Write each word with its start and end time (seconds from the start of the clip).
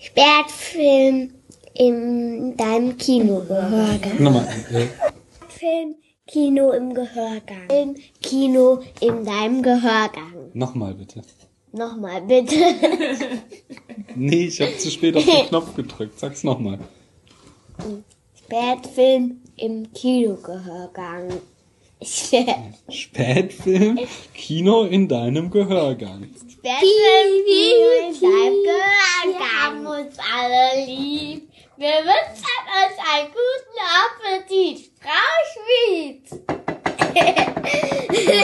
Spätfilm 0.00 1.34
in 1.74 2.56
deinem 2.56 2.96
Kinogehörgang. 2.96 4.22
Nochmal. 4.22 4.48
Äh, 4.72 4.86
Film, 5.48 5.94
Kino 6.26 6.72
im 6.72 6.94
Gehörgang. 6.94 7.68
Film, 7.68 7.94
Kino 8.22 8.80
in 9.00 9.24
deinem 9.24 9.62
Gehörgang. 9.62 10.50
nochmal 10.54 10.94
bitte. 10.94 11.22
Nochmal 11.72 12.22
bitte. 12.22 12.54
Nee, 14.16 14.46
ich 14.46 14.60
habe 14.60 14.76
zu 14.76 14.90
spät 14.90 15.16
auf 15.16 15.24
den 15.24 15.46
Knopf 15.46 15.74
gedrückt. 15.76 16.18
Sag's 16.18 16.42
nochmal. 16.42 16.80
Spätfilm 18.36 19.40
im 19.56 19.92
Kinogehörgang. 19.92 21.28
Spätfilm, 22.88 23.98
Kino 24.32 24.84
in 24.84 25.06
deinem 25.06 25.50
Gehörgang. 25.50 26.30
Spätfilm, 26.48 27.44
Kino 27.46 27.90
in 28.08 28.14
deinem 28.20 28.62
Gehörgang. 28.64 29.28
Wir 29.38 29.62
haben 29.62 29.86
uns 29.86 30.16
alle 30.18 30.86
lieb. 30.86 31.50
Wir 31.76 31.88
wünschen 31.88 32.64
uns 32.80 32.96
einen 33.12 33.28
guten 33.28 33.78
Appetit. 34.00 34.90
Frau 34.98 35.34
Schmied. 35.52 36.24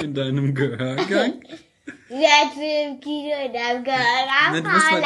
In 0.02 0.14
deinem 0.14 0.54
Gehörgang? 0.54 1.42
Spätfilm, 2.08 3.00
Kino 3.00 3.36
in 3.42 3.52
deinem 3.54 3.84
Gehörgang. 3.84 4.52
Musst 4.52 4.90
mal 4.90 5.02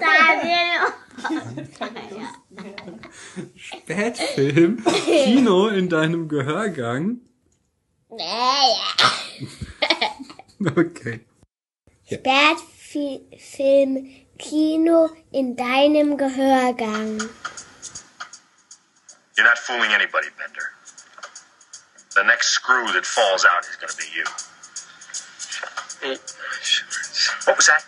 Daniel. 0.00 0.78
Spätfilm, 3.56 4.82
Kino 5.04 5.68
in 5.68 5.88
deinem 5.90 6.28
Gehörgang? 6.28 7.20
Okay. 10.76 11.20
Spätfilm, 12.08 13.92
Kino 14.38 15.10
in 15.32 15.56
deinem 15.56 16.16
Gehörgang. 16.16 17.18
You're 19.36 19.46
not 19.46 19.58
fooling 19.58 19.90
anybody, 19.92 20.28
Bender. 20.38 20.70
The 22.14 22.22
next 22.24 22.48
screw 22.50 22.92
that 22.92 23.04
falls 23.06 23.44
out 23.44 23.64
is 23.64 23.76
gonna 23.76 23.92
be 23.96 24.04
you. 24.14 24.24
Eat 26.12 26.20
my 26.38 26.58
shorts. 26.62 27.46
What 27.46 27.56
was 27.56 27.66
that? 27.66 27.84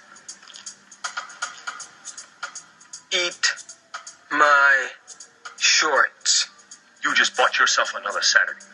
Eat 3.13 3.55
my 4.33 4.89
shorts. 5.59 6.49
You 7.05 7.15
just 7.15 7.37
bought 7.37 7.59
yourself 7.59 7.93
another 7.95 8.23
Saturday, 8.23 8.65
mister. 8.71 8.74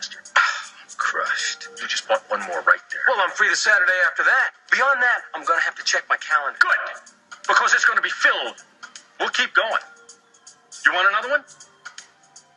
crushed. 1.01 1.69
You 1.81 1.87
just 1.89 2.07
bought 2.07 2.21
one 2.29 2.45
more 2.45 2.61
right 2.61 2.85
there. 2.93 3.01
Well, 3.09 3.17
I'm 3.25 3.33
free 3.33 3.49
the 3.49 3.57
Saturday 3.57 3.97
after 4.05 4.21
that. 4.23 4.53
Beyond 4.71 5.01
that, 5.01 5.25
I'm 5.33 5.43
gonna 5.43 5.65
have 5.65 5.75
to 5.75 5.83
check 5.83 6.05
my 6.07 6.17
calendar. 6.21 6.57
Good. 6.61 6.77
Because 7.49 7.73
it's 7.73 7.85
gonna 7.85 8.05
be 8.05 8.13
filled. 8.13 8.61
We'll 9.19 9.33
keep 9.33 9.53
going. 9.53 9.81
You 10.85 10.93
want 10.93 11.09
another 11.09 11.29
one? 11.29 11.43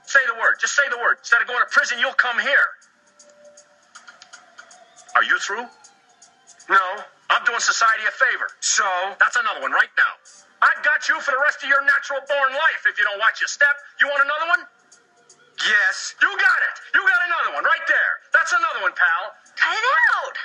Say 0.06 0.20
the 0.30 0.38
word. 0.38 0.56
Just 0.60 0.76
say 0.76 0.84
the 0.90 0.96
word. 0.96 1.18
Instead 1.20 1.42
of 1.42 1.48
going 1.48 1.60
to 1.60 1.68
prison, 1.68 1.98
you'll 1.98 2.16
come 2.16 2.38
here. 2.38 2.68
Are 5.16 5.24
you 5.24 5.36
through? 5.38 5.66
No. 6.70 6.84
I'm 7.30 7.44
doing 7.44 7.60
society 7.60 8.04
a 8.06 8.14
favor. 8.14 8.48
So, 8.60 8.86
That's 9.18 9.36
another 9.36 9.60
one 9.60 9.72
right 9.72 9.90
now. 9.98 10.12
I've 10.62 10.80
got 10.84 11.08
you 11.08 11.20
for 11.20 11.32
the 11.32 11.42
rest 11.42 11.62
of 11.64 11.68
your 11.68 11.82
natural 11.82 12.20
born 12.24 12.52
life 12.54 12.86
if 12.88 12.96
you 12.96 13.04
don't 13.04 13.18
watch 13.18 13.40
your 13.40 13.48
step. 13.48 13.74
You 14.00 14.08
want 14.08 14.22
another 14.24 14.48
one? 14.48 14.62
Yes. 15.58 16.14
You 16.22 16.28
got 16.28 16.60
it. 16.68 16.74
You 16.94 17.00
got 17.02 17.20
another 17.26 17.54
one 17.54 17.64
right 17.64 17.86
there. 17.88 18.12
That's 18.32 18.52
another 18.52 18.82
one, 18.82 18.92
pal. 18.92 19.34
Cut 19.56 19.74
it 19.74 19.86
out. 20.14 20.36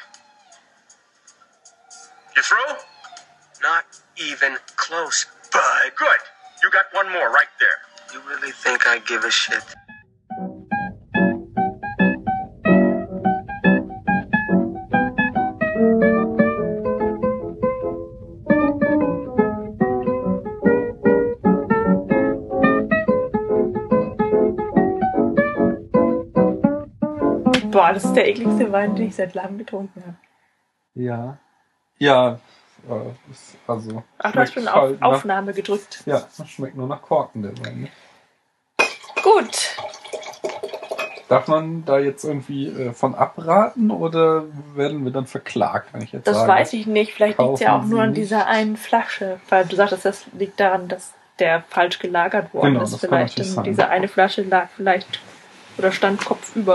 You 2.36 2.44
through? 2.44 2.76
Not 3.62 3.86
even 4.18 4.58
close. 4.78 5.26
Bud. 5.52 5.92
Good. 5.96 6.22
You 6.64 6.72
got 6.72 6.86
one 6.94 7.12
more 7.12 7.32
right 7.32 7.52
there. 7.60 7.80
You 8.14 8.22
really 8.28 8.52
think 8.52 8.88
I 8.88 9.00
give 9.00 9.24
a 9.24 9.32
shit? 9.32 9.64
Boah, 27.90 27.94
das 27.96 28.06
ist 28.06 28.14
der 28.14 28.28
ekligste 28.28 28.72
Wein, 28.72 28.96
den 28.96 29.08
ich 29.08 29.16
seit 29.16 29.34
langem 29.34 29.58
getrunken 29.58 30.02
habe. 30.06 30.16
Ja. 30.96 31.38
Ja, 31.98 32.40
äh, 32.90 33.32
ist, 33.32 33.58
also. 33.68 34.04
Ach, 34.20 34.32
du 34.32 34.40
hast 34.40 34.54
schon 34.54 34.68
auf 34.68 34.76
halt 34.82 35.02
nach- 35.02 35.08
Aufnahme 35.10 35.54
gedrückt. 35.54 36.04
Ja, 36.06 36.24
das 36.38 36.50
schmeckt 36.50 36.76
nur 36.78 36.88
nach 36.88 37.02
Korken, 37.02 37.42
der 37.44 37.52
Wein. 37.66 37.82
Ne? 37.82 37.88
Gut. 39.24 39.76
Darf 41.28 41.48
man 41.48 41.86
da 41.86 42.00
jetzt 42.00 42.24
irgendwie 42.24 42.68
äh, 42.68 42.94
von 42.94 43.14
abraten 43.14 43.92
oder 43.92 44.46
werden 44.76 45.04
wir 45.04 45.12
dann 45.12 45.28
verklagt, 45.28 45.94
wenn 45.94 46.02
ich 46.02 46.12
jetzt 46.12 46.28
Das 46.28 46.38
sage? 46.38 46.52
weiß 46.52 46.74
ich 46.74 46.88
nicht. 46.88 47.14
Vielleicht 47.14 47.38
liegt 47.38 47.54
es 47.56 47.60
ja 47.60 47.78
auch 47.78 47.84
nur 47.84 48.02
an 48.02 48.14
dieser 48.14 48.48
einen 48.48 48.78
Flasche. 48.78 49.40
Weil 49.50 49.66
du 49.66 49.76
sagtest, 49.76 50.06
das 50.06 50.26
liegt 50.34 50.60
daran, 50.60 50.88
dass 50.88 51.14
der 51.38 51.64
falsch 51.70 52.00
gelagert 52.00 52.54
worden 52.54 52.74
Genau, 52.74 52.84
ist. 52.84 53.00
Vielleicht 53.00 53.38
diese 53.66 53.90
eine 53.90 54.08
Flasche 54.08 54.42
lag 54.42 54.70
vielleicht 54.76 55.20
oder 55.78 55.92
stand 55.92 56.26
kopfüber. 56.26 56.74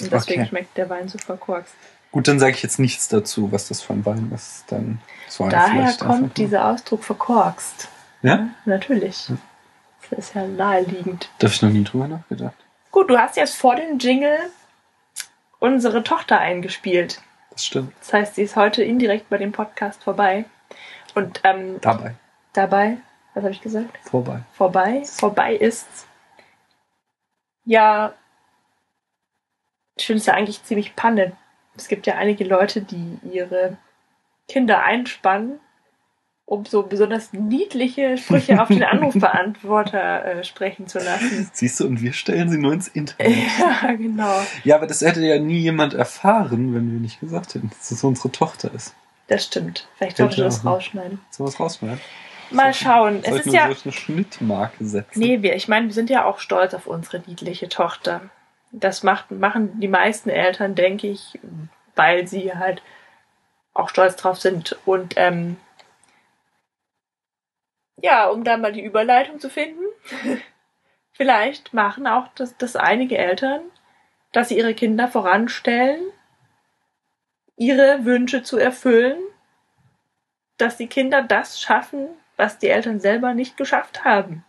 Und 0.00 0.12
deswegen 0.12 0.40
Okay. 0.42 0.48
schmeckt 0.48 0.76
der 0.76 0.88
Wein 0.90 1.08
so 1.08 1.18
verkorkst. 1.18 1.74
Gut, 2.10 2.28
dann 2.28 2.38
sage 2.38 2.52
ich 2.52 2.62
jetzt 2.62 2.78
nichts 2.78 3.08
dazu, 3.08 3.50
was 3.52 3.68
das 3.68 3.80
für 3.80 3.92
ein 3.94 4.04
Wein 4.04 4.30
ist. 4.34 4.64
Dann 4.68 5.00
Daher 5.38 5.92
kommt 5.94 6.36
dieser 6.36 6.66
Ausdruck 6.66 7.04
verkorkst. 7.04 7.88
Ja? 8.22 8.48
Natürlich. 8.66 9.28
Das 10.10 10.18
ist 10.18 10.34
ja 10.34 10.46
naheliegend. 10.46 11.30
Da 11.38 11.46
hab 11.46 11.54
ich 11.54 11.62
noch 11.62 11.70
nie 11.70 11.84
drüber 11.84 12.08
nachgedacht. 12.08 12.54
Gut, 12.90 13.08
du 13.08 13.16
hast 13.18 13.36
jetzt 13.36 13.56
vor 13.56 13.76
dem 13.76 13.98
Jingle 13.98 14.38
unsere 15.58 16.02
Tochter 16.02 16.38
eingespielt. 16.38 17.22
Das 17.50 17.64
stimmt. 17.64 17.94
Das 18.00 18.12
heißt, 18.12 18.34
sie 18.34 18.42
ist 18.42 18.56
heute 18.56 18.82
indirekt 18.82 19.30
bei 19.30 19.38
dem 19.38 19.52
Podcast 19.52 20.02
vorbei. 20.02 20.44
Und 21.14 21.40
ähm, 21.44 21.80
Dabei. 21.80 22.14
dabei, 22.52 22.96
was 23.34 23.42
habe 23.44 23.52
ich 23.52 23.60
gesagt? 23.62 23.96
Vorbei. 24.02 24.40
Vorbei, 24.52 25.02
vorbei 25.06 25.54
ist. 25.54 25.86
Ja, 27.64 28.12
ich 30.02 30.06
finde 30.06 30.18
es 30.18 30.26
ja 30.26 30.34
eigentlich 30.34 30.64
ziemlich 30.64 30.96
Panne. 30.96 31.32
Es 31.76 31.86
gibt 31.86 32.08
ja 32.08 32.16
einige 32.16 32.42
Leute, 32.42 32.82
die 32.82 33.18
ihre 33.32 33.76
Kinder 34.48 34.82
einspannen, 34.82 35.60
um 36.44 36.64
so 36.64 36.82
besonders 36.82 37.32
niedliche 37.32 38.18
Sprüche 38.18 38.60
auf 38.60 38.66
den 38.66 38.82
Anrufbeantworter 38.82 40.24
äh, 40.24 40.44
sprechen 40.44 40.88
zu 40.88 40.98
lassen. 40.98 41.48
Siehst 41.52 41.78
du, 41.78 41.86
und 41.86 42.02
wir 42.02 42.12
stellen 42.12 42.50
sie 42.50 42.58
nur 42.58 42.72
ins 42.72 42.88
Internet. 42.88 43.36
ja, 43.58 43.92
genau. 43.92 44.42
Ja, 44.64 44.74
aber 44.74 44.88
das 44.88 45.02
hätte 45.02 45.24
ja 45.24 45.38
nie 45.38 45.60
jemand 45.60 45.94
erfahren, 45.94 46.74
wenn 46.74 46.90
wir 46.90 46.98
nicht 46.98 47.20
gesagt 47.20 47.54
hätten, 47.54 47.70
dass 47.70 47.92
es 47.92 48.02
unsere 48.02 48.32
Tochter 48.32 48.74
ist. 48.74 48.96
Das 49.28 49.44
stimmt. 49.44 49.88
Vielleicht 49.96 50.16
sollte 50.16 50.38
ja 50.38 50.44
das 50.44 50.64
ne? 50.64 50.70
rausschneiden. 50.70 51.20
Sollen 51.30 51.48
wir 51.48 51.56
rausschneiden? 51.56 52.00
Mal 52.50 52.74
schauen. 52.74 53.20
Es 53.22 53.36
ich 53.36 53.46
ist 53.46 53.54
ja. 53.54 53.64
eine 53.66 53.92
Schnittmarke 53.92 54.84
setzen? 54.84 55.20
Nee, 55.20 55.42
wir, 55.42 55.54
ich 55.54 55.68
meine, 55.68 55.86
wir 55.86 55.94
sind 55.94 56.10
ja 56.10 56.24
auch 56.24 56.40
stolz 56.40 56.74
auf 56.74 56.88
unsere 56.88 57.22
niedliche 57.26 57.68
Tochter. 57.68 58.22
Das 58.72 59.02
macht, 59.02 59.30
machen 59.30 59.78
die 59.80 59.88
meisten 59.88 60.30
Eltern, 60.30 60.74
denke 60.74 61.06
ich, 61.06 61.38
weil 61.94 62.26
sie 62.26 62.54
halt 62.54 62.82
auch 63.74 63.88
stolz 63.88 64.16
drauf 64.16 64.38
sind. 64.40 64.78
Und 64.86 65.14
ähm, 65.16 65.58
ja, 68.00 68.28
um 68.28 68.44
da 68.44 68.56
mal 68.56 68.72
die 68.72 68.84
Überleitung 68.84 69.38
zu 69.38 69.50
finden, 69.50 69.84
vielleicht 71.12 71.74
machen 71.74 72.06
auch 72.06 72.28
das, 72.34 72.56
das 72.56 72.76
einige 72.76 73.18
Eltern, 73.18 73.60
dass 74.32 74.48
sie 74.48 74.58
ihre 74.58 74.74
Kinder 74.74 75.08
voranstellen, 75.08 76.02
ihre 77.56 78.04
Wünsche 78.04 78.42
zu 78.42 78.56
erfüllen, 78.56 79.18
dass 80.56 80.78
die 80.78 80.86
Kinder 80.86 81.22
das 81.22 81.60
schaffen, 81.60 82.08
was 82.36 82.58
die 82.58 82.68
Eltern 82.68 83.00
selber 83.00 83.34
nicht 83.34 83.56
geschafft 83.56 84.04
haben. 84.04 84.44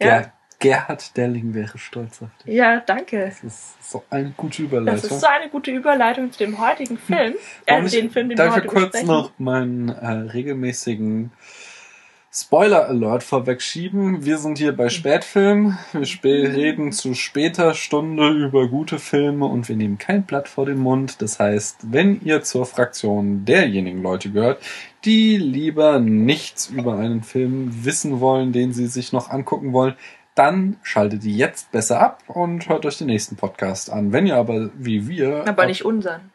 Ja, 0.00 0.20
Ger 0.20 0.32
Gerhard 0.58 1.16
Delling 1.16 1.52
wäre 1.54 1.76
stolz 1.78 2.22
auf 2.22 2.30
dich. 2.44 2.54
ja 2.54 2.80
danke. 2.80 3.26
Das 3.26 3.44
ist 3.44 3.90
so 3.90 4.02
eine 4.10 4.30
gute 4.36 4.62
Das 4.62 4.70
Überleitung. 4.72 5.10
ist 5.10 5.20
so 5.20 5.26
eine 5.26 5.50
gute 5.50 5.70
Überleitung 5.70 6.32
zu 6.32 6.38
dem 6.38 6.58
heutigen 6.58 6.96
Film. 6.98 7.34
Äh, 7.66 7.82
wir- 7.82 7.90
den 7.90 8.10
Film, 8.10 8.28
den 8.30 8.38
wir 8.38 8.44
Darf 8.44 8.56
ich 8.56 8.62
heute 8.62 8.68
kurz 8.68 8.82
besprechen. 8.92 9.06
noch 9.08 9.32
meinen 9.38 9.88
äh, 9.90 10.06
regelmäßigen 10.06 11.30
Spoiler-Alert 12.32 13.22
vorwegschieben? 13.22 14.24
Wir 14.24 14.36
sind 14.38 14.58
hier 14.58 14.76
bei 14.76 14.88
Spätfilm. 14.90 15.78
Wir 15.92 16.02
sp 16.04 16.24
reden 16.28 16.92
zu 16.92 17.14
später 17.14 17.72
Stunde 17.74 18.28
über 18.28 18.68
gute 18.68 18.98
Filme 18.98 19.46
und 19.46 19.68
wir 19.68 19.76
nehmen 19.76 19.96
kein 19.96 20.24
Blatt 20.24 20.48
vor 20.48 20.66
den 20.66 20.78
Mund. 20.78 21.22
Das 21.22 21.38
heißt, 21.38 21.78
wenn 21.92 22.20
ihr 22.22 22.42
zur 22.42 22.66
Fraktion 22.66 23.44
derjenigen 23.46 24.02
Leute 24.02 24.30
gehört, 24.30 24.62
die 25.04 25.36
lieber 25.38 25.98
nichts 25.98 26.68
über 26.68 26.98
einen 26.98 27.22
Film 27.22 27.84
wissen 27.84 28.20
wollen, 28.20 28.52
den 28.52 28.72
sie 28.74 28.86
sich 28.86 29.12
noch 29.12 29.30
angucken 29.30 29.72
wollen, 29.72 29.94
dann 30.36 30.76
schaltet 30.82 31.24
ihr 31.24 31.32
jetzt 31.32 31.72
besser 31.72 32.00
ab 32.00 32.22
und 32.28 32.68
hört 32.68 32.86
euch 32.86 32.98
den 32.98 33.08
nächsten 33.08 33.36
Podcast 33.36 33.90
an. 33.90 34.12
Wenn 34.12 34.26
ihr 34.26 34.36
aber 34.36 34.70
wie 34.74 35.08
wir 35.08 35.48
Aber 35.48 35.66
nicht 35.66 35.84
unseren. 35.84 36.30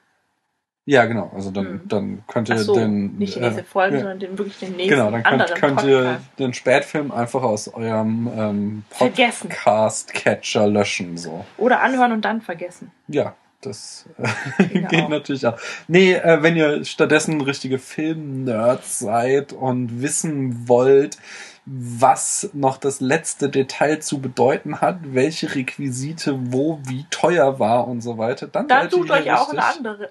Ja, 0.85 1.05
genau. 1.05 1.31
Also 1.35 1.51
dann, 1.51 1.65
Hm. 1.65 1.81
dann 1.87 2.23
könnt 2.27 2.49
ihr 2.49 2.57
so, 2.57 2.73
den. 2.73 3.17
nicht 3.17 3.35
die 3.35 3.39
äh, 3.39 3.43
nächste 3.43 3.63
Folge, 3.63 3.97
ja. 3.97 4.01
sondern 4.01 4.19
den, 4.19 4.37
wirklich 4.37 4.57
den 4.57 4.75
nächsten 4.75 4.95
Genau, 4.95 5.11
dann 5.11 5.23
könnt, 5.23 5.55
könnt 5.55 5.83
ihr 5.83 6.19
den 6.39 6.53
Spätfilm 6.55 7.11
einfach 7.11 7.43
aus 7.43 7.71
eurem 7.71 8.29
ähm. 8.35 8.83
Podcast-Catcher 8.89 10.67
löschen. 10.67 11.17
So. 11.17 11.45
Oder 11.57 11.81
anhören 11.81 12.11
und 12.11 12.25
dann 12.25 12.41
vergessen. 12.41 12.91
Ja, 13.07 13.35
das 13.61 14.09
äh, 14.57 14.63
geht 14.89 15.03
auch. 15.03 15.09
natürlich 15.09 15.45
auch. 15.45 15.59
Nee, 15.87 16.13
äh, 16.13 16.41
wenn 16.41 16.55
ihr 16.55 16.83
stattdessen 16.85 17.39
richtige 17.41 17.77
Film-Nerds 17.77 18.97
seid 18.97 19.53
und 19.53 20.01
wissen 20.01 20.67
wollt, 20.67 21.17
was 21.65 22.49
noch 22.53 22.77
das 22.77 23.01
letzte 23.01 23.49
Detail 23.49 23.99
zu 23.99 24.19
bedeuten 24.19 24.81
hat, 24.81 24.99
welche 25.13 25.53
Requisite 25.53 26.37
wo 26.51 26.79
wie 26.85 27.05
teuer 27.09 27.59
war 27.59 27.87
und 27.87 28.01
so 28.01 28.17
weiter, 28.17 28.47
dann, 28.47 28.67
Dann 28.67 28.89
sucht 28.89 29.11
euch 29.11 29.23
hier 29.23 29.39
auch 29.39 29.49
eine 29.49 29.59
richtig. 29.59 29.77
andere. 29.77 30.09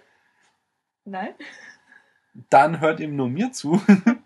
Nein? 1.04 1.34
Dann 2.48 2.80
hört 2.80 3.00
ihm 3.00 3.16
nur 3.16 3.28
mir 3.28 3.52
zu. 3.52 3.80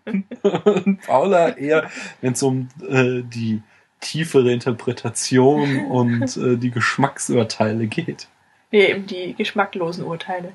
und 0.43 1.01
Paula 1.01 1.49
eher, 1.57 1.89
wenn 2.21 2.33
es 2.33 2.43
um 2.43 2.69
äh, 2.87 3.23
die 3.23 3.63
tiefere 3.99 4.51
Interpretation 4.51 5.87
und 5.87 6.37
äh, 6.37 6.57
die 6.57 6.69
Geschmacksurteile 6.69 7.87
geht. 7.87 8.27
Nee, 8.71 8.87
eben 8.87 9.07
die 9.07 9.33
geschmacklosen 9.33 10.03
Urteile. 10.05 10.53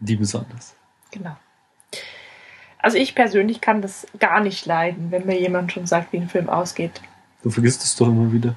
Die 0.00 0.16
besonders. 0.16 0.76
Genau. 1.10 1.36
Also 2.86 2.98
ich 2.98 3.16
persönlich 3.16 3.60
kann 3.60 3.82
das 3.82 4.06
gar 4.20 4.38
nicht 4.38 4.64
leiden, 4.64 5.10
wenn 5.10 5.26
mir 5.26 5.36
jemand 5.40 5.72
schon 5.72 5.88
sagt, 5.88 6.12
wie 6.12 6.18
ein 6.18 6.28
Film 6.28 6.48
ausgeht. 6.48 7.00
Du 7.42 7.50
vergisst 7.50 7.82
es 7.82 7.96
doch 7.96 8.06
immer 8.06 8.32
wieder. 8.32 8.54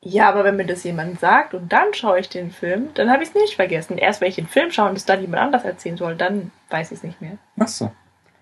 Ja, 0.00 0.28
aber 0.28 0.42
wenn 0.42 0.56
mir 0.56 0.66
das 0.66 0.82
jemand 0.82 1.20
sagt 1.20 1.54
und 1.54 1.72
dann 1.72 1.94
schaue 1.94 2.18
ich 2.18 2.28
den 2.30 2.50
Film, 2.50 2.88
dann 2.94 3.08
habe 3.12 3.22
ich 3.22 3.28
es 3.28 3.34
nicht 3.36 3.54
vergessen. 3.54 3.96
Erst 3.96 4.20
wenn 4.20 4.28
ich 4.28 4.34
den 4.34 4.48
Film 4.48 4.72
schaue 4.72 4.90
und 4.90 4.96
es 4.96 5.04
dann 5.04 5.20
jemand 5.20 5.40
anders 5.40 5.62
erzählen 5.64 5.96
soll, 5.96 6.16
dann 6.16 6.50
weiß 6.70 6.90
ich 6.90 6.98
es 6.98 7.04
nicht 7.04 7.20
mehr. 7.20 7.38
Ach 7.60 7.68
so. 7.68 7.92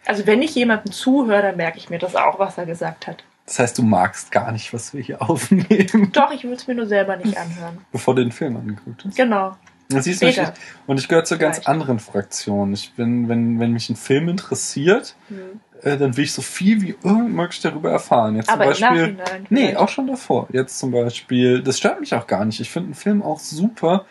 Also 0.07 0.27
wenn 0.27 0.41
ich 0.41 0.55
jemandem 0.55 0.93
zuhöre, 0.93 1.43
dann 1.43 1.59
merke 1.59 1.77
ich 1.77 1.91
mir 1.91 1.99
das 1.99 2.17
auch, 2.17 2.39
was 2.39 2.57
er 2.57 2.65
gesagt 2.65 3.07
hat. 3.07 3.23
Das 3.45 3.59
heißt, 3.59 3.77
du 3.77 3.83
magst 3.83 4.33
gar 4.33 4.51
nicht, 4.51 4.73
was 4.73 4.95
wir 4.95 5.03
hier 5.03 5.21
aufnehmen, 5.29 6.11
Doch, 6.13 6.31
ich 6.33 6.45
würde 6.45 6.57
es 6.57 6.67
mir 6.67 6.75
nur 6.75 6.87
selber 6.87 7.19
nicht 7.19 7.37
anhören. 7.37 7.85
bevor 7.93 8.15
du 8.15 8.23
den 8.23 8.33
Film 8.33 8.57
angeguckt 8.57 9.05
hast. 9.05 9.15
Genau. 9.15 9.59
Das 9.91 10.05
siehst 10.05 10.23
du, 10.23 10.27
ich, 10.27 10.41
und 10.87 10.99
ich 10.99 11.09
gehöre 11.09 11.25
zur 11.25 11.39
ganz 11.39 11.57
Vielleicht. 11.57 11.69
anderen 11.69 11.99
Fraktion. 11.99 12.73
Ich 12.73 12.93
bin, 12.95 13.29
wenn, 13.29 13.59
wenn 13.61 13.73
mich 13.73 13.91
ein 13.91 13.97
Film 13.97 14.29
interessiert, 14.29 15.17
Hm. 15.29 15.61
äh, 15.83 15.97
dann 15.97 16.17
will 16.17 16.25
ich 16.25 16.33
so 16.33 16.43
viel 16.43 16.81
wie 16.83 16.95
irgend 17.03 17.35
möglich 17.35 17.61
darüber 17.61 17.91
erfahren. 17.91 18.37
Jetzt 18.37 18.49
Aber 18.49 18.73
zum 18.73 18.89
Beispiel. 18.89 19.17
Nee, 19.49 19.77
auch 19.77 19.89
schon 19.89 20.07
davor. 20.07 20.49
Jetzt 20.53 20.79
zum 20.79 20.91
Beispiel, 20.93 21.63
das 21.63 21.79
stört 21.79 22.01
mich 22.01 22.15
auch 22.15 22.27
gar 22.27 22.45
nicht. 22.45 22.61
Ich 22.61 22.71
finde 22.71 22.87
einen 22.89 22.95
Film 22.95 23.23
auch 23.23 23.41
super. 23.41 24.07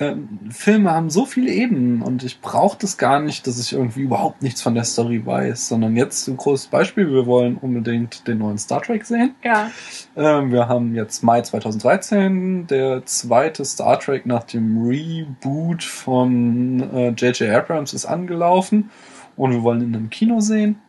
Ähm, 0.00 0.28
Filme 0.50 0.92
haben 0.92 1.10
so 1.10 1.26
viele 1.26 1.52
Ebenen 1.52 2.02
und 2.02 2.22
ich 2.22 2.40
brauche 2.40 2.78
das 2.78 2.98
gar 2.98 3.20
nicht, 3.20 3.46
dass 3.46 3.58
ich 3.58 3.72
irgendwie 3.72 4.02
überhaupt 4.02 4.42
nichts 4.42 4.62
von 4.62 4.74
der 4.74 4.84
Story 4.84 5.24
weiß, 5.24 5.68
sondern 5.68 5.96
jetzt 5.96 6.28
ein 6.28 6.36
großes 6.36 6.68
Beispiel. 6.68 7.12
Wir 7.12 7.26
wollen 7.26 7.56
unbedingt 7.56 8.28
den 8.28 8.38
neuen 8.38 8.58
Star 8.58 8.80
Trek 8.80 9.04
sehen. 9.04 9.34
Ja. 9.42 9.70
Ähm, 10.16 10.52
wir 10.52 10.68
haben 10.68 10.94
jetzt 10.94 11.22
Mai 11.22 11.42
2013, 11.42 12.66
der 12.68 13.04
zweite 13.06 13.64
Star 13.64 13.98
Trek 13.98 14.24
nach 14.24 14.44
dem 14.44 14.86
Reboot 14.86 15.82
von 15.82 16.80
äh, 16.94 17.08
J.J. 17.10 17.50
Abrams 17.50 17.92
ist 17.92 18.06
angelaufen 18.06 18.90
und 19.36 19.52
wir 19.52 19.62
wollen 19.62 19.82
ihn 19.82 19.94
im 19.94 20.10
Kino 20.10 20.40
sehen. 20.40 20.80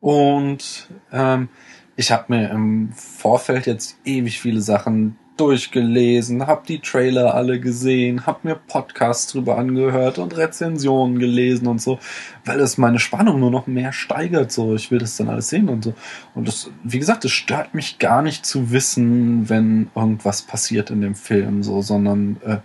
Und 0.00 0.88
ähm, 1.12 1.48
ich 1.96 2.10
habe 2.10 2.24
mir 2.28 2.50
im 2.50 2.92
Vorfeld 2.92 3.66
jetzt 3.66 3.98
ewig 4.04 4.40
viele 4.40 4.62
Sachen 4.62 5.18
durchgelesen, 5.40 6.46
habe 6.46 6.66
die 6.68 6.80
Trailer 6.80 7.34
alle 7.34 7.58
gesehen, 7.58 8.26
habe 8.26 8.40
mir 8.42 8.54
Podcasts 8.54 9.32
drüber 9.32 9.56
angehört 9.56 10.18
und 10.18 10.36
Rezensionen 10.36 11.18
gelesen 11.18 11.66
und 11.66 11.80
so, 11.80 11.98
weil 12.44 12.60
es 12.60 12.76
meine 12.76 12.98
Spannung 12.98 13.40
nur 13.40 13.50
noch 13.50 13.66
mehr 13.66 13.92
steigert. 13.92 14.52
So, 14.52 14.74
ich 14.74 14.90
will 14.90 14.98
das 14.98 15.16
dann 15.16 15.30
alles 15.30 15.48
sehen 15.48 15.70
und 15.70 15.84
so. 15.84 15.94
Und 16.34 16.46
das, 16.46 16.70
wie 16.84 16.98
gesagt, 16.98 17.24
es 17.24 17.32
stört 17.32 17.74
mich 17.74 17.98
gar 17.98 18.20
nicht 18.20 18.44
zu 18.44 18.70
wissen, 18.70 19.48
wenn 19.48 19.90
irgendwas 19.94 20.42
passiert 20.42 20.90
in 20.90 21.00
dem 21.00 21.14
Film, 21.14 21.62
so, 21.62 21.80
sondern 21.80 22.36
äh, 22.44 22.58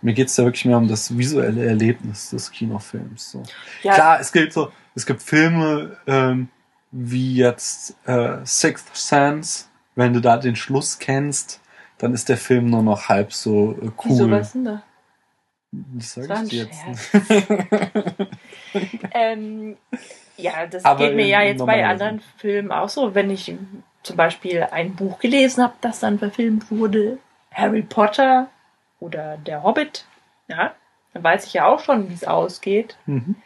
mir 0.00 0.14
geht's 0.14 0.34
da 0.34 0.44
wirklich 0.44 0.64
mehr 0.64 0.78
um 0.78 0.88
das 0.88 1.16
visuelle 1.16 1.64
Erlebnis 1.64 2.30
des 2.30 2.50
Kinofilms. 2.50 3.32
So. 3.32 3.42
ja. 3.82 3.94
Klar, 3.94 4.20
es 4.20 4.32
gibt 4.32 4.52
so, 4.52 4.72
es 4.94 5.06
gibt 5.06 5.22
Filme 5.22 5.96
ähm, 6.06 6.48
wie 6.90 7.36
jetzt 7.36 7.96
äh, 8.06 8.38
Sixth 8.44 8.94
Sense, 8.94 9.64
wenn 9.94 10.12
du 10.12 10.20
da 10.20 10.36
den 10.36 10.56
Schluss 10.56 10.98
kennst, 10.98 11.60
dann 12.02 12.14
ist 12.14 12.28
der 12.28 12.36
Film 12.36 12.68
nur 12.68 12.82
noch 12.82 13.08
halb 13.08 13.32
so 13.32 13.78
äh, 13.80 13.90
Wieso, 14.04 14.24
cool. 14.24 14.30
was 14.32 14.52
denn 14.52 14.64
da? 14.64 14.82
Das 15.70 16.14
Das 16.14 16.26
sag 16.26 16.36
ein 16.36 16.44
ich 16.44 16.50
dir 16.50 16.64
jetzt. 16.64 18.28
Ähm, 19.14 19.76
ja, 20.36 20.66
das 20.66 20.84
Aber 20.84 20.98
geht 20.98 21.14
mir 21.14 21.26
ja 21.26 21.42
jetzt 21.42 21.64
bei 21.64 21.86
anderen 21.86 22.20
Filmen 22.38 22.72
auch 22.72 22.88
so. 22.88 23.14
Wenn 23.14 23.30
ich 23.30 23.54
zum 24.02 24.16
Beispiel 24.16 24.66
ein 24.70 24.96
Buch 24.96 25.20
gelesen 25.20 25.62
habe, 25.62 25.74
das 25.80 26.00
dann 26.00 26.18
verfilmt 26.18 26.70
wurde, 26.70 27.18
Harry 27.52 27.82
Potter 27.82 28.48
oder 28.98 29.36
Der 29.36 29.62
Hobbit, 29.62 30.06
ja, 30.48 30.74
dann 31.12 31.22
weiß 31.22 31.46
ich 31.46 31.52
ja 31.52 31.66
auch 31.66 31.80
schon, 31.80 32.08
wie 32.08 32.14
es 32.14 32.24
ausgeht. 32.24 32.96
Mhm. 33.06 33.36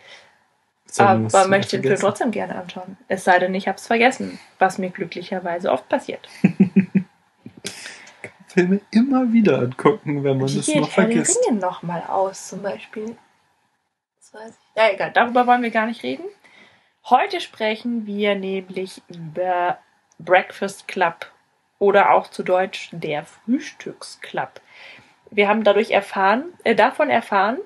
Was 0.96 1.34
aber 1.34 1.48
möchte 1.48 1.78
den 1.78 1.82
Film 1.82 2.00
trotzdem 2.00 2.30
gerne 2.30 2.54
anschauen. 2.54 2.96
Es 3.08 3.24
sei 3.24 3.38
denn, 3.38 3.54
ich 3.54 3.68
habe 3.68 3.76
es 3.76 3.86
vergessen, 3.86 4.38
was 4.58 4.78
mir 4.78 4.90
glücklicherweise 4.90 5.70
oft 5.70 5.88
passiert. 5.88 6.26
Filme 8.56 8.80
immer 8.90 9.32
wieder 9.34 9.58
angucken, 9.58 10.24
wenn 10.24 10.38
man 10.38 10.48
Wie 10.48 10.56
das 10.56 10.66
geht 10.66 10.76
noch 10.80 10.90
Herr 10.96 11.04
der 11.04 11.12
vergisst. 11.14 11.46
Ringe 11.46 11.58
nochmal 11.60 12.02
aus, 12.08 12.48
zum 12.48 12.62
Beispiel? 12.62 13.16
Das 14.18 14.32
weiß 14.32 14.50
ich. 14.50 14.76
Ja, 14.82 14.88
egal, 14.92 15.10
darüber 15.12 15.46
wollen 15.46 15.62
wir 15.62 15.70
gar 15.70 15.84
nicht 15.86 16.02
reden. 16.02 16.24
Heute 17.10 17.40
sprechen 17.42 18.06
wir 18.06 18.34
nämlich 18.34 19.02
über 19.08 19.78
Breakfast 20.18 20.88
Club 20.88 21.30
oder 21.78 22.12
auch 22.12 22.28
zu 22.30 22.42
Deutsch 22.42 22.88
der 22.92 23.24
Frühstücksclub. 23.26 24.48
Wir 25.30 25.48
haben 25.48 25.62
dadurch 25.62 25.90
erfahren, 25.90 26.44
äh, 26.64 26.74
davon 26.74 27.10
erfahren, 27.10 27.58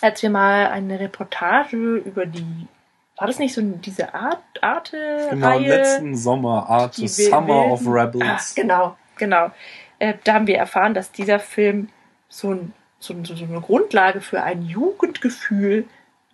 als 0.00 0.22
wir 0.22 0.30
mal 0.30 0.68
eine 0.68 1.00
Reportage 1.00 1.76
über 1.96 2.26
die, 2.26 2.68
war 3.16 3.26
das 3.26 3.38
nicht 3.40 3.54
so 3.54 3.60
diese 3.62 4.14
Art, 4.14 4.42
Arte-Reihe? 4.60 5.30
Genau, 5.30 5.58
letzten 5.58 6.14
Sommer, 6.16 6.68
Art 6.70 6.96
die 6.96 7.08
Summer 7.08 7.66
of 7.72 7.80
wilden- 7.84 7.96
Ah, 7.96 8.02
Rebels. 8.04 8.54
genau, 8.54 8.96
genau. 9.16 9.50
Äh, 9.98 10.14
da 10.24 10.34
haben 10.34 10.46
wir 10.46 10.56
erfahren, 10.58 10.94
dass 10.94 11.12
dieser 11.12 11.38
Film 11.38 11.88
so, 12.28 12.52
ein, 12.52 12.72
so, 12.98 13.14
so 13.24 13.34
eine 13.44 13.60
Grundlage 13.60 14.20
für 14.20 14.42
ein 14.42 14.62
Jugendgefühl 14.62 15.84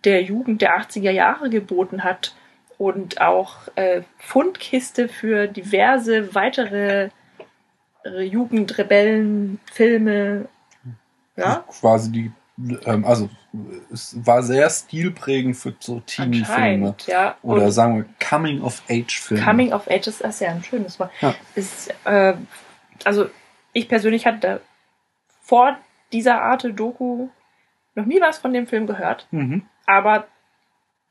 der 0.05 0.23
Jugend 0.23 0.63
der 0.63 0.79
80er 0.81 1.11
Jahre 1.11 1.51
geboten 1.51 2.05
hat 2.05 2.35
und 2.79 3.21
auch 3.21 3.57
äh, 3.75 4.03
Fundkiste 4.19 5.09
für 5.09 5.47
diverse 5.47 6.35
weitere 6.35 7.11
äh, 8.05 8.23
Jugendrebellenfilme. 8.23 10.47
Ja, 11.37 11.65
Quasi 11.81 12.13
die, 12.13 12.33
ähm, 12.87 13.05
also 13.05 13.29
es 13.93 14.17
war 14.25 14.43
sehr 14.43 14.69
stilprägend 14.71 15.57
für 15.57 15.75
so 15.79 16.01
Teenie-Filme. 16.01 16.95
ja. 17.07 17.37
Oder 17.43 17.65
Und- 17.65 17.73
sagen 17.73 17.97
wir 17.99 18.05
Coming-of-Age-Filme. 18.29 19.45
Coming 19.45 19.73
of 19.73 19.89
Age 19.89 20.07
ist, 20.09 20.21
ist 20.21 20.41
ja 20.41 20.51
ein 20.51 20.63
schönes 20.65 20.99
Wort. 20.99 21.11
Ja. 21.21 21.35
Ist, 21.55 21.93
äh, 22.05 22.35
also 23.05 23.29
ich 23.73 23.89
persönlich 23.89 24.27
hatte 24.27 24.61
vor 25.43 25.77
dieser 26.13 26.43
Art 26.43 26.67
Doku 26.79 27.29
noch 27.95 28.07
nie 28.07 28.21
was 28.21 28.39
von 28.39 28.53
dem 28.53 28.67
Film 28.67 28.87
gehört, 28.87 29.27
Mhm. 29.31 29.63
aber 29.87 30.27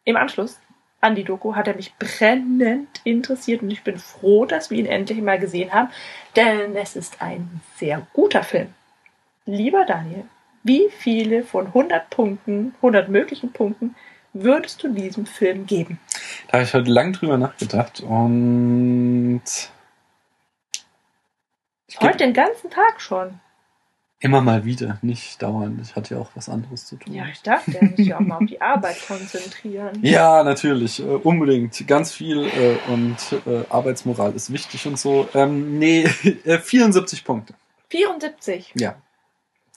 im 0.06 0.16
Anschluss 0.18 0.60
an 1.02 1.16
die 1.16 1.24
Doku 1.24 1.56
hat 1.56 1.68
er 1.68 1.76
mich 1.76 1.94
brennend 1.98 2.90
interessiert 3.06 3.62
und 3.62 3.72
ich 3.72 3.84
bin 3.84 3.98
froh, 3.98 4.46
dass 4.46 4.70
wir 4.70 4.78
ihn 4.78 4.86
endlich 4.86 5.22
mal 5.22 5.40
gesehen 5.40 5.74
haben, 5.74 5.90
denn 6.36 6.76
es 6.76 6.96
ist 6.96 7.22
ein 7.22 7.62
sehr 7.78 8.06
guter 8.14 8.44
Film. 8.44 8.74
Lieber 9.46 9.86
Daniel, 9.86 10.26
wie 10.64 10.90
viele 10.90 11.44
von 11.44 11.68
100 11.68 12.10
Punkten, 12.10 12.76
100 12.82 13.08
möglichen 13.08 13.54
Punkten 13.54 13.96
würdest 14.34 14.84
du 14.84 14.90
diesem 14.90 15.26
Film 15.26 15.66
geben? 15.66 16.00
Da 16.48 16.54
habe 16.54 16.64
ich 16.64 16.74
heute 16.74 16.92
lang 16.92 17.14
drüber 17.14 17.38
nachgedacht 17.38 18.02
und 18.02 19.42
Heute 22.00 22.18
den 22.18 22.34
ganzen 22.34 22.70
Tag 22.70 23.02
schon. 23.02 23.40
immer 24.22 24.42
mal 24.42 24.66
wieder, 24.66 25.00
nicht 25.02 25.42
dauernd. 25.42 25.80
Ich 25.82 25.96
hatte 25.96 26.16
ja 26.16 26.22
auch 26.22 26.32
was 26.36 26.50
anderes 26.50 26.86
zu 26.86 26.98
tun. 26.98 27.14
Ja, 27.14 27.26
ich 27.32 27.42
dachte, 27.42 27.78
er 27.80 27.88
muss 27.88 27.98
sich 27.98 28.14
auch 28.14 28.20
mal 28.20 28.38
auf 28.38 28.46
die 28.46 28.62
Arbeit 28.62 28.98
konzentrieren. 29.08 29.98
Ja, 30.02 30.44
natürlich, 30.44 31.00
äh, 31.00 31.04
unbedingt. 31.04 31.88
Ganz 31.88 32.12
viel 32.12 32.46
äh, 32.46 32.78
und 32.92 33.16
äh, 33.46 33.64
Arbeitsmoral 33.70 34.34
ist 34.34 34.52
wichtig 34.52 34.86
und 34.88 35.00
so. 35.00 35.30
Ähm, 35.34 35.80
nee, 35.80 36.04
äh, 36.44 36.60
74 36.60 37.24
Punkte. 37.24 37.54
74. 37.90 38.74
Ja. 38.76 38.96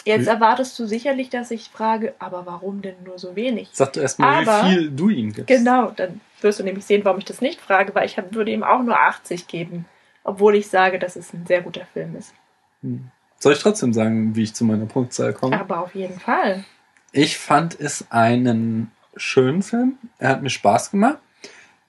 Jetzt 0.04 0.26
erwartest 0.26 0.76
du 0.78 0.86
sicherlich, 0.86 1.30
dass 1.30 1.52
ich 1.52 1.68
frage, 1.68 2.14
aber 2.18 2.44
warum 2.44 2.82
denn 2.82 2.96
nur 3.04 3.20
so 3.20 3.36
wenig? 3.36 3.68
Sag 3.72 3.92
du 3.92 4.00
erstmal, 4.00 4.44
wie 4.44 4.74
viel 4.74 4.90
du 4.90 5.08
ihm 5.08 5.32
gibst. 5.32 5.46
Genau, 5.46 5.92
dann 5.92 6.20
wirst 6.40 6.58
du 6.58 6.64
nämlich 6.64 6.84
sehen, 6.84 7.04
warum 7.04 7.18
ich 7.18 7.24
das 7.24 7.40
nicht 7.40 7.60
frage, 7.60 7.94
weil 7.94 8.06
ich 8.06 8.16
würde 8.32 8.50
ihm 8.50 8.64
auch 8.64 8.82
nur 8.82 8.98
80 8.98 9.46
geben, 9.46 9.84
obwohl 10.24 10.54
ich 10.54 10.68
sage, 10.68 10.98
dass 10.98 11.16
es 11.16 11.32
ein 11.32 11.46
sehr 11.46 11.62
guter 11.62 11.86
Film 11.92 12.16
ist. 12.16 12.34
Hm. 12.82 13.10
Soll 13.38 13.54
ich 13.54 13.58
trotzdem 13.58 13.92
sagen, 13.92 14.36
wie 14.36 14.44
ich 14.44 14.54
zu 14.54 14.64
meiner 14.64 14.86
Punktzahl 14.86 15.32
komme? 15.32 15.58
Aber 15.58 15.80
auf 15.80 15.94
jeden 15.94 16.20
Fall. 16.20 16.64
Ich 17.10 17.38
fand 17.38 17.78
es 17.78 18.06
einen 18.10 18.92
schönen 19.16 19.62
Film. 19.62 19.98
Er 20.18 20.30
hat 20.30 20.42
mir 20.42 20.50
Spaß 20.50 20.92
gemacht. 20.92 21.18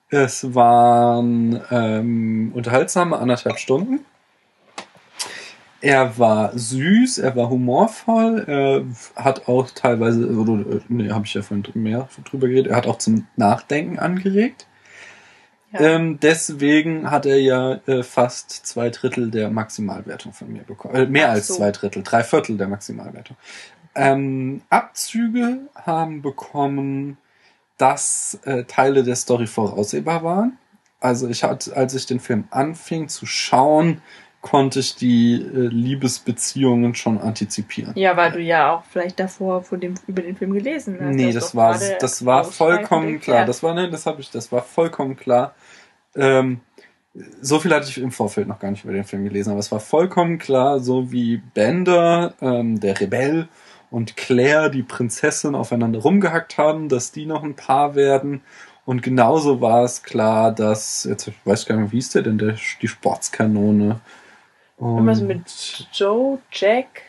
Es 0.09 0.53
waren 0.53 1.61
ähm, 1.71 2.51
unterhaltsame 2.53 3.17
anderthalb 3.17 3.57
Stunden. 3.57 4.05
Er 5.81 6.17
war 6.17 6.57
süß, 6.57 7.17
er 7.17 7.35
war 7.35 7.49
humorvoll, 7.49 8.45
er 8.47 9.21
hat 9.21 9.49
auch 9.49 9.69
teilweise, 9.69 10.29
oder, 10.29 10.79
nee, 10.87 11.09
habe 11.09 11.25
ich 11.25 11.33
ja 11.33 11.41
vorhin 11.41 11.65
mehr 11.73 12.07
drüber 12.23 12.47
geredet, 12.47 12.71
er 12.71 12.77
hat 12.77 12.87
auch 12.87 12.99
zum 12.99 13.27
Nachdenken 13.35 13.99
angeregt. 13.99 14.65
Ja. 15.73 15.79
Ähm, 15.79 16.19
deswegen 16.21 17.09
hat 17.09 17.25
er 17.25 17.39
ja 17.39 17.79
äh, 17.87 18.03
fast 18.03 18.51
zwei 18.51 18.89
Drittel 18.89 19.31
der 19.31 19.49
Maximalwertung 19.49 20.31
von 20.31 20.51
mir 20.53 20.63
bekommen. 20.63 20.95
Äh, 20.95 21.05
mehr 21.07 21.29
Ach 21.29 21.33
als 21.33 21.47
so. 21.47 21.55
zwei 21.55 21.71
Drittel, 21.71 22.03
drei 22.03 22.23
Viertel 22.23 22.57
der 22.57 22.67
Maximalwertung. 22.67 23.35
Ähm, 23.95 24.61
Abzüge 24.69 25.61
haben 25.75 26.21
bekommen, 26.21 27.17
dass 27.77 28.39
äh, 28.45 28.65
Teile 28.65 29.03
der 29.03 29.15
Story 29.15 29.47
voraussehbar 29.47 30.23
waren. 30.23 30.57
Also 30.99 31.27
ich 31.27 31.43
hatte, 31.43 31.75
als 31.75 31.93
ich 31.95 32.05
den 32.05 32.19
Film 32.19 32.45
anfing 32.51 33.09
zu 33.09 33.25
schauen, 33.25 34.01
konnte 34.43 34.79
ich 34.79 34.95
die 34.95 35.35
äh, 35.35 35.67
Liebesbeziehungen 35.67 36.93
schon 36.95 37.17
antizipieren. 37.17 37.93
Ja, 37.95 38.15
weil 38.15 38.31
du 38.31 38.39
ja 38.39 38.73
auch 38.73 38.83
vielleicht 38.83 39.19
davor 39.19 39.63
von 39.63 39.79
dem, 39.79 39.95
über 40.05 40.21
den 40.21 40.35
Film 40.35 40.53
gelesen 40.53 40.97
hast. 41.01 41.15
Nee, 41.15 41.31
das 41.31 41.55
war, 41.55 41.79
das 41.99 42.25
war 42.25 42.43
vollkommen 42.43 43.19
klar. 43.19 43.45
Das 43.45 43.63
war, 43.63 43.73
nein, 43.73 43.89
das 43.89 44.05
habe 44.05 44.21
ich, 44.21 44.29
das 44.29 44.51
war 44.51 44.61
vollkommen 44.61 45.15
klar. 45.15 45.55
Ähm, 46.15 46.61
so 47.41 47.59
viel 47.59 47.73
hatte 47.73 47.87
ich 47.89 47.99
im 47.99 48.11
Vorfeld 48.11 48.47
noch 48.47 48.59
gar 48.59 48.71
nicht 48.71 48.83
über 48.83 48.93
den 48.93 49.03
Film 49.03 49.23
gelesen, 49.23 49.51
aber 49.51 49.59
es 49.59 49.71
war 49.71 49.79
vollkommen 49.79 50.39
klar, 50.39 50.79
so 50.79 51.11
wie 51.11 51.37
Bender, 51.53 52.33
ähm, 52.41 52.79
der 52.79 52.99
Rebell, 52.99 53.47
und 53.91 54.17
Claire, 54.17 54.69
die 54.69 54.81
Prinzessin, 54.81 55.53
aufeinander 55.53 55.99
rumgehackt 55.99 56.57
haben, 56.57 56.89
dass 56.89 57.11
die 57.11 57.27
noch 57.27 57.43
ein 57.43 57.55
Paar 57.55 57.93
werden. 57.93 58.41
Und 58.85 59.03
genauso 59.03 59.61
war 59.61 59.83
es 59.83 60.01
klar, 60.01 60.51
dass, 60.51 61.03
jetzt 61.03 61.27
ich 61.27 61.35
weiß 61.45 61.67
gar 61.67 61.77
nicht, 61.77 61.91
wie 61.91 61.99
ist 61.99 62.15
der 62.15 62.23
denn, 62.23 62.39
der, 62.39 62.55
die 62.81 62.87
Sportskanone. 62.87 63.99
Irgendwas 64.79 65.21
Und- 65.21 65.27
mit 65.27 65.87
Joe, 65.93 66.39
Jack. 66.51 67.03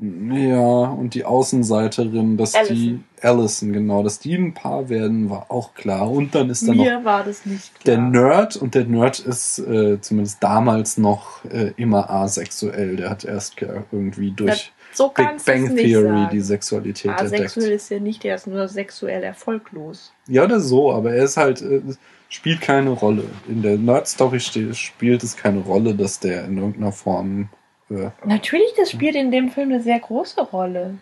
Ja, 0.00 0.58
und 0.88 1.14
die 1.14 1.24
Außenseiterin, 1.24 2.36
dass 2.36 2.52
die 2.68 3.00
Allison, 3.22 3.72
genau, 3.72 4.02
dass 4.02 4.18
die 4.18 4.34
ein 4.34 4.52
Paar 4.52 4.88
werden, 4.88 5.30
war 5.30 5.50
auch 5.50 5.74
klar. 5.74 6.10
Und 6.10 6.34
dann 6.34 6.50
ist 6.50 6.66
da 6.66 6.74
noch 6.74 6.84
Mir 6.84 7.04
war 7.04 7.22
das 7.24 7.46
nicht 7.46 7.70
der 7.86 7.96
klar. 7.96 8.10
Nerd 8.10 8.56
und 8.56 8.74
der 8.74 8.84
Nerd 8.86 9.20
ist 9.20 9.60
äh, 9.60 10.00
zumindest 10.00 10.42
damals 10.42 10.98
noch 10.98 11.44
äh, 11.44 11.72
immer 11.76 12.10
asexuell. 12.10 12.96
Der 12.96 13.08
hat 13.08 13.24
erst 13.24 13.56
ge- 13.56 13.82
irgendwie 13.92 14.32
durch 14.32 14.72
so 14.92 15.08
Big 15.08 15.26
Bang 15.46 15.74
Theory 15.76 16.08
sagen. 16.08 16.28
die 16.32 16.40
Sexualität 16.40 17.10
Asexuell 17.12 17.42
entdeckt. 17.44 17.56
ist 17.82 17.88
ja 17.90 17.98
nicht, 18.00 18.24
der 18.24 18.34
ist 18.34 18.46
nur 18.48 18.66
sexuell 18.68 19.22
erfolglos. 19.22 20.12
Ja, 20.28 20.44
oder 20.44 20.60
so, 20.60 20.92
aber 20.92 21.14
er 21.14 21.24
ist 21.24 21.36
halt, 21.36 21.62
äh, 21.62 21.80
spielt 22.28 22.60
keine 22.60 22.90
Rolle. 22.90 23.24
In 23.48 23.62
der 23.62 23.78
Nerd-Story 23.78 24.40
spielt 24.40 25.22
es 25.22 25.36
keine 25.36 25.60
Rolle, 25.60 25.94
dass 25.94 26.18
der 26.20 26.44
in 26.46 26.58
irgendeiner 26.58 26.92
Form. 26.92 27.48
Äh, 27.94 28.10
Natürlich, 28.24 28.72
das 28.76 28.90
spielt 28.90 29.14
in 29.14 29.30
dem 29.30 29.50
Film 29.50 29.70
eine 29.72 29.80
sehr 29.82 29.98
große 30.00 30.40
Rolle. 30.42 30.96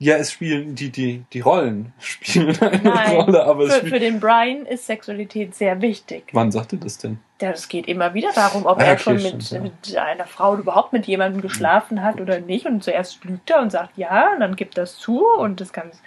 ja, 0.00 0.14
es 0.16 0.30
spielen 0.32 0.74
die, 0.76 0.90
die, 0.90 1.24
die 1.32 1.40
Rollen 1.40 1.92
spielen 1.98 2.56
eine 2.60 2.80
Nein, 2.82 3.16
Rolle, 3.20 3.44
aber 3.44 3.64
es 3.64 3.72
Für, 3.72 3.78
spielt. 3.78 3.92
für 3.94 4.00
den 4.00 4.20
Brian 4.20 4.64
ist 4.66 4.86
Sexualität 4.86 5.54
sehr 5.54 5.80
wichtig. 5.82 6.24
Wann 6.32 6.52
sagt 6.52 6.72
ihr 6.72 6.78
das 6.78 6.98
denn? 6.98 7.18
Ja, 7.40 7.50
es 7.50 7.68
geht 7.68 7.86
immer 7.88 8.14
wieder 8.14 8.30
darum, 8.34 8.66
ob 8.66 8.78
Ah, 8.80 8.84
er 8.84 8.98
schon 8.98 9.18
stimmt, 9.18 9.34
mit, 9.38 9.50
ja. 9.50 9.60
mit 9.60 9.96
einer 9.96 10.26
Frau 10.26 10.52
oder 10.52 10.60
überhaupt 10.60 10.92
mit 10.92 11.06
jemandem 11.06 11.40
geschlafen 11.40 12.02
hat 12.02 12.20
oder 12.20 12.40
nicht. 12.40 12.66
Und 12.66 12.82
zuerst 12.84 13.24
lügt 13.24 13.50
er 13.50 13.60
und 13.60 13.70
sagt 13.70 13.96
ja, 13.96 14.32
und 14.34 14.40
dann 14.40 14.56
gibt 14.56 14.76
er 14.76 14.84
es 14.84 14.96
zu 14.98 15.24
und 15.38 15.60
ist 15.60 15.72
ganz 15.72 16.00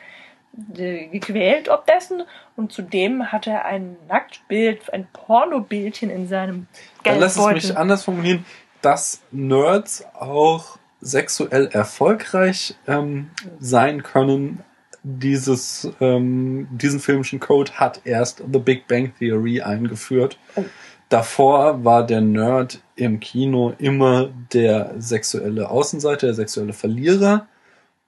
äh, 0.77 1.07
gequält 1.07 1.69
ob 1.69 1.85
dessen. 1.85 2.23
Und 2.57 2.71
zudem 2.73 3.31
hat 3.31 3.47
er 3.47 3.63
ein 3.65 3.95
Nacktbild, 4.09 4.91
ein 4.93 5.07
Pornobildchen 5.13 6.09
in 6.09 6.27
seinem 6.27 6.67
Dann 7.03 7.19
lass 7.19 7.31
es 7.31 7.37
Geldbeutel. 7.37 7.69
mich 7.69 7.77
anders 7.77 8.03
formulieren, 8.03 8.45
dass 8.81 9.21
Nerds 9.31 10.03
auch 10.13 10.77
sexuell 11.01 11.67
erfolgreich 11.67 12.75
ähm, 12.87 13.31
sein 13.59 14.03
können. 14.03 14.59
Dieses, 15.03 15.89
ähm, 15.99 16.67
diesen 16.71 16.99
filmischen 16.99 17.39
Code 17.39 17.71
hat 17.73 18.01
erst 18.03 18.43
The 18.51 18.59
Big 18.59 18.87
Bang 18.87 19.13
Theory 19.17 19.61
eingeführt. 19.61 20.37
Oh. 20.55 20.63
Davor 21.09 21.83
war 21.83 22.05
der 22.05 22.21
Nerd 22.21 22.81
im 22.95 23.19
Kino 23.19 23.73
immer 23.79 24.29
der 24.53 24.93
sexuelle 24.99 25.69
Außenseiter, 25.69 26.27
der 26.27 26.35
sexuelle 26.35 26.71
Verlierer. 26.71 27.47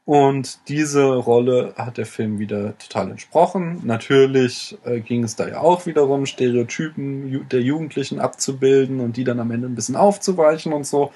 Und 0.05 0.67
diese 0.67 1.15
Rolle 1.15 1.74
hat 1.77 1.98
der 1.98 2.05
Film 2.05 2.38
wieder 2.38 2.77
total 2.77 3.12
entsprochen. 3.12 3.79
Natürlich 3.86 4.77
äh, 4.83 5.00
ging 5.00 5.24
es 5.24 5.38
da 5.38 5.48
ja 5.48 5.62
auch 5.62 5.86
wiederum, 5.86 6.25
Stereotypen 6.25 7.29
ju 7.29 7.43
der 7.43 7.62
Jugendlichen 7.62 8.19
abzubilden 8.19 9.00
und 9.00 9.15
die 9.15 9.24
dann 9.24 9.39
am 9.39 9.51
Ende 9.51 9.67
ein 9.67 9.75
bisschen 9.75 9.95
aufzuweichen 9.95 10.74
und 10.74 10.86
so. 10.86 11.13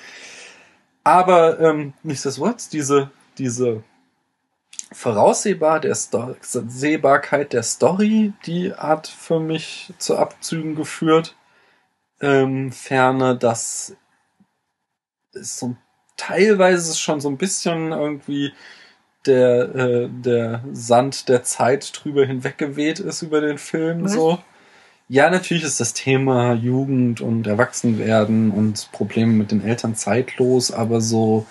Aber 1.03 1.60
ähm, 1.60 1.94
nichtsdestotrotz, 2.03 2.70
diese, 2.70 3.12
diese 3.38 3.84
Voraussehbar 4.94 5.82
der 5.82 5.96
Sto 5.96 6.36
Sehbarkeit 6.41 7.51
der 7.51 7.63
Story, 7.63 8.32
die 8.46 8.74
hat 8.74 9.08
für 9.08 9.39
mich 9.41 9.94
zu 9.98 10.17
Abzügen 10.17 10.75
geführt. 10.75 11.36
Ähm, 12.22 12.72
ferner, 12.72 13.36
dass 13.36 13.96
es 15.34 15.60
so 15.60 15.75
teilweise 16.17 16.97
schon 16.97 17.21
so 17.21 17.29
ein 17.29 17.38
bisschen 17.38 17.91
irgendwie 17.91 18.51
der, 19.25 19.75
äh, 19.75 20.09
der 20.09 20.63
Sand 20.71 21.29
der 21.29 21.43
Zeit 21.43 21.91
drüber 21.93 22.25
hinweggeweht 22.25 23.00
ist 23.00 23.21
über 23.21 23.41
den 23.41 23.57
Film. 23.57 24.05
Was? 24.05 24.13
So. 24.13 24.39
Ja, 25.09 25.29
natürlich 25.29 25.63
ist 25.63 25.79
das 25.79 25.93
Thema 25.93 26.53
Jugend 26.53 27.21
und 27.21 27.47
Erwachsenwerden 27.47 28.51
und 28.51 28.91
Probleme 28.91 29.31
mit 29.31 29.51
den 29.51 29.63
Eltern 29.63 29.95
zeitlos, 29.95 30.71
aber 30.71 31.00
so, 31.00 31.45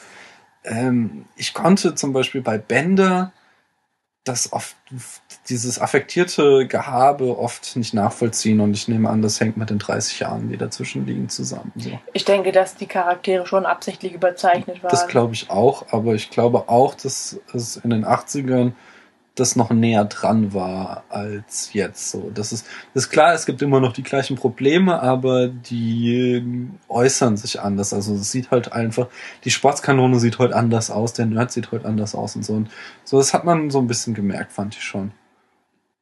ähm, 0.64 1.24
ich 1.36 1.54
konnte 1.54 1.94
zum 1.94 2.12
Beispiel 2.12 2.42
bei 2.42 2.58
Bender 2.58 3.32
das 4.26 4.52
oft, 4.52 4.76
dieses 5.48 5.80
affektierte 5.80 6.66
Gehabe 6.66 7.38
oft 7.38 7.76
nicht 7.76 7.94
nachvollziehen 7.94 8.60
und 8.60 8.74
ich 8.74 8.88
nehme 8.88 9.08
an, 9.08 9.22
das 9.22 9.40
hängt 9.40 9.56
mit 9.56 9.70
den 9.70 9.78
30 9.78 10.18
Jahren, 10.18 10.48
die 10.48 10.56
dazwischen 10.56 11.06
liegen, 11.06 11.28
zusammen. 11.28 11.72
So. 11.76 11.98
Ich 12.12 12.24
denke, 12.24 12.50
dass 12.50 12.74
die 12.74 12.86
Charaktere 12.86 13.46
schon 13.46 13.64
absichtlich 13.66 14.12
überzeichnet 14.12 14.82
waren. 14.82 14.90
Das 14.90 15.06
glaube 15.06 15.34
ich 15.34 15.48
auch, 15.48 15.86
aber 15.92 16.14
ich 16.14 16.30
glaube 16.30 16.68
auch, 16.68 16.96
dass 16.96 17.38
es 17.54 17.76
in 17.76 17.90
den 17.90 18.04
80ern 18.04 18.72
das 19.36 19.54
noch 19.54 19.70
näher 19.70 20.04
dran 20.06 20.52
war 20.52 21.04
als 21.08 21.72
jetzt 21.72 22.10
so. 22.10 22.30
Das 22.34 22.52
ist, 22.52 22.66
das 22.94 23.04
ist 23.04 23.10
klar, 23.10 23.34
es 23.34 23.46
gibt 23.46 23.62
immer 23.62 23.80
noch 23.80 23.92
die 23.92 24.02
gleichen 24.02 24.36
Probleme, 24.36 25.00
aber 25.00 25.48
die 25.48 26.68
äußern 26.88 27.36
sich 27.36 27.60
anders. 27.60 27.92
Also 27.92 28.14
es 28.14 28.32
sieht 28.32 28.50
halt 28.50 28.72
einfach, 28.72 29.08
die 29.44 29.50
Sportskanone 29.50 30.18
sieht 30.18 30.38
heute 30.38 30.56
anders 30.56 30.90
aus, 30.90 31.12
der 31.12 31.26
Nerd 31.26 31.52
sieht 31.52 31.70
heute 31.70 31.86
anders 31.86 32.14
aus 32.14 32.34
und 32.34 32.44
so. 32.44 32.54
Und 32.54 32.70
so, 33.04 33.18
das 33.18 33.34
hat 33.34 33.44
man 33.44 33.70
so 33.70 33.78
ein 33.78 33.86
bisschen 33.86 34.14
gemerkt, 34.14 34.52
fand 34.52 34.74
ich 34.74 34.82
schon. 34.82 35.12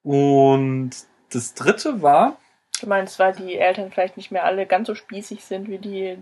Und 0.02 0.90
das 1.30 1.54
dritte 1.54 2.02
war, 2.02 2.38
Du 2.80 2.88
meinst, 2.88 3.18
weil 3.18 3.32
die 3.34 3.56
Eltern 3.56 3.90
vielleicht 3.90 4.16
nicht 4.16 4.30
mehr 4.30 4.44
alle 4.44 4.66
ganz 4.66 4.88
so 4.88 4.94
spießig 4.94 5.44
sind 5.44 5.68
wie 5.68 5.78
die. 5.78 6.18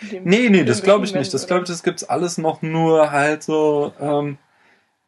dem 0.00 0.24
Nee, 0.24 0.48
nee, 0.50 0.64
das 0.64 0.82
glaube 0.82 1.04
ich 1.04 1.14
nicht. 1.14 1.32
Das 1.32 1.46
glaube 1.46 1.62
ich, 1.62 1.68
das 1.68 1.82
gibt's 1.82 2.04
alles 2.04 2.38
noch 2.38 2.62
nur 2.62 3.10
halt 3.10 3.42
so, 3.42 3.92
ähm, 3.98 4.38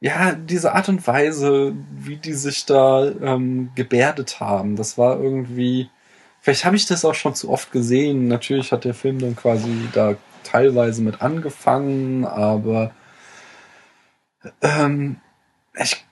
ja, 0.00 0.32
diese 0.32 0.74
Art 0.74 0.88
und 0.88 1.06
Weise, 1.06 1.74
wie 1.90 2.16
die 2.16 2.34
sich 2.34 2.66
da 2.66 3.06
ähm, 3.06 3.70
gebärdet 3.74 4.40
haben. 4.40 4.76
Das 4.76 4.98
war 4.98 5.18
irgendwie, 5.18 5.88
vielleicht 6.40 6.64
habe 6.64 6.76
ich 6.76 6.86
das 6.86 7.04
auch 7.04 7.14
schon 7.14 7.34
zu 7.34 7.50
oft 7.50 7.72
gesehen. 7.72 8.28
Natürlich 8.28 8.72
hat 8.72 8.84
der 8.84 8.94
Film 8.94 9.18
dann 9.18 9.36
quasi 9.36 9.70
da 9.92 10.16
teilweise 10.44 11.02
mit 11.02 11.22
angefangen, 11.22 12.24
aber 12.24 12.92
ähm, 14.62 15.16
ich, 15.74 16.04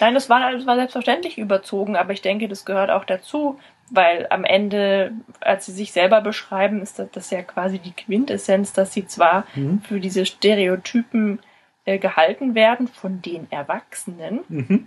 Nein, 0.00 0.14
das 0.14 0.28
war, 0.28 0.52
das 0.52 0.66
war 0.66 0.76
selbstverständlich 0.76 1.38
überzogen, 1.38 1.96
aber 1.96 2.12
ich 2.12 2.20
denke, 2.20 2.48
das 2.48 2.64
gehört 2.64 2.90
auch 2.90 3.04
dazu, 3.04 3.58
weil 3.90 4.26
am 4.30 4.44
Ende, 4.44 5.12
als 5.40 5.66
sie 5.66 5.72
sich 5.72 5.92
selber 5.92 6.20
beschreiben, 6.20 6.82
ist 6.82 6.98
das, 6.98 7.08
das 7.12 7.30
ja 7.30 7.42
quasi 7.42 7.78
die 7.78 7.92
Quintessenz, 7.92 8.72
dass 8.72 8.92
sie 8.92 9.06
zwar 9.06 9.46
Mhm. 9.54 9.82
für 9.82 10.00
diese 10.00 10.26
Stereotypen 10.26 11.38
äh, 11.84 11.98
gehalten 11.98 12.54
werden 12.54 12.88
von 12.88 13.20
den 13.22 13.50
Erwachsenen, 13.50 14.40
mhm. 14.48 14.86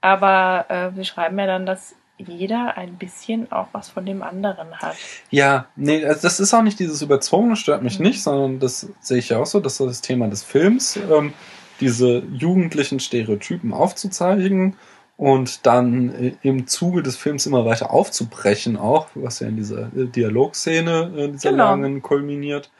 aber 0.00 0.66
äh, 0.68 0.90
sie 0.94 1.04
schreiben 1.04 1.38
ja 1.38 1.46
dann, 1.46 1.66
dass 1.66 1.94
jeder 2.16 2.76
ein 2.76 2.94
bisschen 2.96 3.50
auch 3.50 3.66
was 3.72 3.88
von 3.88 4.06
dem 4.06 4.22
anderen 4.22 4.72
hat. 4.78 4.96
Ja, 5.30 5.66
nee, 5.74 6.04
also 6.04 6.22
das 6.22 6.38
ist 6.38 6.54
auch 6.54 6.62
nicht 6.62 6.78
dieses 6.78 7.02
Überzogene, 7.02 7.56
stört 7.56 7.82
mich 7.82 7.98
Mhm. 7.98 8.06
nicht, 8.06 8.22
sondern 8.22 8.60
das 8.60 8.88
sehe 9.00 9.18
ich 9.18 9.30
ja 9.30 9.38
auch 9.38 9.46
so, 9.46 9.58
das 9.60 9.80
ist 9.80 9.86
das 9.86 10.00
Thema 10.00 10.28
des 10.28 10.44
Films, 10.44 10.96
ähm, 10.96 11.32
diese 11.80 12.22
jugendlichen 12.32 13.00
Stereotypen 13.00 13.72
aufzuzeigen 13.72 14.76
und 15.16 15.66
dann 15.66 16.14
äh, 16.14 16.32
im 16.42 16.68
Zuge 16.68 17.02
des 17.02 17.16
Films 17.16 17.46
immer 17.46 17.64
weiter 17.64 17.90
aufzubrechen, 17.92 18.76
auch, 18.76 19.08
was 19.16 19.40
ja 19.40 19.48
in 19.48 19.56
dieser 19.56 19.86
äh, 19.96 20.06
Dialogszene, 20.06 21.12
äh, 21.16 21.28
dieser 21.32 21.50
Genau. 21.50 21.64
langen, 21.70 22.00
kulminiert. 22.00 22.70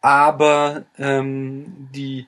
Aber 0.00 0.84
ähm, 0.98 1.88
die 1.94 2.26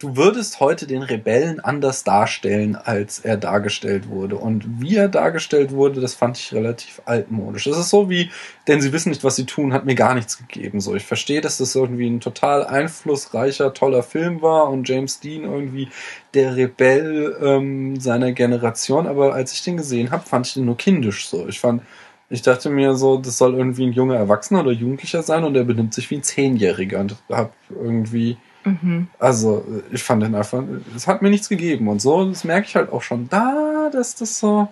du 0.00 0.16
würdest 0.16 0.60
heute 0.60 0.86
den 0.86 1.02
Rebellen 1.02 1.60
anders 1.60 2.04
darstellen, 2.04 2.74
als 2.74 3.18
er 3.20 3.36
dargestellt 3.36 4.08
wurde. 4.08 4.36
Und 4.36 4.80
wie 4.80 4.96
er 4.96 5.08
dargestellt 5.08 5.72
wurde, 5.72 6.00
das 6.00 6.14
fand 6.14 6.38
ich 6.38 6.54
relativ 6.54 7.02
altmodisch. 7.04 7.64
Das 7.64 7.78
ist 7.78 7.90
so 7.90 8.08
wie, 8.08 8.30
denn 8.66 8.80
sie 8.80 8.92
wissen 8.94 9.10
nicht, 9.10 9.22
was 9.24 9.36
sie 9.36 9.44
tun, 9.44 9.74
hat 9.74 9.84
mir 9.84 9.94
gar 9.94 10.14
nichts 10.14 10.38
gegeben. 10.38 10.80
So, 10.80 10.96
ich 10.96 11.04
verstehe, 11.04 11.42
dass 11.42 11.58
das 11.58 11.74
irgendwie 11.74 12.08
ein 12.08 12.20
total 12.20 12.64
einflussreicher, 12.64 13.74
toller 13.74 14.02
Film 14.02 14.40
war 14.40 14.70
und 14.70 14.88
James 14.88 15.20
Dean 15.20 15.44
irgendwie 15.44 15.90
der 16.32 16.56
Rebell 16.56 17.36
ähm, 17.42 18.00
seiner 18.00 18.32
Generation, 18.32 19.06
aber 19.06 19.34
als 19.34 19.52
ich 19.52 19.62
den 19.62 19.76
gesehen 19.76 20.10
habe, 20.10 20.24
fand 20.26 20.46
ich 20.46 20.54
den 20.54 20.64
nur 20.64 20.78
kindisch 20.78 21.28
so. 21.28 21.46
Ich 21.46 21.60
fand, 21.60 21.82
ich 22.30 22.40
dachte 22.40 22.70
mir 22.70 22.94
so, 22.94 23.18
das 23.18 23.36
soll 23.36 23.54
irgendwie 23.54 23.86
ein 23.86 23.92
junger 23.92 24.16
Erwachsener 24.16 24.60
oder 24.60 24.72
Jugendlicher 24.72 25.22
sein 25.22 25.44
und 25.44 25.56
er 25.56 25.64
benimmt 25.64 25.92
sich 25.92 26.10
wie 26.10 26.16
ein 26.16 26.22
Zehnjähriger 26.22 27.00
und 27.00 27.16
hab 27.28 27.52
irgendwie 27.68 28.38
Mhm. 28.82 29.08
also, 29.18 29.64
ich 29.90 30.02
fand 30.02 30.22
den 30.22 30.34
einfach, 30.34 30.62
es 30.94 31.06
hat 31.06 31.22
mir 31.22 31.30
nichts 31.30 31.48
gegeben 31.48 31.88
und 31.88 32.00
so, 32.00 32.24
das 32.28 32.44
merke 32.44 32.66
ich 32.66 32.76
halt 32.76 32.92
auch 32.92 33.02
schon 33.02 33.28
da, 33.28 33.90
dass 33.92 34.14
das 34.14 34.38
so 34.38 34.68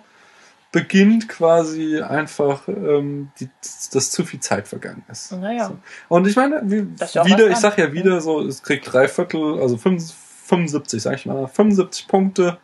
beginnt 0.71 1.27
quasi 1.27 1.99
einfach, 1.99 2.67
ähm, 2.67 3.31
die, 3.39 3.49
dass 3.91 4.11
zu 4.11 4.23
viel 4.23 4.39
Zeit 4.39 4.67
vergangen 4.67 5.03
ist. 5.09 5.31
Naja. 5.31 5.67
So. 5.69 5.77
Und 6.09 6.27
ich 6.27 6.35
meine, 6.35 6.61
wie, 6.65 6.87
ja 7.13 7.25
wieder, 7.25 7.49
ich 7.49 7.57
sag 7.57 7.77
ja 7.79 7.91
wieder 7.91 8.21
so, 8.21 8.41
es 8.41 8.61
kriegt 8.61 8.91
drei 8.91 9.07
Viertel, 9.07 9.59
also 9.59 9.77
fünf- 9.77 10.13
75, 10.49 11.01
sag 11.01 11.15
ich 11.15 11.25
mal, 11.25 11.47
75 11.47 12.07
Punkte 12.07 12.57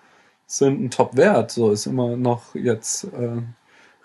sind 0.48 0.82
ein 0.82 0.90
Top-Wert, 0.92 1.52
so 1.52 1.72
ist 1.72 1.86
immer 1.86 2.18
noch 2.18 2.54
jetzt 2.56 3.06
äh, 3.06 3.42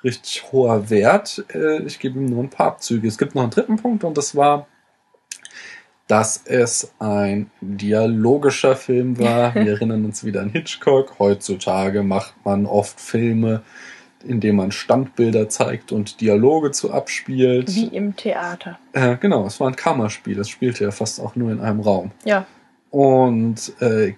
richtig 0.05 0.53
hoher 0.53 0.91
Wert. 0.91 1.45
Äh, 1.53 1.83
ich 1.83 1.99
gebe 1.99 2.19
ihm 2.19 2.27
nur 2.27 2.43
ein 2.43 2.51
paar 2.51 2.69
Abzüge. 2.69 3.09
Es 3.09 3.19
gibt 3.19 3.35
noch 3.35 3.43
einen 3.43 3.51
dritten 3.51 3.77
Punkt 3.77 4.05
und 4.05 4.17
das 4.17 4.37
war, 4.37 4.67
dass 6.11 6.43
es 6.45 6.93
ein 6.99 7.51
dialogischer 7.61 8.75
Film 8.75 9.19
war. 9.21 9.55
Wir 9.55 9.73
erinnern 9.75 10.05
uns 10.05 10.25
wieder 10.25 10.41
an 10.41 10.51
Hitchcock. 10.51 11.21
Heutzutage 11.21 12.03
macht 12.03 12.35
man 12.45 12.67
oft 12.67 13.01
Filme, 13.01 13.63
in 14.25 14.41
denen 14.41 14.57
man 14.57 14.73
Standbilder 14.73 15.49
zeigt 15.49 15.93
und 15.93 16.21
Dialoge 16.21 16.73
zu 16.73 16.93
abspielt. 16.93 17.73
Wie 17.73 17.87
im 17.87 18.17
Theater. 18.17 18.77
Äh, 18.93 19.19
genau, 19.19 19.47
es 19.47 19.61
war 19.61 19.69
ein 19.69 19.77
Kammerspiel. 19.77 20.35
Das 20.35 20.49
spielte 20.49 20.83
ja 20.83 20.91
fast 20.91 21.21
auch 21.21 21.37
nur 21.37 21.53
in 21.53 21.61
einem 21.61 21.79
Raum. 21.79 22.11
Ja. 22.25 22.45
Und 22.91 23.73
äh, 23.81 24.15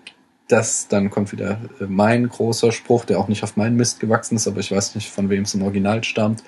das, 0.48 0.88
dann 0.88 1.10
kommt 1.10 1.30
wieder 1.32 1.58
äh, 1.78 1.84
mein 1.88 2.26
großer 2.26 2.72
Spruch, 2.72 3.04
der 3.04 3.18
auch 3.18 3.28
nicht 3.28 3.42
auf 3.42 3.58
meinen 3.58 3.76
Mist 3.76 4.00
gewachsen 4.00 4.36
ist, 4.36 4.48
aber 4.48 4.60
ich 4.60 4.72
weiß 4.72 4.94
nicht, 4.94 5.10
von 5.10 5.28
wem 5.28 5.42
es 5.42 5.52
im 5.52 5.62
Original 5.62 6.02
stammt. 6.04 6.42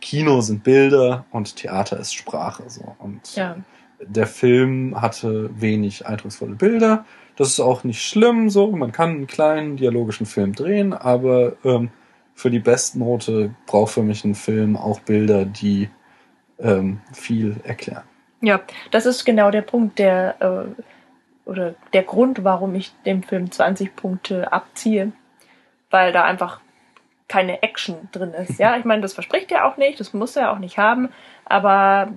Kino 0.00 0.40
sind 0.40 0.64
Bilder 0.64 1.26
und 1.30 1.54
Theater 1.54 2.00
ist 2.00 2.12
Sprache. 2.12 2.64
So. 2.66 2.96
Und 2.98 3.36
Ja. 3.36 3.56
Der 4.02 4.26
Film 4.26 5.00
hatte 5.00 5.50
wenig 5.60 6.06
eindrucksvolle 6.06 6.54
Bilder. 6.54 7.04
Das 7.36 7.48
ist 7.48 7.60
auch 7.60 7.84
nicht 7.84 8.02
schlimm, 8.02 8.50
so. 8.50 8.70
Man 8.72 8.92
kann 8.92 9.10
einen 9.10 9.26
kleinen 9.26 9.76
dialogischen 9.76 10.26
Film 10.26 10.54
drehen, 10.54 10.92
aber 10.92 11.54
ähm, 11.64 11.90
für 12.34 12.50
die 12.50 12.58
Bestnote 12.58 13.54
braucht 13.66 13.92
für 13.92 14.02
mich 14.02 14.24
ein 14.24 14.34
Film 14.34 14.76
auch 14.76 15.00
Bilder, 15.00 15.44
die 15.44 15.88
ähm, 16.58 17.00
viel 17.12 17.56
erklären. 17.64 18.04
Ja, 18.40 18.60
das 18.90 19.06
ist 19.06 19.24
genau 19.24 19.50
der 19.50 19.62
Punkt, 19.62 19.98
der 19.98 20.36
äh, 20.40 20.82
oder 21.48 21.74
der 21.92 22.02
Grund, 22.02 22.44
warum 22.44 22.74
ich 22.74 22.92
dem 23.04 23.22
Film 23.22 23.50
20 23.50 23.96
Punkte 23.96 24.52
abziehe, 24.52 25.12
weil 25.90 26.12
da 26.12 26.24
einfach 26.24 26.60
keine 27.28 27.62
Action 27.62 28.08
drin 28.12 28.32
ist. 28.32 28.58
Ja, 28.58 28.76
ich 28.76 28.84
meine, 28.84 29.02
das 29.02 29.12
verspricht 29.12 29.52
er 29.52 29.66
auch 29.66 29.76
nicht, 29.76 30.00
das 30.00 30.12
muss 30.12 30.36
er 30.36 30.52
auch 30.52 30.58
nicht 30.58 30.78
haben, 30.78 31.10
aber 31.44 32.12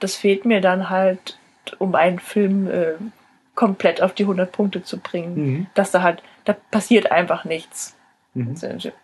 das 0.00 0.14
fehlt 0.16 0.44
mir 0.44 0.60
dann 0.60 0.90
halt, 0.90 1.38
um 1.78 1.94
einen 1.94 2.18
Film 2.18 2.70
äh, 2.70 2.94
komplett 3.54 4.02
auf 4.02 4.12
die 4.12 4.24
100 4.24 4.52
Punkte 4.52 4.82
zu 4.82 4.98
bringen, 4.98 5.34
Mhm. 5.34 5.66
dass 5.74 5.90
da 5.90 6.02
halt, 6.02 6.22
da 6.44 6.54
passiert 6.70 7.10
einfach 7.10 7.44
nichts. 7.44 7.96
Mhm. 8.34 8.54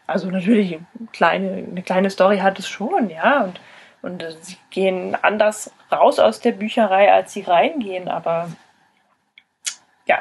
Also 0.06 0.30
natürlich, 0.30 0.74
eine 0.74 1.08
kleine, 1.12 1.52
eine 1.70 1.82
kleine 1.82 2.10
Story 2.10 2.38
hat 2.38 2.58
es 2.58 2.68
schon, 2.68 3.08
ja, 3.08 3.44
und, 3.44 3.60
und 4.02 4.22
äh, 4.22 4.32
sie 4.40 4.58
gehen 4.70 5.16
anders 5.22 5.72
raus 5.90 6.18
aus 6.18 6.40
der 6.40 6.52
Bücherei, 6.52 7.10
als 7.12 7.32
sie 7.32 7.42
reingehen, 7.42 8.08
aber 8.08 8.50
ja. 10.06 10.18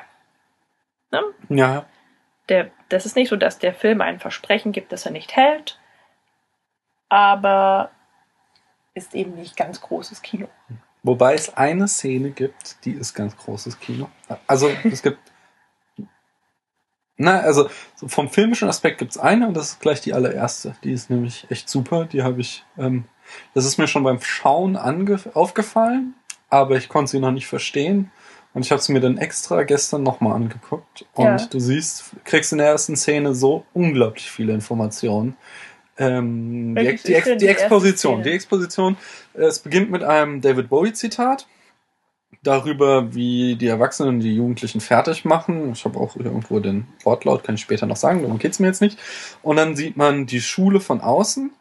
Ne? 1.12 1.22
Ja, 1.50 1.86
Der, 2.48 2.72
das 2.90 3.06
ist 3.06 3.16
nicht 3.18 3.30
so, 3.30 3.36
dass 3.36 3.60
der 3.60 3.74
Film 3.74 4.00
ein 4.02 4.20
Versprechen 4.20 4.72
gibt, 4.72 4.92
das 4.94 5.06
er 5.06 5.12
nicht 5.12 5.36
hält, 5.36 5.78
aber 7.10 7.92
ist 8.94 9.14
eben 9.16 9.36
nicht 9.36 9.56
ganz 9.58 9.82
großes 9.82 10.22
Kino. 10.22 10.48
Wobei 11.04 11.34
es 11.34 11.56
eine 11.56 11.88
Szene 11.88 12.30
gibt, 12.32 12.84
die 12.86 12.92
ist 12.92 13.14
ganz 13.14 13.36
großes 13.36 13.80
Kino. 13.80 14.10
Also 14.48 14.70
es 14.84 15.02
gibt. 15.02 15.20
Na, 17.18 17.40
also 17.40 17.70
so 17.96 18.08
vom 18.08 18.30
filmischen 18.30 18.68
Aspekt 18.68 18.98
gibt 18.98 19.12
es 19.12 19.18
eine 19.18 19.48
und 19.48 19.54
das 19.56 19.70
ist 19.74 19.80
gleich 19.80 20.02
die 20.02 20.14
allererste. 20.14 20.76
Die 20.84 20.92
ist 20.92 21.10
nämlich 21.10 21.46
echt 21.50 21.70
super. 21.70 22.06
Die 22.06 22.24
habe 22.24 22.42
ich. 22.42 22.64
Ähm, 22.78 23.06
das 23.54 23.66
ist 23.66 23.78
mir 23.78 23.88
schon 23.88 24.04
beim 24.04 24.22
Schauen 24.22 24.76
aufgefallen, 24.76 26.16
aber 26.50 26.78
ich 26.78 26.90
konnte 26.90 27.12
sie 27.12 27.20
noch 27.20 27.32
nicht 27.32 27.48
verstehen. 27.48 28.12
Und 28.54 28.66
ich 28.66 28.72
habe 28.72 28.80
es 28.80 28.90
mir 28.90 29.00
dann 29.00 29.18
extra 29.18 29.64
gestern 29.64 30.04
nochmal 30.04 30.34
angeguckt. 30.34 31.06
Und 31.14 31.26
Ja. 31.26 31.38
du 31.38 31.60
siehst, 31.60 32.12
kriegst 32.26 32.52
in 32.52 32.58
der 32.58 32.68
ersten 32.68 32.98
Szene 32.98 33.34
so 33.34 33.66
unglaublich 33.74 34.30
viele 34.30 34.54
Informationen. 34.54 35.38
Ähm, 35.98 36.76
die, 36.76 36.96
die, 37.06 37.14
Ex 37.14 37.30
die 37.38 37.48
Exposition. 37.48 38.24
Die 38.24 38.32
Exposition. 38.32 38.98
äh, 39.34 39.44
Es 39.44 39.60
beginnt 39.60 39.92
mit 39.92 40.04
einem 40.04 40.42
David 40.42 40.70
Bowie-Zitat 40.70 41.48
darüber, 42.44 43.14
wie 43.14 43.56
die 43.56 43.68
Erwachsenen 43.68 44.20
die 44.20 44.36
Jugendlichen 44.36 44.82
fertig 44.82 45.26
machen. 45.26 45.74
Ich 45.74 45.86
habe 45.86 46.00
auch 46.00 46.16
irgendwo 46.16 46.60
den 46.60 46.88
Wortlaut, 47.04 47.44
kann 47.44 47.56
ich 47.56 47.62
später 47.62 47.86
noch 47.86 47.98
sagen, 47.98 48.22
darum 48.24 48.40
geht's 48.40 48.60
mir 48.60 48.68
jetzt 48.68 48.82
nicht. 48.82 48.98
Und 49.44 49.58
dann 49.58 49.76
sieht 49.76 49.98
man 49.98 50.26
die 50.26 50.42
Schule 50.42 50.80
von 50.80 51.02
außen 51.02 51.52